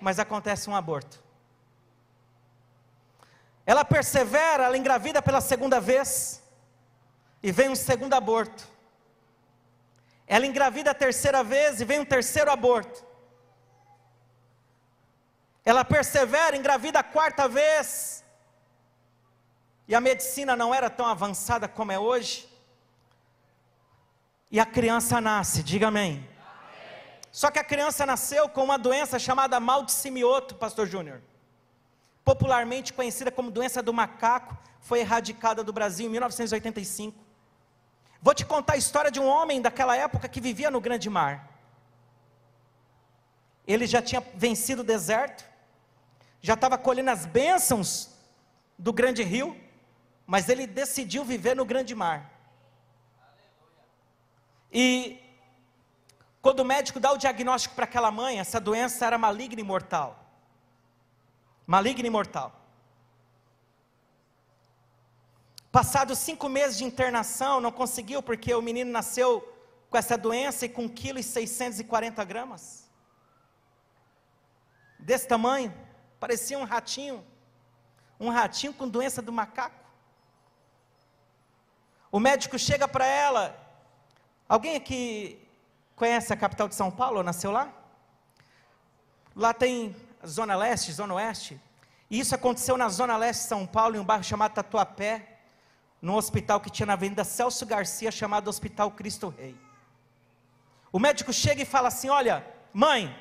mas 0.00 0.18
acontece 0.18 0.70
um 0.70 0.74
aborto. 0.74 1.22
Ela 3.66 3.84
persevera, 3.84 4.64
ela 4.64 4.78
engravida 4.78 5.20
pela 5.20 5.42
segunda 5.42 5.78
vez, 5.78 6.42
e 7.42 7.52
vem 7.52 7.68
um 7.68 7.76
segundo 7.76 8.14
aborto. 8.14 8.66
Ela 10.26 10.46
engravida 10.46 10.90
a 10.90 10.94
terceira 10.94 11.44
vez 11.44 11.80
e 11.80 11.84
vem 11.84 12.00
um 12.00 12.04
terceiro 12.06 12.50
aborto. 12.50 13.04
Ela 15.62 15.84
persevera, 15.84 16.56
engravida 16.56 17.00
a 17.00 17.04
quarta 17.04 17.46
vez, 17.46 18.24
e 19.86 19.94
a 19.94 20.00
medicina 20.00 20.56
não 20.56 20.74
era 20.74 20.88
tão 20.88 21.04
avançada 21.04 21.68
como 21.68 21.92
é 21.92 21.98
hoje. 21.98 22.48
E 24.50 24.58
a 24.58 24.64
criança 24.64 25.20
nasce, 25.20 25.62
diga 25.62 25.88
amém. 25.88 26.26
Só 27.30 27.50
que 27.50 27.58
a 27.58 27.64
criança 27.64 28.06
nasceu 28.06 28.48
com 28.48 28.64
uma 28.64 28.78
doença 28.78 29.18
chamada 29.18 29.60
mal 29.60 29.84
de 29.84 29.92
simioto, 29.92 30.54
pastor 30.54 30.86
Júnior. 30.86 31.20
Popularmente 32.24 32.92
conhecida 32.92 33.30
como 33.30 33.50
doença 33.50 33.82
do 33.82 33.92
macaco, 33.92 34.56
foi 34.80 35.00
erradicada 35.00 35.62
do 35.62 35.72
Brasil 35.72 36.06
em 36.06 36.10
1985. 36.10 37.18
Vou 38.20 38.34
te 38.34 38.44
contar 38.44 38.74
a 38.74 38.76
história 38.76 39.10
de 39.10 39.20
um 39.20 39.26
homem 39.26 39.60
daquela 39.60 39.96
época 39.96 40.28
que 40.28 40.40
vivia 40.40 40.70
no 40.70 40.80
grande 40.80 41.08
mar. 41.08 41.48
Ele 43.66 43.86
já 43.86 44.00
tinha 44.00 44.22
vencido 44.34 44.82
o 44.82 44.84
deserto, 44.84 45.44
já 46.40 46.54
estava 46.54 46.78
colhendo 46.78 47.10
as 47.10 47.26
bênçãos 47.26 48.10
do 48.78 48.92
grande 48.92 49.22
rio, 49.22 49.56
mas 50.26 50.48
ele 50.48 50.66
decidiu 50.66 51.24
viver 51.24 51.54
no 51.54 51.64
grande 51.64 51.94
mar. 51.94 52.32
E 54.72 55.20
quando 56.40 56.60
o 56.60 56.64
médico 56.64 57.00
dá 57.00 57.12
o 57.12 57.18
diagnóstico 57.18 57.74
para 57.74 57.84
aquela 57.84 58.10
mãe, 58.10 58.38
essa 58.38 58.60
doença 58.60 59.06
era 59.06 59.18
maligna 59.18 59.60
e 59.60 59.64
mortal. 59.64 60.24
Maligna 61.66 62.06
e 62.06 62.10
mortal. 62.10 62.52
Passados 65.70 66.18
cinco 66.18 66.48
meses 66.48 66.78
de 66.78 66.84
internação, 66.84 67.60
não 67.60 67.70
conseguiu 67.70 68.22
porque 68.22 68.54
o 68.54 68.62
menino 68.62 68.90
nasceu 68.90 69.40
com 69.90 69.96
essa 69.96 70.16
doença 70.16 70.66
e 70.66 70.68
com 70.68 70.88
1,640 70.88 72.22
kg 72.22 72.28
gramas. 72.28 72.88
Desse 74.98 75.28
tamanho, 75.28 75.72
parecia 76.18 76.58
um 76.58 76.64
ratinho. 76.64 77.24
Um 78.18 78.30
ratinho 78.30 78.72
com 78.72 78.88
doença 78.88 79.20
do 79.22 79.32
macaco. 79.32 79.84
O 82.10 82.18
médico 82.18 82.58
chega 82.58 82.88
para 82.88 83.06
ela 83.06 83.68
Alguém 84.48 84.76
aqui 84.76 85.46
conhece 85.98 86.32
a 86.32 86.36
capital 86.36 86.68
de 86.68 86.74
São 86.74 86.90
Paulo? 86.90 87.22
Nasceu 87.22 87.50
lá? 87.50 87.72
Lá 89.34 89.52
tem 89.52 89.94
Zona 90.26 90.54
Leste, 90.56 90.92
Zona 90.92 91.14
Oeste. 91.14 91.60
E 92.08 92.20
isso 92.20 92.34
aconteceu 92.34 92.76
na 92.76 92.88
Zona 92.88 93.16
Leste 93.16 93.42
de 93.42 93.48
São 93.48 93.66
Paulo, 93.66 93.96
em 93.96 93.98
um 93.98 94.04
bairro 94.04 94.24
chamado 94.24 94.54
Tatuapé, 94.54 95.38
num 96.00 96.14
hospital 96.14 96.60
que 96.60 96.70
tinha 96.70 96.86
na 96.86 96.92
Avenida 96.92 97.24
Celso 97.24 97.66
Garcia, 97.66 98.10
chamado 98.10 98.48
Hospital 98.48 98.92
Cristo 98.92 99.28
Rei. 99.28 99.56
O 100.92 100.98
médico 100.98 101.32
chega 101.32 101.62
e 101.62 101.66
fala 101.66 101.88
assim: 101.88 102.08
Olha, 102.08 102.46
mãe, 102.72 103.14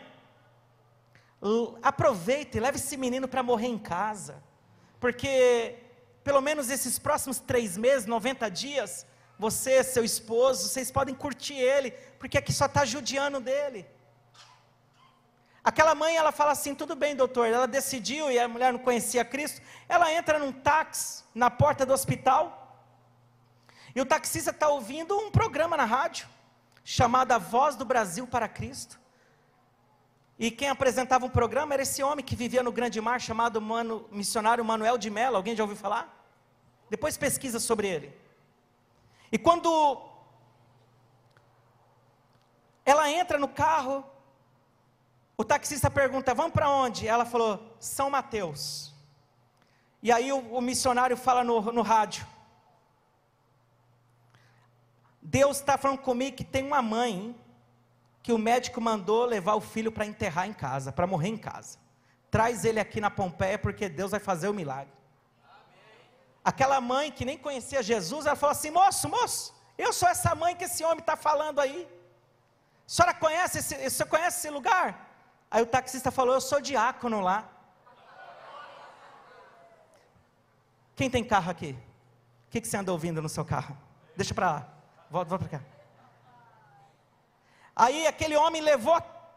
aproveita 1.81 2.57
e 2.57 2.61
leve 2.61 2.77
esse 2.77 2.95
menino 2.95 3.27
para 3.27 3.43
morrer 3.43 3.67
em 3.67 3.77
casa, 3.77 4.41
porque 4.99 5.75
pelo 6.23 6.41
menos 6.41 6.69
esses 6.69 6.99
próximos 6.99 7.39
três 7.39 7.75
meses, 7.75 8.05
90 8.05 8.49
dias, 8.51 9.05
você, 9.37 9.83
seu 9.83 10.03
esposo, 10.03 10.67
vocês 10.67 10.89
podem 10.89 11.13
curtir 11.13 11.55
ele, 11.55 11.91
porque 12.19 12.37
aqui 12.37 12.51
só 12.51 12.65
está 12.65 12.83
judiando 12.85 13.39
dele. 13.39 13.85
Aquela 15.63 15.93
mãe, 15.93 16.15
ela 16.15 16.31
fala 16.31 16.51
assim: 16.51 16.73
tudo 16.73 16.95
bem, 16.95 17.15
doutor. 17.15 17.45
Ela 17.47 17.67
decidiu 17.67 18.31
e 18.31 18.39
a 18.39 18.47
mulher 18.47 18.71
não 18.71 18.79
conhecia 18.79 19.25
Cristo. 19.25 19.61
Ela 19.89 20.11
entra 20.13 20.39
num 20.39 20.51
táxi 20.51 21.23
na 21.35 21.49
porta 21.49 21.85
do 21.85 21.93
hospital. 21.93 22.85
E 23.93 23.99
o 23.99 24.05
taxista 24.05 24.51
está 24.51 24.69
ouvindo 24.69 25.17
um 25.17 25.29
programa 25.29 25.75
na 25.75 25.83
rádio, 25.83 26.27
chamado 26.83 27.31
A 27.33 27.37
Voz 27.37 27.75
do 27.75 27.83
Brasil 27.83 28.25
para 28.25 28.47
Cristo. 28.47 28.97
E 30.39 30.49
quem 30.51 30.69
apresentava 30.69 31.25
o 31.25 31.27
um 31.27 31.31
programa 31.31 31.73
era 31.73 31.81
esse 31.81 32.01
homem 32.01 32.23
que 32.23 32.35
vivia 32.35 32.63
no 32.63 32.71
grande 32.71 33.01
mar, 33.01 33.19
chamado 33.19 33.59
Mano, 33.59 34.07
missionário 34.11 34.63
Manuel 34.63 34.97
de 34.97 35.09
Mello. 35.09 35.35
Alguém 35.35 35.55
já 35.55 35.63
ouviu 35.63 35.75
falar? 35.75 36.17
Depois 36.89 37.17
pesquisa 37.17 37.59
sobre 37.59 37.87
ele. 37.87 38.26
E 39.31 39.37
quando 39.37 40.01
ela 42.85 43.09
entra 43.11 43.37
no 43.37 43.47
carro, 43.47 44.03
o 45.37 45.43
taxista 45.43 45.89
pergunta: 45.89 46.33
Vamos 46.33 46.53
para 46.53 46.69
onde? 46.69 47.07
Ela 47.07 47.25
falou: 47.25 47.75
São 47.79 48.09
Mateus. 48.09 48.93
E 50.01 50.11
aí 50.11 50.31
o, 50.31 50.39
o 50.39 50.61
missionário 50.61 51.17
fala 51.17 51.43
no, 51.43 51.61
no 51.73 51.81
rádio: 51.81 52.25
Deus 55.21 55.57
está 55.57 55.77
falando 55.77 55.99
comigo 55.99 56.37
que 56.37 56.43
tem 56.43 56.63
uma 56.63 56.81
mãe 56.81 57.35
que 58.23 58.31
o 58.31 58.37
médico 58.37 58.81
mandou 58.81 59.25
levar 59.25 59.55
o 59.55 59.61
filho 59.61 59.91
para 59.91 60.05
enterrar 60.05 60.47
em 60.47 60.53
casa, 60.53 60.91
para 60.91 61.07
morrer 61.07 61.29
em 61.29 61.37
casa. 61.37 61.77
Traz 62.31 62.65
ele 62.65 62.79
aqui 62.79 62.99
na 62.99 63.09
Pompeia 63.09 63.57
porque 63.57 63.87
Deus 63.87 64.11
vai 64.11 64.19
fazer 64.19 64.49
o 64.49 64.53
milagre. 64.53 64.96
Aquela 66.49 66.79
mãe 66.79 67.11
que 67.11 67.25
nem 67.29 67.37
conhecia 67.37 67.83
Jesus, 67.83 68.25
ela 68.25 68.39
falou 68.41 68.53
assim: 68.53 68.71
moço, 68.71 69.09
moço, 69.09 69.53
eu 69.77 69.91
sou 69.91 70.07
essa 70.07 70.33
mãe 70.33 70.55
que 70.55 70.63
esse 70.63 70.81
homem 70.87 70.99
está 70.99 71.17
falando 71.17 71.59
aí. 71.59 71.79
A 72.87 72.89
senhora 72.93 73.13
conhece 73.13 73.57
esse, 73.59 73.89
você 73.89 74.05
conhece 74.05 74.37
esse 74.37 74.49
lugar? 74.49 74.85
Aí 75.51 75.61
o 75.61 75.65
taxista 75.65 76.09
falou: 76.09 76.33
Eu 76.35 76.39
sou 76.39 76.61
diácono 76.61 77.19
lá. 77.19 77.49
Quem 80.95 81.09
tem 81.09 81.21
carro 81.21 81.51
aqui? 81.51 81.71
O 82.47 82.49
que, 82.51 82.61
que 82.61 82.67
você 82.69 82.77
anda 82.77 82.93
ouvindo 82.93 83.21
no 83.21 83.27
seu 83.27 83.43
carro? 83.43 83.77
Deixa 84.15 84.33
para 84.33 84.51
lá. 84.51 84.67
Volta, 85.11 85.29
volta 85.29 85.45
para 85.49 85.59
cá. 85.59 85.65
Aí 87.75 88.07
aquele 88.07 88.37
homem 88.37 88.61
levou 88.61 88.95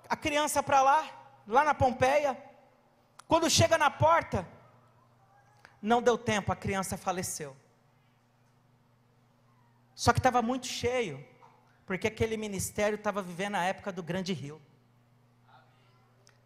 a 0.08 0.16
criança 0.16 0.62
para 0.62 0.80
lá, 0.80 1.04
lá 1.44 1.64
na 1.64 1.74
Pompeia. 1.74 2.40
Quando 3.26 3.50
chega 3.50 3.76
na 3.76 3.90
porta, 3.90 4.46
não 5.80 6.02
deu 6.02 6.18
tempo, 6.18 6.52
a 6.52 6.56
criança 6.56 6.96
faleceu. 6.96 7.56
Só 9.94 10.12
que 10.12 10.18
estava 10.18 10.40
muito 10.42 10.66
cheio, 10.66 11.24
porque 11.86 12.06
aquele 12.06 12.36
ministério 12.36 12.96
estava 12.96 13.22
vivendo 13.22 13.56
a 13.56 13.62
época 13.62 13.92
do 13.92 14.02
grande 14.02 14.32
rio. 14.32 14.60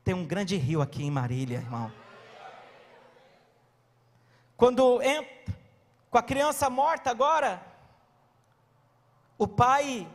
Tem 0.02 0.14
um 0.14 0.26
grande 0.26 0.56
rio 0.56 0.82
aqui 0.82 1.02
em 1.02 1.10
Marília, 1.10 1.58
irmão. 1.58 1.92
Quando 4.56 5.02
entra, 5.02 5.54
com 6.10 6.18
a 6.18 6.22
criança 6.22 6.70
morta 6.70 7.10
agora, 7.10 7.64
o 9.36 9.48
pai 9.48 10.08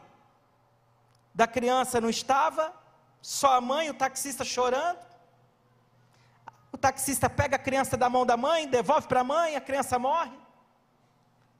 da 1.34 1.46
criança 1.48 2.00
não 2.00 2.10
estava, 2.10 2.74
só 3.22 3.56
a 3.56 3.62
mãe, 3.62 3.90
o 3.90 3.94
taxista 3.94 4.46
chorando. 4.46 5.09
Taxista 6.80 7.30
pega 7.30 7.56
a 7.56 7.60
criança 7.60 7.96
da 7.96 8.10
mão 8.10 8.26
da 8.26 8.38
mãe, 8.38 8.68
devolve 8.68 9.08
para 9.08 9.22
a 9.22 9.24
mãe, 9.24 9.56
a 9.56 9.62
criança 9.62 10.00
morre. 10.00 10.38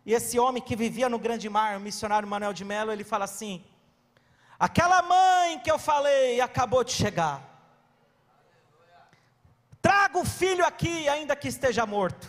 E 0.06 0.14
esse 0.14 0.40
homem 0.40 0.64
que 0.64 0.76
vivia 0.76 1.10
no 1.10 1.20
grande 1.20 1.48
mar, 1.50 1.78
o 1.78 1.80
missionário 1.80 2.28
Manuel 2.28 2.54
de 2.54 2.66
Mello, 2.66 2.92
ele 2.92 3.04
fala 3.04 3.26
assim: 3.26 3.64
Aquela 4.58 5.02
mãe 5.02 5.60
que 5.60 5.70
eu 5.70 5.78
falei 5.78 6.42
acabou 6.42 6.84
de 6.84 6.92
chegar. 6.92 7.42
Traga 9.82 10.18
o 10.18 10.26
filho 10.26 10.66
aqui, 10.66 11.08
ainda 11.08 11.36
que 11.36 11.48
esteja 11.48 11.86
morto. 11.86 12.28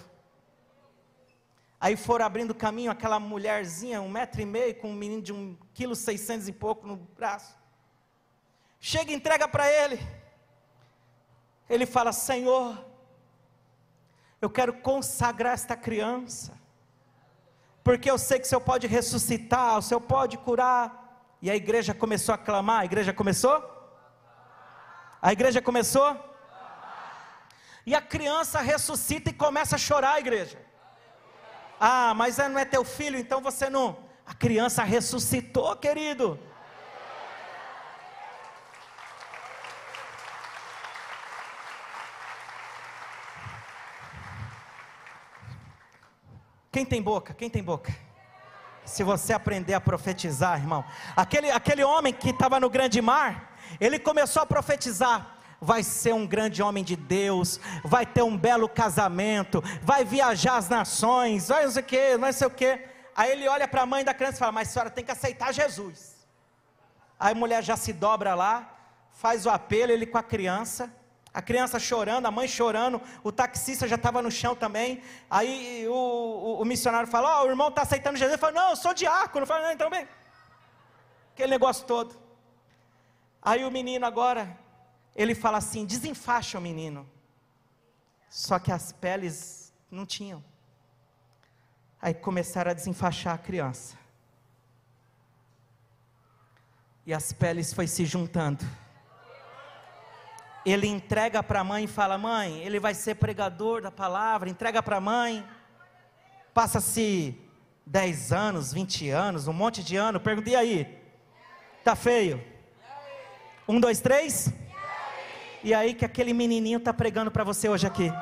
Aí 1.80 1.96
foram 1.96 2.26
abrindo 2.26 2.54
caminho 2.54 2.90
aquela 2.90 3.18
mulherzinha, 3.18 4.02
um 4.02 4.08
metro 4.08 4.40
e 4.40 4.46
meio, 4.46 4.74
com 4.74 4.90
um 4.90 4.94
menino 4.94 5.22
de 5.22 5.32
um 5.32 5.56
quilo 5.72 5.96
seiscentos 5.96 6.46
e 6.46 6.52
pouco 6.52 6.86
no 6.86 6.96
braço. 6.96 7.56
Chega 8.78 9.10
e 9.10 9.14
entrega 9.14 9.48
para 9.48 9.70
ele. 9.70 9.98
Ele 11.70 11.86
fala: 11.86 12.12
Senhor, 12.12 12.76
eu 14.42 14.50
quero 14.50 14.74
consagrar 14.74 15.54
esta 15.54 15.76
criança, 15.76 16.52
porque 17.84 18.10
eu 18.10 18.18
sei 18.18 18.40
que 18.40 18.44
o 18.46 18.48
Senhor 18.48 18.60
pode 18.60 18.88
ressuscitar, 18.88 19.78
o 19.78 19.82
Senhor 19.82 20.00
pode 20.00 20.36
curar. 20.36 20.98
E 21.40 21.50
a 21.50 21.56
igreja 21.56 21.94
começou 21.94 22.34
a 22.34 22.38
clamar. 22.38 22.80
A 22.80 22.84
igreja 22.84 23.14
começou? 23.14 23.56
A 25.22 25.32
igreja 25.32 25.62
começou? 25.62 26.18
E 27.86 27.94
a 27.94 28.02
criança 28.02 28.60
ressuscita 28.60 29.30
e 29.30 29.32
começa 29.32 29.76
a 29.76 29.78
chorar, 29.78 30.14
a 30.14 30.20
igreja. 30.20 30.58
Ah, 31.78 32.12
mas 32.14 32.36
não 32.36 32.58
é 32.58 32.64
teu 32.64 32.84
filho, 32.84 33.16
então 33.16 33.40
você 33.40 33.70
não. 33.70 33.96
A 34.26 34.34
criança 34.34 34.82
ressuscitou, 34.82 35.74
querido. 35.76 36.38
Quem 46.70 46.84
tem 46.84 47.02
boca? 47.02 47.34
Quem 47.34 47.50
tem 47.50 47.62
boca? 47.62 47.92
Se 48.84 49.02
você 49.02 49.32
aprender 49.32 49.74
a 49.74 49.80
profetizar, 49.80 50.58
irmão. 50.58 50.84
Aquele, 51.16 51.50
aquele 51.50 51.84
homem 51.84 52.12
que 52.12 52.30
estava 52.30 52.58
no 52.58 52.70
grande 52.70 53.00
mar, 53.00 53.56
ele 53.80 53.98
começou 53.98 54.42
a 54.42 54.46
profetizar 54.46 55.36
vai 55.60 55.82
ser 55.82 56.14
um 56.14 56.26
grande 56.26 56.62
homem 56.62 56.82
de 56.82 56.96
Deus, 56.96 57.60
vai 57.84 58.06
ter 58.06 58.22
um 58.22 58.36
belo 58.36 58.68
casamento, 58.68 59.62
vai 59.82 60.04
viajar 60.04 60.56
as 60.56 60.68
nações, 60.68 61.48
vai 61.48 61.64
não 61.64 61.70
sei 61.70 61.82
o 61.82 61.84
que, 61.84 62.16
não 62.16 62.32
sei 62.32 62.46
o 62.46 62.50
que. 62.50 62.80
Aí 63.14 63.32
ele 63.32 63.46
olha 63.46 63.68
para 63.68 63.82
a 63.82 63.86
mãe 63.86 64.02
da 64.02 64.14
criança 64.14 64.36
e 64.36 64.38
fala: 64.38 64.52
Mas 64.52 64.68
senhora 64.68 64.90
tem 64.90 65.04
que 65.04 65.10
aceitar 65.10 65.52
Jesus. 65.52 66.26
Aí 67.18 67.32
a 67.32 67.34
mulher 67.34 67.62
já 67.62 67.76
se 67.76 67.92
dobra 67.92 68.34
lá, 68.34 68.74
faz 69.12 69.44
o 69.44 69.50
apelo, 69.50 69.92
ele 69.92 70.06
com 70.06 70.16
a 70.16 70.22
criança, 70.22 70.90
a 71.32 71.40
criança 71.40 71.78
chorando, 71.78 72.26
a 72.26 72.30
mãe 72.30 72.48
chorando, 72.48 73.00
o 73.22 73.30
taxista 73.30 73.86
já 73.86 73.94
estava 73.94 74.20
no 74.20 74.30
chão 74.30 74.54
também. 74.54 75.02
Aí 75.30 75.86
o, 75.88 75.92
o, 75.92 76.62
o 76.62 76.64
missionário 76.64 77.08
fala: 77.08 77.38
Ó, 77.38 77.42
oh, 77.42 77.46
o 77.46 77.50
irmão 77.50 77.68
está 77.68 77.82
aceitando 77.82 78.16
Jesus. 78.16 78.32
Ele 78.32 78.40
fala: 78.40 78.52
Não, 78.52 78.70
eu 78.70 78.76
sou 78.76 78.92
diácono. 78.92 79.46
Fala: 79.46 79.66
Não, 79.66 79.72
então 79.72 79.88
bem. 79.88 80.08
Aquele 81.32 81.50
negócio 81.50 81.86
todo. 81.86 82.16
Aí 83.40 83.64
o 83.64 83.70
menino 83.70 84.04
agora 84.04 84.58
ele 85.14 85.34
fala 85.34 85.58
assim: 85.58 85.84
desenfaixa 85.84 86.58
o 86.58 86.60
menino. 86.60 87.08
Só 88.28 88.58
que 88.58 88.72
as 88.72 88.92
peles 88.92 89.72
não 89.90 90.06
tinham. 90.06 90.42
Aí 92.00 92.14
começaram 92.14 92.70
a 92.70 92.74
desenfaixar 92.74 93.34
a 93.34 93.38
criança. 93.38 93.98
E 97.04 97.12
as 97.12 97.32
peles 97.32 97.72
foi 97.72 97.86
se 97.86 98.04
juntando. 98.04 98.64
Ele 100.64 100.86
entrega 100.86 101.42
para 101.42 101.60
a 101.60 101.64
mãe 101.64 101.84
e 101.84 101.88
fala: 101.88 102.18
Mãe, 102.18 102.58
ele 102.62 102.78
vai 102.78 102.94
ser 102.94 103.14
pregador 103.14 103.80
da 103.80 103.90
palavra. 103.90 104.48
Entrega 104.48 104.82
para 104.82 104.96
a 104.96 105.00
mãe. 105.00 105.44
Passa-se 106.52 107.38
10 107.86 108.32
anos, 108.32 108.72
20 108.72 109.08
anos, 109.08 109.48
um 109.48 109.52
monte 109.52 109.82
de 109.82 109.96
ano. 109.96 110.20
Perguntei 110.20 110.54
aí: 110.54 110.98
Tá 111.82 111.96
feio? 111.96 112.42
Um, 113.66 113.80
dois, 113.80 114.00
três. 114.00 114.52
E 115.62 115.72
aí 115.72 115.94
que 115.94 116.04
aquele 116.04 116.32
menininho 116.32 116.78
está 116.78 116.92
pregando 116.92 117.30
para 117.30 117.44
você 117.44 117.68
hoje 117.68 117.86
aqui. 117.86 118.12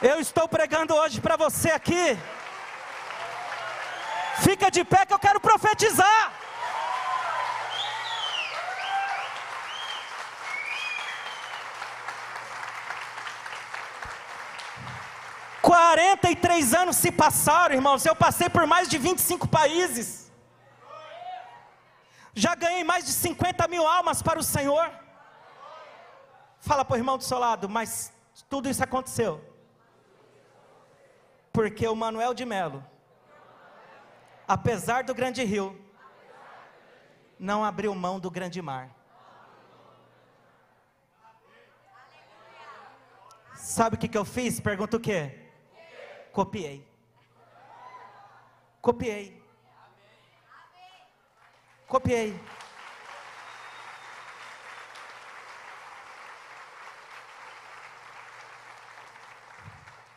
Eu 0.00 0.18
estou 0.18 0.48
pregando 0.48 0.94
hoje 0.94 1.20
para 1.20 1.36
você 1.36 1.70
aqui. 1.70 2.18
Fica 4.40 4.70
de 4.70 4.84
pé 4.84 5.04
que 5.06 5.12
eu 5.12 5.18
quero 5.18 5.40
profetizar. 5.40 6.32
43 15.62 16.74
anos 16.74 16.96
se 16.96 17.10
passaram, 17.10 17.74
irmãos. 17.74 18.04
Eu 18.04 18.16
passei 18.16 18.48
por 18.50 18.66
mais 18.66 18.88
de 18.88 18.98
25 18.98 19.48
países. 19.48 20.30
Já 22.34 22.54
ganhei 22.54 22.82
mais 22.82 23.04
de 23.04 23.12
50 23.12 23.68
mil 23.68 23.86
almas 23.86 24.20
para 24.22 24.38
o 24.38 24.42
Senhor. 24.42 24.90
Fala 26.60 26.84
para 26.84 26.94
o 26.94 26.98
irmão 26.98 27.16
do 27.16 27.24
seu 27.24 27.38
lado, 27.38 27.68
mas 27.68 28.12
tudo 28.48 28.68
isso 28.68 28.82
aconteceu. 28.82 29.40
Porque 31.52 31.86
o 31.86 31.94
Manuel 31.94 32.34
de 32.34 32.44
Melo, 32.44 32.84
apesar 34.52 35.02
do 35.02 35.14
grande 35.14 35.42
rio, 35.44 35.68
não 37.38 37.64
abriu 37.64 37.94
mão 37.94 38.20
do 38.20 38.30
grande 38.30 38.60
mar. 38.60 38.90
Sabe 43.56 43.96
o 43.96 43.98
que, 43.98 44.08
que 44.08 44.18
eu 44.18 44.26
fiz? 44.26 44.60
Pergunta 44.60 44.98
o 44.98 45.00
quê? 45.00 45.48
Copiei. 46.32 46.86
Copiei. 48.82 49.42
Copiei. 51.88 52.38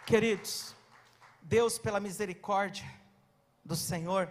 Queridos, 0.05 0.75
Deus, 1.41 1.79
pela 1.79 2.01
misericórdia 2.01 3.04
do 3.65 3.75
Senhor, 3.75 4.29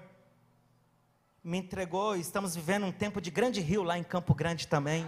me 1.42 1.58
entregou. 1.58 2.14
Estamos 2.14 2.54
vivendo 2.54 2.86
um 2.86 2.92
tempo 2.92 3.20
de 3.20 3.32
grande 3.32 3.60
rio 3.60 3.82
lá 3.82 3.98
em 3.98 4.04
Campo 4.04 4.32
Grande 4.32 4.68
também. 4.68 5.04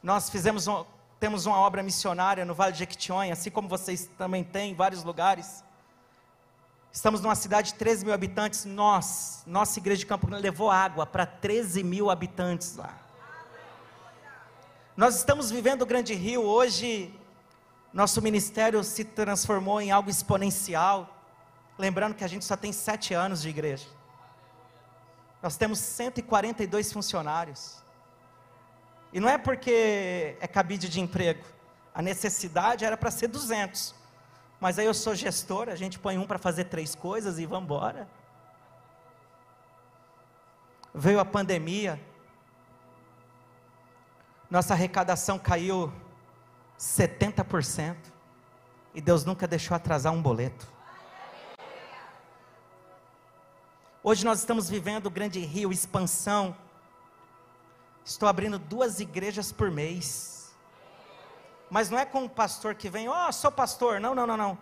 Nós 0.00 0.30
fizemos 0.30 0.68
um, 0.68 0.84
temos 1.18 1.44
uma 1.44 1.58
obra 1.58 1.82
missionária 1.82 2.44
no 2.44 2.54
Vale 2.54 2.72
de 2.72 2.78
Jequitinhonha, 2.78 3.32
assim 3.32 3.50
como 3.50 3.68
vocês 3.68 4.08
também 4.16 4.44
têm 4.44 4.70
em 4.70 4.74
vários 4.76 5.02
lugares. 5.02 5.64
Estamos 6.92 7.20
numa 7.20 7.34
cidade 7.34 7.72
de 7.72 7.74
13 7.74 8.04
mil 8.04 8.14
habitantes. 8.14 8.64
Nós, 8.64 9.42
nossa 9.48 9.80
igreja 9.80 9.98
de 10.00 10.06
Campo 10.06 10.28
Grande, 10.28 10.44
levou 10.44 10.70
água 10.70 11.04
para 11.04 11.26
13 11.26 11.82
mil 11.82 12.08
habitantes 12.08 12.76
lá. 12.76 12.96
Nós 14.96 15.16
estamos 15.16 15.50
vivendo 15.50 15.82
o 15.82 15.86
Grande 15.86 16.14
Rio 16.14 16.42
hoje. 16.42 17.12
Nosso 17.92 18.22
ministério 18.22 18.84
se 18.84 19.04
transformou 19.04 19.80
em 19.80 19.90
algo 19.90 20.08
exponencial. 20.08 21.21
Lembrando 21.78 22.14
que 22.14 22.24
a 22.24 22.28
gente 22.28 22.44
só 22.44 22.56
tem 22.56 22.72
sete 22.72 23.14
anos 23.14 23.42
de 23.42 23.48
igreja. 23.48 23.86
Nós 25.42 25.56
temos 25.56 25.78
142 25.80 26.92
funcionários. 26.92 27.82
E 29.12 29.18
não 29.18 29.28
é 29.28 29.36
porque 29.36 30.36
é 30.40 30.46
cabide 30.46 30.88
de 30.88 31.00
emprego. 31.00 31.44
A 31.94 32.00
necessidade 32.00 32.84
era 32.84 32.96
para 32.96 33.10
ser 33.10 33.28
200. 33.28 33.94
Mas 34.60 34.78
aí 34.78 34.86
eu 34.86 34.94
sou 34.94 35.14
gestor, 35.14 35.68
a 35.68 35.74
gente 35.74 35.98
põe 35.98 36.16
um 36.16 36.26
para 36.26 36.38
fazer 36.38 36.64
três 36.64 36.94
coisas 36.94 37.38
e 37.38 37.44
vamos 37.44 37.64
embora. 37.64 38.08
Veio 40.94 41.18
a 41.18 41.24
pandemia. 41.24 42.00
Nossa 44.48 44.74
arrecadação 44.74 45.38
caiu 45.38 45.92
70%. 46.78 47.96
E 48.94 49.00
Deus 49.00 49.24
nunca 49.24 49.48
deixou 49.48 49.74
atrasar 49.74 50.12
um 50.12 50.22
boleto. 50.22 50.70
Hoje 54.04 54.24
nós 54.24 54.40
estamos 54.40 54.68
vivendo 54.68 55.06
o 55.06 55.10
grande 55.10 55.38
rio, 55.38 55.70
expansão. 55.70 56.56
Estou 58.04 58.28
abrindo 58.28 58.58
duas 58.58 58.98
igrejas 58.98 59.52
por 59.52 59.70
mês. 59.70 60.52
Mas 61.70 61.88
não 61.88 61.96
é 61.96 62.04
com 62.04 62.24
o 62.24 62.28
pastor 62.28 62.74
que 62.74 62.90
vem, 62.90 63.08
ó, 63.08 63.28
oh, 63.28 63.32
sou 63.32 63.52
pastor. 63.52 64.00
Não, 64.00 64.12
não, 64.12 64.26
não, 64.26 64.36
não. 64.36 64.58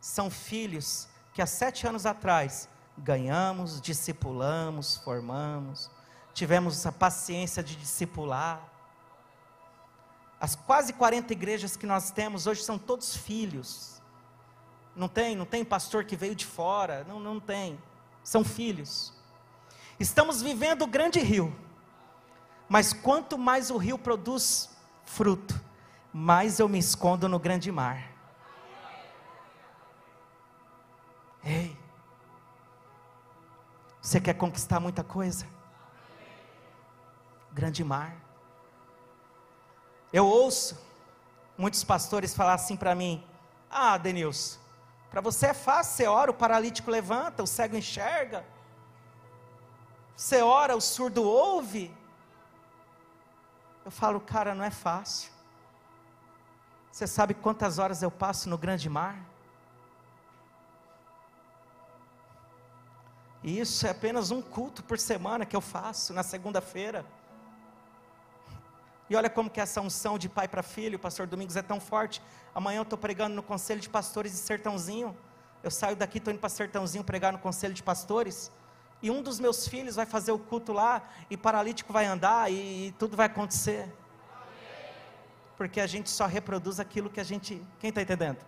São 0.00 0.30
filhos 0.30 1.06
que 1.34 1.42
há 1.42 1.46
sete 1.46 1.86
anos 1.86 2.06
atrás 2.06 2.66
ganhamos, 2.96 3.78
discipulamos, 3.78 4.96
formamos, 4.96 5.90
tivemos 6.32 6.86
a 6.86 6.90
paciência 6.90 7.62
de 7.62 7.76
discipular. 7.76 8.58
As 10.40 10.54
quase 10.54 10.94
40 10.94 11.30
igrejas 11.34 11.76
que 11.76 11.84
nós 11.84 12.10
temos 12.10 12.46
hoje 12.46 12.62
são 12.62 12.78
todos 12.78 13.14
filhos. 13.14 14.00
Não 14.96 15.08
tem, 15.08 15.36
não 15.36 15.44
tem 15.44 15.62
pastor 15.62 16.04
que 16.06 16.16
veio 16.16 16.34
de 16.34 16.46
fora, 16.46 17.04
não, 17.06 17.20
não 17.20 17.38
tem 17.38 17.78
são 18.28 18.44
filhos. 18.44 19.10
Estamos 19.98 20.42
vivendo 20.42 20.82
o 20.82 20.86
grande 20.86 21.18
rio, 21.18 21.56
mas 22.68 22.92
quanto 22.92 23.38
mais 23.38 23.70
o 23.70 23.78
rio 23.78 23.98
produz 23.98 24.68
fruto, 25.02 25.58
mais 26.12 26.60
eu 26.60 26.68
me 26.68 26.78
escondo 26.78 27.26
no 27.26 27.38
grande 27.38 27.72
mar. 27.72 28.12
Ei, 31.42 31.74
você 33.98 34.20
quer 34.20 34.34
conquistar 34.34 34.78
muita 34.78 35.02
coisa? 35.02 35.46
Grande 37.50 37.82
mar. 37.82 38.14
Eu 40.12 40.26
ouço 40.26 40.78
muitos 41.56 41.82
pastores 41.82 42.34
falar 42.34 42.52
assim 42.52 42.76
para 42.76 42.94
mim: 42.94 43.24
Ah, 43.70 43.96
Denilson, 43.96 44.58
para 45.10 45.20
você 45.20 45.46
é 45.46 45.54
fácil, 45.54 45.96
você 45.96 46.06
ora, 46.06 46.30
o 46.30 46.34
paralítico 46.34 46.90
levanta, 46.90 47.42
o 47.42 47.46
cego 47.46 47.76
enxerga. 47.76 48.44
Você 50.14 50.42
ora, 50.42 50.76
o 50.76 50.80
surdo 50.80 51.22
ouve. 51.22 51.96
Eu 53.84 53.90
falo, 53.90 54.20
cara, 54.20 54.54
não 54.54 54.64
é 54.64 54.70
fácil. 54.70 55.32
Você 56.90 57.06
sabe 57.06 57.32
quantas 57.32 57.78
horas 57.78 58.02
eu 58.02 58.10
passo 58.10 58.48
no 58.48 58.58
grande 58.58 58.88
mar? 58.88 59.24
E 63.42 63.60
isso 63.60 63.86
é 63.86 63.90
apenas 63.90 64.30
um 64.30 64.42
culto 64.42 64.82
por 64.82 64.98
semana 64.98 65.46
que 65.46 65.54
eu 65.54 65.60
faço 65.60 66.12
na 66.12 66.22
segunda-feira. 66.22 67.06
E 69.10 69.16
olha 69.16 69.30
como 69.30 69.48
que 69.48 69.60
essa 69.60 69.80
unção 69.80 70.18
de 70.18 70.28
pai 70.28 70.46
para 70.46 70.62
filho, 70.62 70.98
pastor 70.98 71.26
Domingos, 71.26 71.56
é 71.56 71.62
tão 71.62 71.80
forte. 71.80 72.22
Amanhã 72.54 72.78
eu 72.78 72.82
estou 72.82 72.98
pregando 72.98 73.34
no 73.34 73.42
Conselho 73.42 73.80
de 73.80 73.88
Pastores 73.88 74.32
de 74.32 74.38
Sertãozinho. 74.38 75.16
Eu 75.62 75.70
saio 75.70 75.96
daqui, 75.96 76.18
estou 76.18 76.32
indo 76.32 76.40
para 76.40 76.48
Sertãozinho 76.48 77.02
pregar 77.02 77.32
no 77.32 77.38
Conselho 77.38 77.72
de 77.72 77.82
Pastores. 77.82 78.52
E 79.00 79.10
um 79.10 79.22
dos 79.22 79.40
meus 79.40 79.66
filhos 79.66 79.96
vai 79.96 80.04
fazer 80.04 80.32
o 80.32 80.38
culto 80.38 80.72
lá, 80.72 81.08
e 81.30 81.36
paralítico 81.36 81.92
vai 81.92 82.04
andar, 82.04 82.50
e, 82.50 82.88
e 82.88 82.92
tudo 82.92 83.16
vai 83.16 83.26
acontecer. 83.26 83.88
Porque 85.56 85.80
a 85.80 85.86
gente 85.86 86.10
só 86.10 86.26
reproduz 86.26 86.78
aquilo 86.78 87.08
que 87.08 87.20
a 87.20 87.24
gente. 87.24 87.62
Quem 87.80 87.88
está 87.88 88.02
entendendo? 88.02 88.38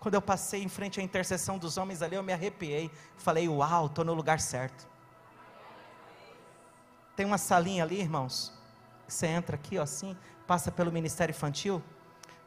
Quando 0.00 0.14
eu 0.14 0.22
passei 0.22 0.62
em 0.62 0.68
frente 0.68 1.00
à 1.00 1.02
intercessão 1.02 1.58
dos 1.58 1.76
homens 1.76 2.02
ali, 2.02 2.16
eu 2.16 2.22
me 2.22 2.32
arrepiei. 2.32 2.90
Falei, 3.16 3.48
uau, 3.48 3.86
estou 3.86 4.04
no 4.04 4.14
lugar 4.14 4.40
certo. 4.40 4.86
Tem 7.18 7.26
uma 7.26 7.36
salinha 7.36 7.82
ali, 7.82 8.00
irmãos. 8.00 8.52
Você 9.08 9.26
entra 9.26 9.56
aqui, 9.56 9.76
ó, 9.76 9.82
assim, 9.82 10.16
passa 10.46 10.70
pelo 10.70 10.92
Ministério 10.92 11.32
Infantil. 11.32 11.82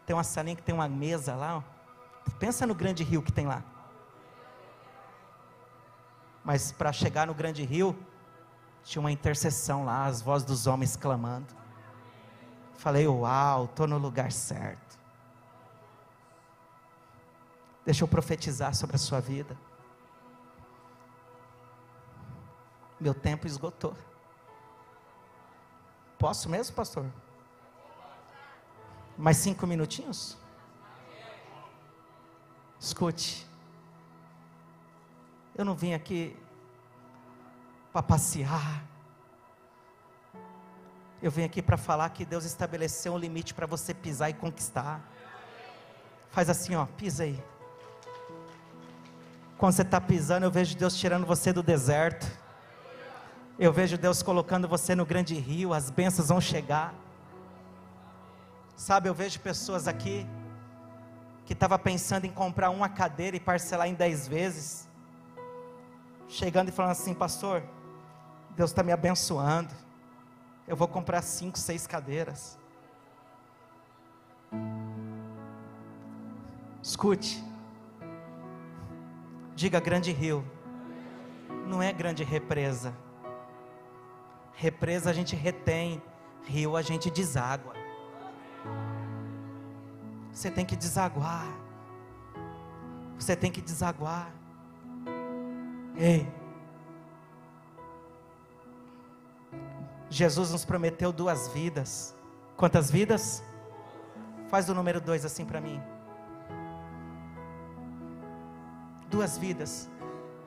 Tem 0.06 0.16
uma 0.16 0.24
salinha 0.24 0.56
que 0.56 0.64
tem 0.64 0.74
uma 0.74 0.88
mesa 0.88 1.36
lá. 1.36 1.58
Ó. 1.58 2.32
Pensa 2.40 2.66
no 2.66 2.74
grande 2.74 3.04
rio 3.04 3.22
que 3.22 3.34
tem 3.34 3.46
lá. 3.46 3.62
Mas 6.42 6.72
para 6.72 6.94
chegar 6.94 7.28
no 7.28 7.34
grande 7.34 7.66
rio, 7.66 7.94
tinha 8.82 9.02
uma 9.02 9.12
intercessão 9.12 9.84
lá, 9.84 10.06
as 10.06 10.22
vozes 10.22 10.48
dos 10.48 10.66
homens 10.68 10.96
clamando. 10.96 11.54
Falei, 12.78 13.06
uau, 13.06 13.66
estou 13.66 13.88
no 13.88 13.98
lugar 13.98 14.32
certo. 14.32 14.98
Deixa 17.84 18.06
eu 18.06 18.08
profetizar 18.08 18.74
sobre 18.74 18.96
a 18.96 19.00
sua 19.00 19.20
vida. 19.20 19.58
Meu 22.98 23.14
tempo 23.14 23.46
esgotou. 23.46 23.94
Posso 26.22 26.48
mesmo, 26.48 26.76
pastor? 26.76 27.04
Mais 29.18 29.38
cinco 29.38 29.66
minutinhos? 29.66 30.38
Escute. 32.80 33.48
Eu 35.56 35.66
não 35.66 35.74
vim 35.74 35.96
aqui 35.96 36.38
para 37.92 38.04
passear. 38.04 38.86
Eu 41.24 41.32
vim 41.32 41.44
aqui 41.44 41.60
para 41.60 41.76
falar 41.76 42.08
que 42.12 42.24
Deus 42.24 42.46
estabeleceu 42.46 43.14
um 43.14 43.18
limite 43.18 43.56
para 43.56 43.66
você 43.66 43.92
pisar 43.92 44.30
e 44.30 44.36
conquistar. 44.36 45.02
Faz 46.30 46.52
assim, 46.52 46.76
ó, 46.76 46.86
pisa 46.86 47.24
aí. 47.24 47.44
Quando 49.58 49.74
você 49.74 49.82
está 49.82 50.00
pisando, 50.00 50.46
eu 50.46 50.52
vejo 50.52 50.78
Deus 50.78 50.96
tirando 50.96 51.26
você 51.26 51.52
do 51.52 51.64
deserto. 51.64 52.28
Eu 53.60 53.72
vejo 53.72 53.98
Deus 53.98 54.24
colocando 54.24 54.68
você 54.68 54.96
no 54.96 55.06
grande 55.06 55.36
rio, 55.36 55.74
as 55.74 55.90
bênçãos 55.90 56.30
vão 56.30 56.42
chegar. 56.42 56.94
Sabe, 58.76 59.08
eu 59.08 59.14
vejo 59.14 59.40
pessoas 59.40 59.88
aqui 59.88 60.26
que 61.46 61.54
estava 61.54 61.78
pensando 61.78 62.26
em 62.26 62.32
comprar 62.32 62.70
uma 62.70 62.90
cadeira 62.90 63.36
e 63.36 63.40
parcelar 63.40 63.88
em 63.88 63.94
dez 63.94 64.28
vezes, 64.28 64.88
chegando 66.28 66.70
e 66.70 66.72
falando 66.72 66.92
assim, 66.92 67.14
pastor, 67.14 67.62
Deus 68.56 68.72
está 68.72 68.82
me 68.82 68.92
abençoando, 68.92 69.74
eu 70.68 70.76
vou 70.76 70.88
comprar 70.88 71.22
cinco, 71.22 71.60
seis 71.60 71.86
cadeiras. 71.86 72.58
Escute, 76.82 77.44
diga 79.56 79.80
grande 79.80 80.12
rio, 80.12 80.44
não 81.68 81.84
é 81.84 81.94
grande 81.94 82.24
represa. 82.24 82.94
Represa 84.62 85.10
a 85.10 85.14
gente 85.14 85.36
retém, 85.36 86.00
rio 86.44 86.78
a 86.78 86.84
gente 86.84 87.10
deságua. 87.10 87.74
Você 90.32 90.52
tem 90.52 90.64
que 90.64 90.76
desaguar. 90.76 91.48
Você 93.18 93.36
tem 93.36 93.52
que 93.52 93.60
desaguar. 93.60 94.32
Ei. 95.98 96.32
Jesus 100.12 100.52
nos 100.52 100.64
prometeu 100.64 101.12
duas 101.12 101.48
vidas. 101.48 102.16
Quantas 102.56 102.92
vidas? 102.92 103.44
Faz 104.48 104.70
o 104.70 104.76
número 104.76 105.02
dois 105.02 105.26
assim 105.26 105.44
para 105.44 105.60
mim. 105.60 105.82
Duas 109.10 109.40
vidas. 109.40 109.90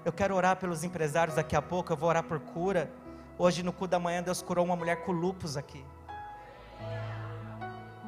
Eu 0.04 0.12
quero 0.12 0.36
orar 0.36 0.54
pelos 0.56 0.84
empresários 0.84 1.34
daqui 1.34 1.56
a 1.56 1.62
pouco. 1.62 1.92
Eu 1.92 1.96
vou 1.96 2.08
orar 2.08 2.22
por 2.22 2.38
cura 2.38 2.88
Hoje 3.36 3.64
no 3.64 3.72
cu 3.72 3.88
da 3.88 3.98
manhã 3.98 4.22
Deus 4.22 4.40
curou 4.40 4.64
uma 4.64 4.76
mulher 4.76 5.04
com 5.04 5.10
lupus 5.10 5.56
aqui. 5.56 5.84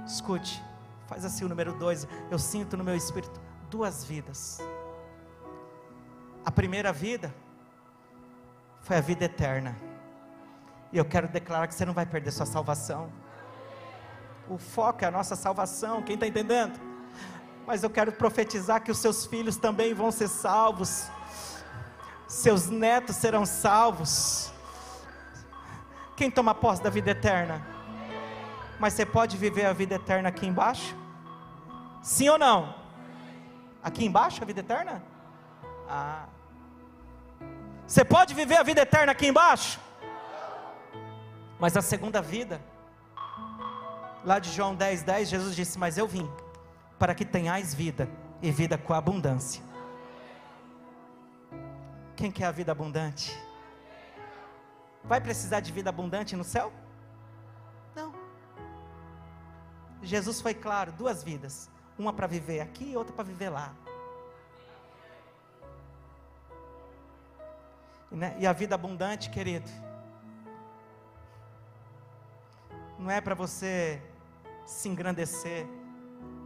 Escute, 0.07 0.63
faz 1.09 1.25
assim 1.25 1.45
o 1.45 1.49
número 1.49 1.73
dois. 1.75 2.07
Eu 2.31 2.39
sinto 2.39 2.77
no 2.77 2.85
meu 2.85 2.95
espírito 2.95 3.41
duas 3.69 4.05
vidas. 4.05 4.61
A 6.45 6.51
primeira 6.51 6.93
vida 6.93 7.35
foi 8.83 8.97
a 8.97 9.01
vida 9.01 9.25
eterna. 9.25 9.77
E 10.93 10.99
eu 10.99 11.05
quero 11.05 11.27
declarar 11.27 11.67
que 11.67 11.75
você 11.75 11.85
não 11.85 11.93
vai 11.93 12.07
perder 12.07 12.31
sua 12.31 12.47
salvação. 12.47 13.13
O 14.49 14.57
foco 14.57 15.05
é 15.05 15.09
a 15.09 15.11
nossa 15.11 15.35
salvação, 15.35 16.03
quem 16.03 16.15
está 16.15 16.25
entendendo? 16.29 16.79
Mas 17.67 17.83
eu 17.83 17.91
quero 17.91 18.13
profetizar 18.13 18.81
que 18.81 18.93
os 18.93 18.99
seus 18.99 19.27
filhos 19.27 19.57
também 19.57 19.93
vão 19.93 20.13
ser 20.13 20.29
salvos, 20.29 21.11
seus 22.29 22.69
netos 22.69 23.17
serão 23.17 23.45
salvos 23.45 24.53
quem 26.17 26.31
toma 26.31 26.55
posse 26.55 26.83
da 26.83 26.91
vida 26.91 27.11
eterna? 27.11 27.65
Mas 28.79 28.95
você 28.95 29.05
pode 29.05 29.37
viver 29.37 29.67
a 29.67 29.73
vida 29.73 29.95
eterna 29.97 30.29
aqui 30.31 30.47
embaixo? 30.47 30.97
Sim 32.03 32.29
ou 32.31 32.39
não? 32.39 32.75
Aqui 33.83 34.05
embaixo 34.05 34.43
a 34.43 34.47
vida 34.47 34.61
eterna? 34.61 35.03
Ah. 35.89 36.27
Você 37.87 38.05
pode 38.05 38.35
viver 38.35 38.57
a 38.57 38.63
vida 38.63 38.81
eterna 38.81 39.13
aqui 39.13 39.29
embaixo? 39.29 39.79
Mas 41.59 41.77
a 41.77 41.83
segunda 41.83 42.21
vida, 42.21 42.61
lá 44.25 44.39
de 44.39 44.51
João 44.51 44.75
10, 44.75 45.03
10, 45.03 45.29
Jesus 45.29 45.55
disse: 45.55 45.79
Mas 45.79 45.97
eu 45.97 46.07
vim 46.07 46.31
para 46.99 47.15
que 47.15 47.25
tenhais 47.25 47.75
vida 47.75 48.09
e 48.43 48.51
vida 48.51 48.77
com 48.77 48.93
abundância. 48.93 49.63
Quem 52.15 52.31
quer 52.31 52.47
a 52.47 52.51
vida 52.51 52.73
abundante? 52.73 53.46
Vai 55.09 55.21
precisar 55.21 55.61
de 55.61 55.73
vida 55.73 55.91
abundante 55.91 56.35
no 56.35 56.45
céu? 56.45 56.73
Não. 57.95 58.13
Jesus 60.03 60.41
foi 60.41 60.55
claro: 60.55 60.93
duas 60.93 61.23
vidas. 61.23 61.71
Uma 61.99 62.13
para 62.13 62.27
viver 62.27 62.61
aqui 62.61 62.91
e 62.91 62.97
outra 62.97 63.15
para 63.15 63.25
viver 63.25 63.49
lá. 63.49 63.73
Né? 68.11 68.37
E 68.39 68.47
a 68.47 68.53
vida 68.53 68.75
abundante, 68.75 69.31
querido, 69.31 69.71
não 72.99 73.11
é 73.11 73.21
para 73.21 73.35
você 73.35 74.03
se 74.65 74.89
engrandecer, 74.89 75.67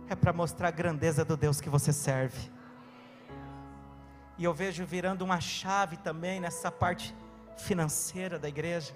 é 0.09 0.15
para 0.15 0.33
mostrar 0.33 0.69
a 0.69 0.71
grandeza 0.71 1.25
do 1.25 1.37
Deus 1.37 1.61
que 1.61 1.69
você 1.69 1.93
serve. 1.93 2.51
E 4.37 4.45
eu 4.45 4.55
vejo 4.55 4.85
virando 4.85 5.23
uma 5.23 5.41
chave 5.41 5.97
também 5.99 6.41
nessa 6.41 6.71
parte 6.71 7.15
financeira 7.57 8.39
da 8.39 8.49
igreja. 8.49 8.95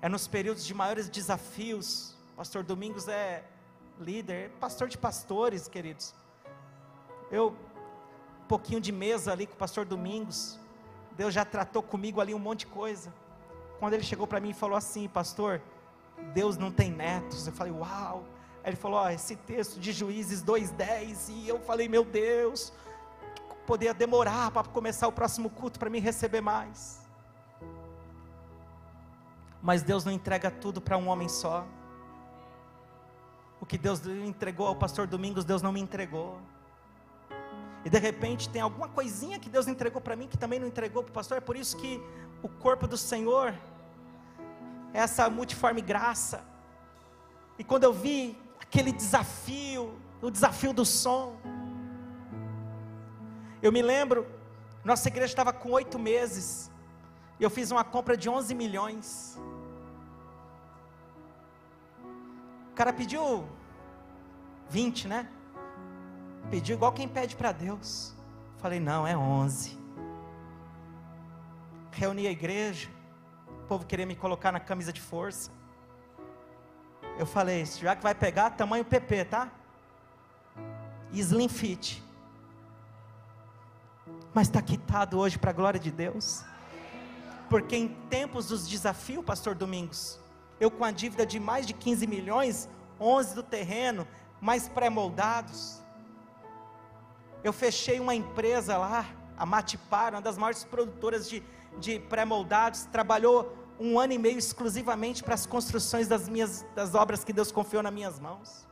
É 0.00 0.08
nos 0.08 0.26
períodos 0.28 0.64
de 0.64 0.74
maiores 0.74 1.08
desafios. 1.08 2.14
Pastor 2.36 2.62
Domingos 2.62 3.08
é 3.08 3.44
líder, 3.98 4.46
é 4.46 4.48
pastor 4.60 4.88
de 4.88 4.98
pastores, 4.98 5.68
queridos. 5.68 6.14
Eu, 7.30 7.56
um 8.42 8.46
pouquinho 8.46 8.80
de 8.80 8.92
mesa 8.92 9.32
ali 9.32 9.46
com 9.46 9.54
o 9.54 9.56
pastor 9.56 9.84
Domingos, 9.84 10.58
Deus 11.12 11.32
já 11.32 11.44
tratou 11.44 11.82
comigo 11.82 12.20
ali 12.20 12.34
um 12.34 12.38
monte 12.38 12.60
de 12.60 12.66
coisa. 12.66 13.12
Quando 13.78 13.94
ele 13.94 14.02
chegou 14.02 14.26
para 14.26 14.40
mim 14.40 14.50
e 14.50 14.54
falou 14.54 14.76
assim, 14.76 15.08
pastor, 15.08 15.60
Deus 16.32 16.56
não 16.56 16.70
tem 16.70 16.90
netos. 16.90 17.46
Eu 17.46 17.52
falei, 17.52 17.72
uau. 17.72 18.24
Aí 18.62 18.70
ele 18.70 18.76
falou, 18.76 18.98
ó, 18.98 19.10
esse 19.10 19.36
texto 19.36 19.78
de 19.78 19.92
Juízes 19.92 20.42
2:10 20.42 21.28
e 21.28 21.48
eu 21.48 21.60
falei, 21.60 21.88
meu 21.88 22.04
Deus, 22.04 22.72
poder 23.66 23.94
demorar 23.94 24.50
para 24.50 24.68
começar 24.68 25.08
o 25.08 25.12
próximo 25.12 25.50
culto 25.50 25.78
para 25.78 25.90
me 25.90 26.00
receber 26.00 26.40
mais. 26.40 27.00
Mas 29.62 29.82
Deus 29.82 30.04
não 30.04 30.12
entrega 30.12 30.50
tudo 30.50 30.80
para 30.80 30.96
um 30.98 31.08
homem 31.08 31.28
só. 31.28 31.66
O 33.60 33.66
que 33.66 33.78
Deus 33.78 34.04
entregou 34.06 34.66
ao 34.66 34.76
pastor 34.76 35.06
Domingos, 35.06 35.44
Deus 35.44 35.62
não 35.62 35.72
me 35.72 35.80
entregou. 35.80 36.38
E 37.84 37.90
de 37.90 37.98
repente 37.98 38.48
tem 38.48 38.60
alguma 38.60 38.88
coisinha 38.88 39.38
que 39.38 39.48
Deus 39.48 39.66
entregou 39.66 40.00
para 40.00 40.16
mim 40.16 40.26
que 40.26 40.36
também 40.36 40.58
não 40.58 40.66
entregou 40.66 41.02
para 41.02 41.10
o 41.10 41.14
pastor. 41.14 41.38
É 41.38 41.40
por 41.40 41.56
isso 41.56 41.76
que 41.76 42.02
o 42.42 42.48
corpo 42.48 42.86
do 42.86 42.96
Senhor 42.96 43.54
é 44.92 44.98
essa 45.00 45.28
multiforme 45.30 45.80
graça. 45.80 46.44
E 47.58 47.64
quando 47.64 47.84
eu 47.84 47.92
vi 47.92 48.38
aquele 48.60 48.92
desafio, 48.92 49.98
o 50.20 50.30
desafio 50.30 50.72
do 50.72 50.84
som, 50.84 51.36
eu 53.66 53.72
me 53.72 53.80
lembro, 53.80 54.26
nossa 54.84 55.08
igreja 55.08 55.32
estava 55.32 55.50
com 55.50 55.70
oito 55.70 55.98
meses, 55.98 56.70
e 57.40 57.42
eu 57.42 57.48
fiz 57.48 57.70
uma 57.70 57.82
compra 57.82 58.14
de 58.14 58.28
11 58.28 58.54
milhões. 58.54 59.40
O 62.70 62.74
cara 62.74 62.92
pediu 62.92 63.48
20, 64.68 65.08
né? 65.08 65.26
Pediu 66.50 66.76
igual 66.76 66.92
quem 66.92 67.08
pede 67.08 67.34
para 67.36 67.52
Deus. 67.52 68.14
Falei, 68.58 68.78
não, 68.78 69.06
é 69.06 69.16
11. 69.16 69.78
Reuni 71.90 72.26
a 72.26 72.30
igreja, 72.30 72.90
o 73.48 73.66
povo 73.66 73.86
queria 73.86 74.04
me 74.04 74.14
colocar 74.14 74.52
na 74.52 74.60
camisa 74.60 74.92
de 74.92 75.00
força. 75.00 75.50
Eu 77.18 77.24
falei, 77.24 77.64
já 77.64 77.96
que 77.96 78.02
vai 78.02 78.14
pegar, 78.14 78.50
tamanho 78.50 78.84
PP, 78.84 79.24
tá? 79.24 79.50
Slim 81.10 81.48
fit 81.48 82.03
mas 84.34 84.48
está 84.48 84.60
quitado 84.60 85.18
hoje 85.18 85.38
para 85.38 85.50
a 85.50 85.54
glória 85.54 85.78
de 85.78 85.90
Deus. 85.90 86.42
Porque 87.48 87.76
em 87.76 87.88
tempos 88.10 88.48
dos 88.48 88.66
desafios, 88.66 89.24
Pastor 89.24 89.54
Domingos, 89.54 90.18
eu 90.58 90.70
com 90.70 90.84
a 90.84 90.90
dívida 90.90 91.24
de 91.24 91.38
mais 91.38 91.66
de 91.66 91.72
15 91.72 92.06
milhões, 92.06 92.68
11 93.00 93.34
do 93.34 93.42
terreno, 93.42 94.06
mais 94.40 94.68
pré-moldados, 94.68 95.82
eu 97.44 97.52
fechei 97.52 98.00
uma 98.00 98.14
empresa 98.14 98.76
lá, 98.76 99.06
a 99.36 99.44
Matipar, 99.44 100.14
uma 100.14 100.22
das 100.22 100.38
maiores 100.38 100.64
produtoras 100.64 101.28
de, 101.28 101.42
de 101.78 102.00
pré-moldados, 102.00 102.86
trabalhou 102.86 103.54
um 103.78 103.98
ano 103.98 104.14
e 104.14 104.18
meio 104.18 104.38
exclusivamente 104.38 105.22
para 105.22 105.34
as 105.34 105.44
construções 105.44 106.08
das 106.08 106.28
minhas 106.28 106.64
das 106.74 106.94
obras 106.94 107.22
que 107.22 107.32
Deus 107.32 107.52
confiou 107.52 107.82
nas 107.82 107.92
minhas 107.92 108.18
mãos. 108.18 108.66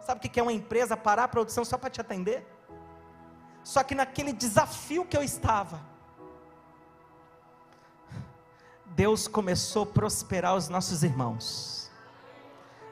Sabe 0.00 0.26
o 0.26 0.30
que 0.30 0.40
é 0.40 0.42
uma 0.42 0.52
empresa 0.52 0.96
parar 0.96 1.24
a 1.24 1.28
produção 1.28 1.64
só 1.64 1.78
para 1.78 1.90
te 1.90 2.00
atender? 2.00 2.57
Só 3.68 3.84
que 3.84 3.94
naquele 3.94 4.32
desafio 4.32 5.04
que 5.04 5.14
eu 5.14 5.22
estava, 5.22 5.78
Deus 8.86 9.28
começou 9.28 9.82
a 9.82 9.86
prosperar 9.86 10.56
os 10.56 10.70
nossos 10.70 11.02
irmãos. 11.02 11.90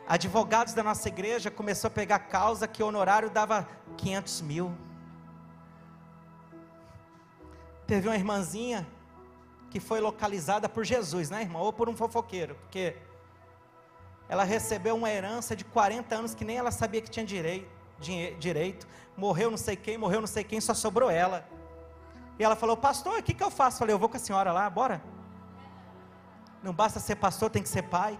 Advogados 0.06 0.74
da 0.74 0.82
nossa 0.82 1.08
igreja 1.08 1.50
começou 1.50 1.88
a 1.88 1.90
pegar 1.90 2.18
causa 2.18 2.68
que 2.68 2.82
o 2.82 2.86
honorário 2.88 3.30
dava 3.30 3.66
500 3.96 4.42
mil. 4.42 4.74
Teve 7.86 8.08
uma 8.08 8.16
irmãzinha 8.16 8.86
que 9.70 9.80
foi 9.80 9.98
localizada 9.98 10.68
por 10.68 10.84
Jesus, 10.84 11.30
né, 11.30 11.40
irmão? 11.40 11.62
Ou 11.62 11.72
por 11.72 11.88
um 11.88 11.96
fofoqueiro, 11.96 12.54
porque 12.56 12.98
ela 14.28 14.44
recebeu 14.44 14.94
uma 14.94 15.10
herança 15.10 15.56
de 15.56 15.64
40 15.64 16.14
anos 16.14 16.34
que 16.34 16.44
nem 16.44 16.58
ela 16.58 16.70
sabia 16.70 17.00
que 17.00 17.08
tinha 17.08 17.24
direito 17.24 17.75
direito, 17.98 18.86
morreu 19.16 19.50
não 19.50 19.58
sei 19.58 19.76
quem, 19.76 19.96
morreu 19.96 20.20
não 20.20 20.26
sei 20.26 20.44
quem, 20.44 20.60
só 20.60 20.74
sobrou 20.74 21.10
ela. 21.10 21.46
E 22.38 22.44
ela 22.44 22.54
falou, 22.54 22.76
pastor, 22.76 23.18
o 23.18 23.22
que, 23.22 23.32
que 23.32 23.42
eu 23.42 23.50
faço? 23.50 23.78
Falei, 23.78 23.94
eu 23.94 23.98
vou 23.98 24.08
com 24.08 24.16
a 24.16 24.20
senhora 24.20 24.52
lá, 24.52 24.68
bora. 24.68 25.02
Não 26.62 26.72
basta 26.72 27.00
ser 27.00 27.16
pastor, 27.16 27.48
tem 27.50 27.62
que 27.62 27.68
ser 27.68 27.82
pai. 27.82 28.18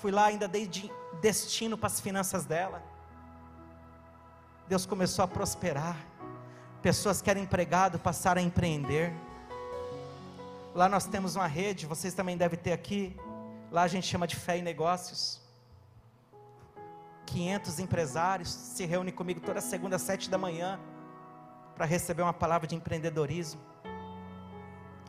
Fui 0.00 0.10
lá, 0.10 0.26
ainda 0.26 0.46
dei 0.46 0.66
de 0.66 0.90
destino 1.20 1.76
para 1.76 1.88
as 1.88 2.00
finanças 2.00 2.44
dela. 2.44 2.82
Deus 4.68 4.86
começou 4.86 5.24
a 5.24 5.28
prosperar. 5.28 5.96
Pessoas 6.82 7.20
que 7.20 7.30
eram 7.30 7.40
empregadas 7.40 8.00
passaram 8.00 8.40
a 8.40 8.44
empreender. 8.44 9.12
Lá 10.74 10.88
nós 10.88 11.06
temos 11.06 11.34
uma 11.36 11.46
rede, 11.46 11.86
vocês 11.86 12.14
também 12.14 12.36
devem 12.36 12.58
ter 12.58 12.72
aqui. 12.72 13.16
Lá 13.70 13.82
a 13.82 13.88
gente 13.88 14.06
chama 14.06 14.26
de 14.26 14.36
fé 14.36 14.58
e 14.58 14.62
negócios. 14.62 15.43
500 17.26 17.78
empresários 17.78 18.50
se 18.50 18.84
reúnem 18.84 19.12
comigo 19.12 19.40
toda 19.40 19.60
segunda 19.60 19.98
sete 19.98 20.30
da 20.30 20.38
manhã 20.38 20.78
para 21.74 21.84
receber 21.84 22.22
uma 22.22 22.32
palavra 22.32 22.66
de 22.66 22.74
empreendedorismo. 22.74 23.60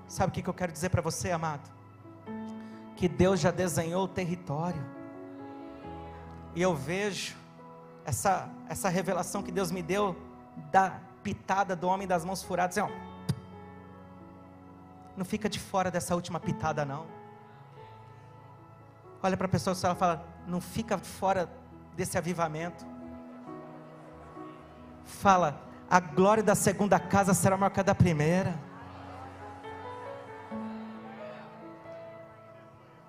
Sabe 0.07 0.30
o 0.30 0.43
que 0.43 0.47
eu 0.47 0.53
quero 0.53 0.72
dizer 0.72 0.89
para 0.89 1.01
você, 1.01 1.32
amado? 1.32 1.70
Que 2.95 3.07
Deus 3.07 3.39
já 3.39 3.51
desenhou 3.51 4.05
o 4.05 4.07
território. 4.07 4.84
E 6.55 6.61
eu 6.61 6.74
vejo 6.74 7.36
essa, 8.05 8.49
essa 8.70 8.88
revelação 8.88 9.43
que 9.43 9.51
Deus 9.51 9.72
me 9.72 9.82
deu 9.82 10.16
da 10.72 10.99
pitada 11.22 11.76
do 11.76 11.88
homem 11.88 12.07
das 12.07 12.24
mãos 12.24 12.43
furadas. 12.43 12.78
Assim, 12.78 12.91
ó, 12.91 12.95
não 15.18 15.26
fica 15.26 15.49
de 15.49 15.59
fora 15.59 15.89
dessa 15.91 16.16
última 16.16 16.39
pitada, 16.39 16.86
não. 16.86 17.05
Olha 19.22 19.36
para 19.36 19.47
a 19.47 19.49
pessoa 19.49 19.76
e 19.76 19.86
ela 19.86 19.95
fala: 19.95 20.26
não 20.47 20.61
fica 20.61 20.97
fora 20.97 21.49
desse 21.96 22.18
avivamento. 22.18 22.86
Fala, 25.04 25.62
a 25.89 26.00
glória 26.00 26.43
da 26.43 26.56
segunda 26.56 27.00
casa 27.00 27.34
será 27.34 27.58
maior 27.58 27.70
que 27.70 27.80
a 27.80 27.84
da 27.84 27.96
primeira. 27.96 28.58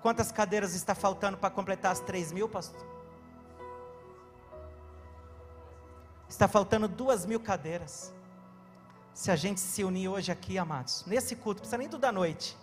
Quantas 0.01 0.31
cadeiras 0.31 0.73
está 0.73 0.95
faltando 0.95 1.37
para 1.37 1.49
completar 1.49 1.91
as 1.91 1.99
três 1.99 2.31
mil, 2.31 2.47
pastor? 2.47 2.85
Está 6.29 6.47
faltando 6.47 6.87
duas 6.87 7.25
mil 7.25 7.39
cadeiras. 7.39 8.13
Se 9.13 9.31
a 9.31 9.35
gente 9.35 9.59
se 9.59 9.83
unir 9.83 10.07
hoje 10.07 10.31
aqui, 10.31 10.57
amados, 10.57 11.03
nesse 11.07 11.35
culto, 11.35 11.59
não 11.59 11.61
precisa 11.61 11.77
nem 11.77 11.89
do 11.89 11.97
da 11.97 12.11
noite, 12.11 12.55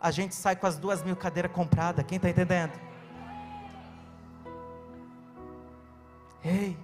a 0.00 0.10
gente 0.10 0.34
sai 0.34 0.56
com 0.56 0.66
as 0.66 0.78
duas 0.78 1.02
mil 1.02 1.14
cadeiras 1.14 1.52
compradas. 1.52 2.04
Quem 2.06 2.16
está 2.16 2.30
entendendo? 2.30 2.72
Ei, 6.44 6.76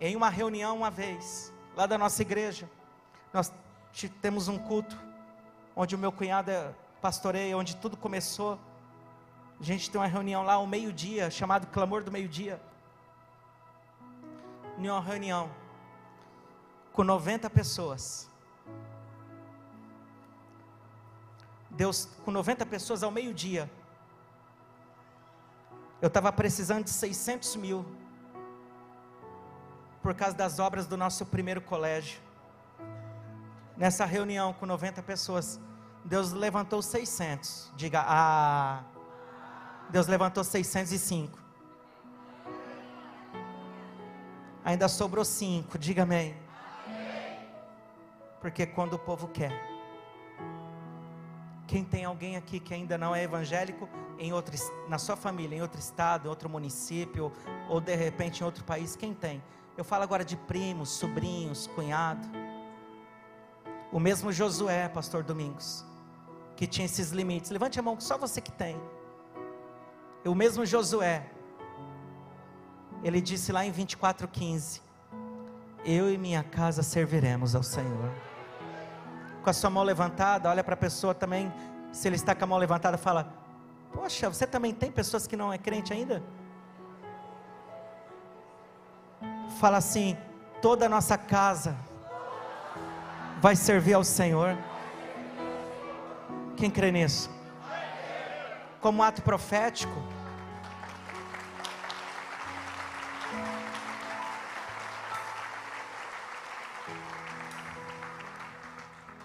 em 0.00 0.14
uma 0.14 0.28
reunião 0.28 0.76
uma 0.76 0.90
vez, 0.90 1.52
lá 1.74 1.86
da 1.86 1.96
nossa 1.96 2.20
igreja, 2.20 2.68
nós 3.32 3.52
temos 4.20 4.48
um 4.48 4.58
culto, 4.58 4.98
onde 5.74 5.94
o 5.94 5.98
meu 5.98 6.12
cunhado 6.12 6.50
é 6.50 6.74
pastoreia, 7.00 7.56
onde 7.56 7.76
tudo 7.76 7.96
começou. 7.96 8.58
A 9.58 9.62
gente 9.62 9.90
tem 9.90 10.00
uma 10.00 10.06
reunião 10.06 10.42
lá 10.42 10.54
ao 10.54 10.66
meio-dia, 10.66 11.30
chamado 11.30 11.66
Clamor 11.68 12.02
do 12.04 12.12
Meio-Dia. 12.12 12.60
Uma 14.76 15.00
reunião 15.00 15.50
com 16.92 17.04
90 17.04 17.48
pessoas. 17.48 18.28
Deus, 21.70 22.06
com 22.24 22.30
90 22.30 22.66
pessoas 22.66 23.02
ao 23.02 23.10
meio-dia. 23.10 23.70
Eu 26.02 26.08
estava 26.08 26.30
precisando 26.32 26.84
de 26.84 26.90
600 26.90 27.56
mil. 27.56 27.86
Por 30.02 30.14
causa 30.14 30.36
das 30.36 30.58
obras 30.58 30.86
do 30.86 30.96
nosso 30.96 31.24
primeiro 31.24 31.60
colégio. 31.60 32.20
Nessa 33.76 34.04
reunião 34.04 34.52
com 34.52 34.66
90 34.66 35.02
pessoas, 35.02 35.60
Deus 36.04 36.32
levantou 36.32 36.82
600. 36.82 37.72
Diga, 37.76 38.04
ah. 38.06 38.82
Deus 39.90 40.06
levantou 40.06 40.42
605. 40.42 41.38
Ainda 44.64 44.88
sobrou 44.88 45.24
5. 45.24 45.78
Diga 45.78 46.02
amém. 46.02 46.36
Porque 48.40 48.66
quando 48.66 48.94
o 48.94 48.98
povo 48.98 49.28
quer. 49.28 49.70
Quem 51.66 51.84
tem 51.84 52.04
alguém 52.04 52.36
aqui 52.36 52.58
que 52.60 52.74
ainda 52.74 52.98
não 52.98 53.14
é 53.14 53.22
evangélico 53.22 53.88
em 54.18 54.32
outro, 54.32 54.54
na 54.88 54.98
sua 54.98 55.16
família, 55.16 55.56
em 55.56 55.62
outro 55.62 55.80
estado, 55.80 56.26
em 56.26 56.28
outro 56.28 56.48
município, 56.48 57.32
ou 57.68 57.80
de 57.80 57.94
repente 57.94 58.40
em 58.40 58.44
outro 58.44 58.62
país, 58.64 58.94
quem 58.94 59.14
tem? 59.14 59.42
Eu 59.76 59.84
falo 59.84 60.02
agora 60.02 60.24
de 60.24 60.36
primos, 60.36 60.90
sobrinhos, 60.90 61.66
cunhado. 61.66 62.28
O 63.90 63.98
mesmo 63.98 64.30
Josué, 64.32 64.88
pastor 64.88 65.22
Domingos, 65.22 65.84
que 66.56 66.66
tinha 66.66 66.84
esses 66.84 67.10
limites. 67.10 67.50
Levante 67.50 67.78
a 67.78 67.82
mão, 67.82 67.98
só 67.98 68.18
você 68.18 68.40
que 68.40 68.52
tem. 68.52 68.80
O 70.24 70.34
mesmo 70.34 70.64
Josué, 70.66 71.26
ele 73.02 73.20
disse 73.20 73.50
lá 73.50 73.64
em 73.64 73.72
24:15, 73.72 74.80
eu 75.84 76.12
e 76.12 76.18
minha 76.18 76.44
casa 76.44 76.82
serviremos 76.82 77.54
ao 77.54 77.62
Senhor. 77.62 78.10
Com 79.42 79.50
a 79.50 79.52
sua 79.52 79.70
mão 79.70 79.82
levantada, 79.82 80.48
olha 80.48 80.62
para 80.62 80.74
a 80.74 80.76
pessoa 80.76 81.14
também, 81.14 81.52
se 81.92 82.06
ele 82.08 82.16
está 82.16 82.34
com 82.34 82.44
a 82.44 82.46
mão 82.46 82.58
levantada, 82.58 82.96
fala: 82.96 83.34
Poxa, 83.92 84.28
você 84.28 84.46
também 84.46 84.72
tem 84.72 84.92
pessoas 84.92 85.26
que 85.26 85.36
não 85.36 85.52
é 85.52 85.58
crente 85.58 85.92
ainda? 85.92 86.22
Fala 89.58 89.78
assim: 89.78 90.16
toda 90.60 90.86
a 90.86 90.88
nossa 90.88 91.16
casa 91.16 91.76
vai 93.40 93.56
servir 93.56 93.94
ao 93.94 94.04
Senhor. 94.04 94.56
Quem 96.56 96.70
crê 96.70 96.92
nisso? 96.92 97.30
Como 98.80 99.02
ato 99.02 99.22
profético, 99.22 100.02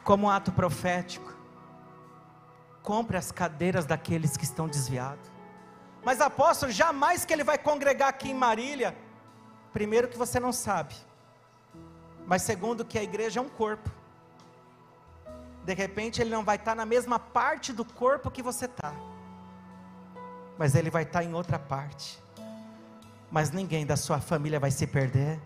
como 0.04 0.30
ato 0.30 0.52
profético, 0.52 1.36
compre 2.82 3.18
as 3.18 3.32
cadeiras 3.32 3.86
daqueles 3.86 4.38
que 4.38 4.46
estão 4.46 4.68
desviados. 4.68 5.30
Mas 6.04 6.22
apóstolo, 6.22 6.72
jamais 6.72 7.26
que 7.26 7.34
ele 7.34 7.44
vai 7.44 7.58
congregar 7.58 8.08
aqui 8.08 8.30
em 8.30 8.34
Marília. 8.34 8.96
Primeiro 9.78 10.08
que 10.08 10.18
você 10.18 10.40
não 10.40 10.52
sabe. 10.52 10.96
Mas 12.26 12.42
segundo 12.42 12.84
que 12.84 12.98
a 12.98 13.04
igreja 13.04 13.40
é 13.40 13.44
um 13.44 13.48
corpo. 13.48 13.88
De 15.64 15.76
repente 15.76 16.20
ele 16.20 16.32
não 16.32 16.44
vai 16.44 16.56
estar 16.56 16.74
na 16.74 16.84
mesma 16.84 17.20
parte 17.20 17.72
do 17.72 17.86
corpo 17.86 18.32
que 18.32 18.42
você 18.42 18.66
está. 18.66 18.92
Mas 20.58 20.74
ele 20.74 20.90
vai 20.90 21.04
estar 21.04 21.24
em 21.24 21.32
outra 21.32 21.60
parte. 21.60 22.18
Mas 23.30 23.52
ninguém 23.52 23.86
da 23.86 23.96
sua 23.96 24.20
família 24.20 24.60
vai 24.60 24.72
se 24.72 24.88
perder. 24.88 25.40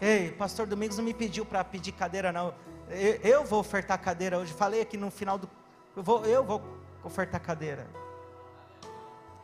Ei, 0.00 0.30
pastor 0.30 0.68
Domingos 0.68 0.96
não 0.96 1.04
me 1.04 1.12
pediu 1.12 1.44
para 1.44 1.64
pedir 1.64 1.90
cadeira 1.90 2.30
não 2.30 2.54
eu, 2.88 3.14
eu 3.24 3.44
vou 3.44 3.58
ofertar 3.58 3.98
cadeira 3.98 4.38
hoje. 4.38 4.52
Falei 4.52 4.80
aqui 4.80 4.96
no 4.96 5.10
final 5.10 5.38
do. 5.38 5.50
Eu 5.96 6.04
vou, 6.04 6.24
eu 6.24 6.44
vou 6.44 6.62
ofertar 7.02 7.40
cadeira. 7.40 7.84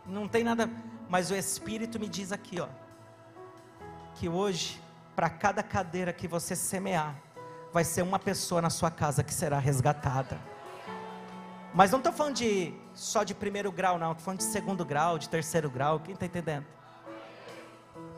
Não 0.07 0.29
tem 0.29 0.45
nada. 0.45 0.71
Mas 1.09 1.33
o 1.33 1.35
Espírito 1.35 1.99
me 1.99 2.09
diz 2.09 2.31
aqui, 2.31 2.61
ó. 2.61 2.69
Que 4.19 4.29
hoje, 4.29 4.83
para 5.15 5.31
cada 5.31 5.63
cadeira 5.63 6.13
que 6.13 6.27
você 6.27 6.57
semear, 6.57 7.15
vai 7.73 7.85
ser 7.85 8.03
uma 8.03 8.19
pessoa 8.19 8.61
na 8.61 8.69
sua 8.69 8.91
casa 8.91 9.23
que 9.23 9.33
será 9.33 9.61
resgatada. 9.61 10.41
Mas 11.73 11.93
não 11.93 11.99
estou 11.99 12.13
falando 12.13 12.35
de 12.35 12.75
só 12.95 13.23
de 13.23 13.33
primeiro 13.33 13.71
grau, 13.71 13.97
não. 13.97 14.11
Estou 14.11 14.25
falando 14.25 14.41
de 14.41 14.47
segundo 14.47 14.85
grau, 14.85 15.21
de 15.21 15.29
terceiro 15.29 15.71
grau. 15.71 16.01
Quem 16.01 16.15
está 16.15 16.27
entendendo? 16.27 16.67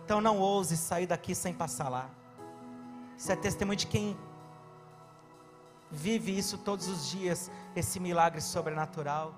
Então 0.03 0.23
não 0.23 0.39
ouse 0.39 0.75
sair 0.75 1.07
daqui 1.07 1.35
sem 1.35 1.53
passar 1.53 1.91
lá. 1.91 2.09
Isso 3.19 3.31
é 3.31 3.37
testemunho 3.37 3.77
de 3.77 3.87
quem 3.87 4.17
vive 5.91 6.35
isso 6.35 6.57
todos 6.57 6.89
os 6.89 7.11
dias, 7.11 7.51
esse 7.77 8.01
milagre 8.01 8.41
sobrenatural. 8.41 9.35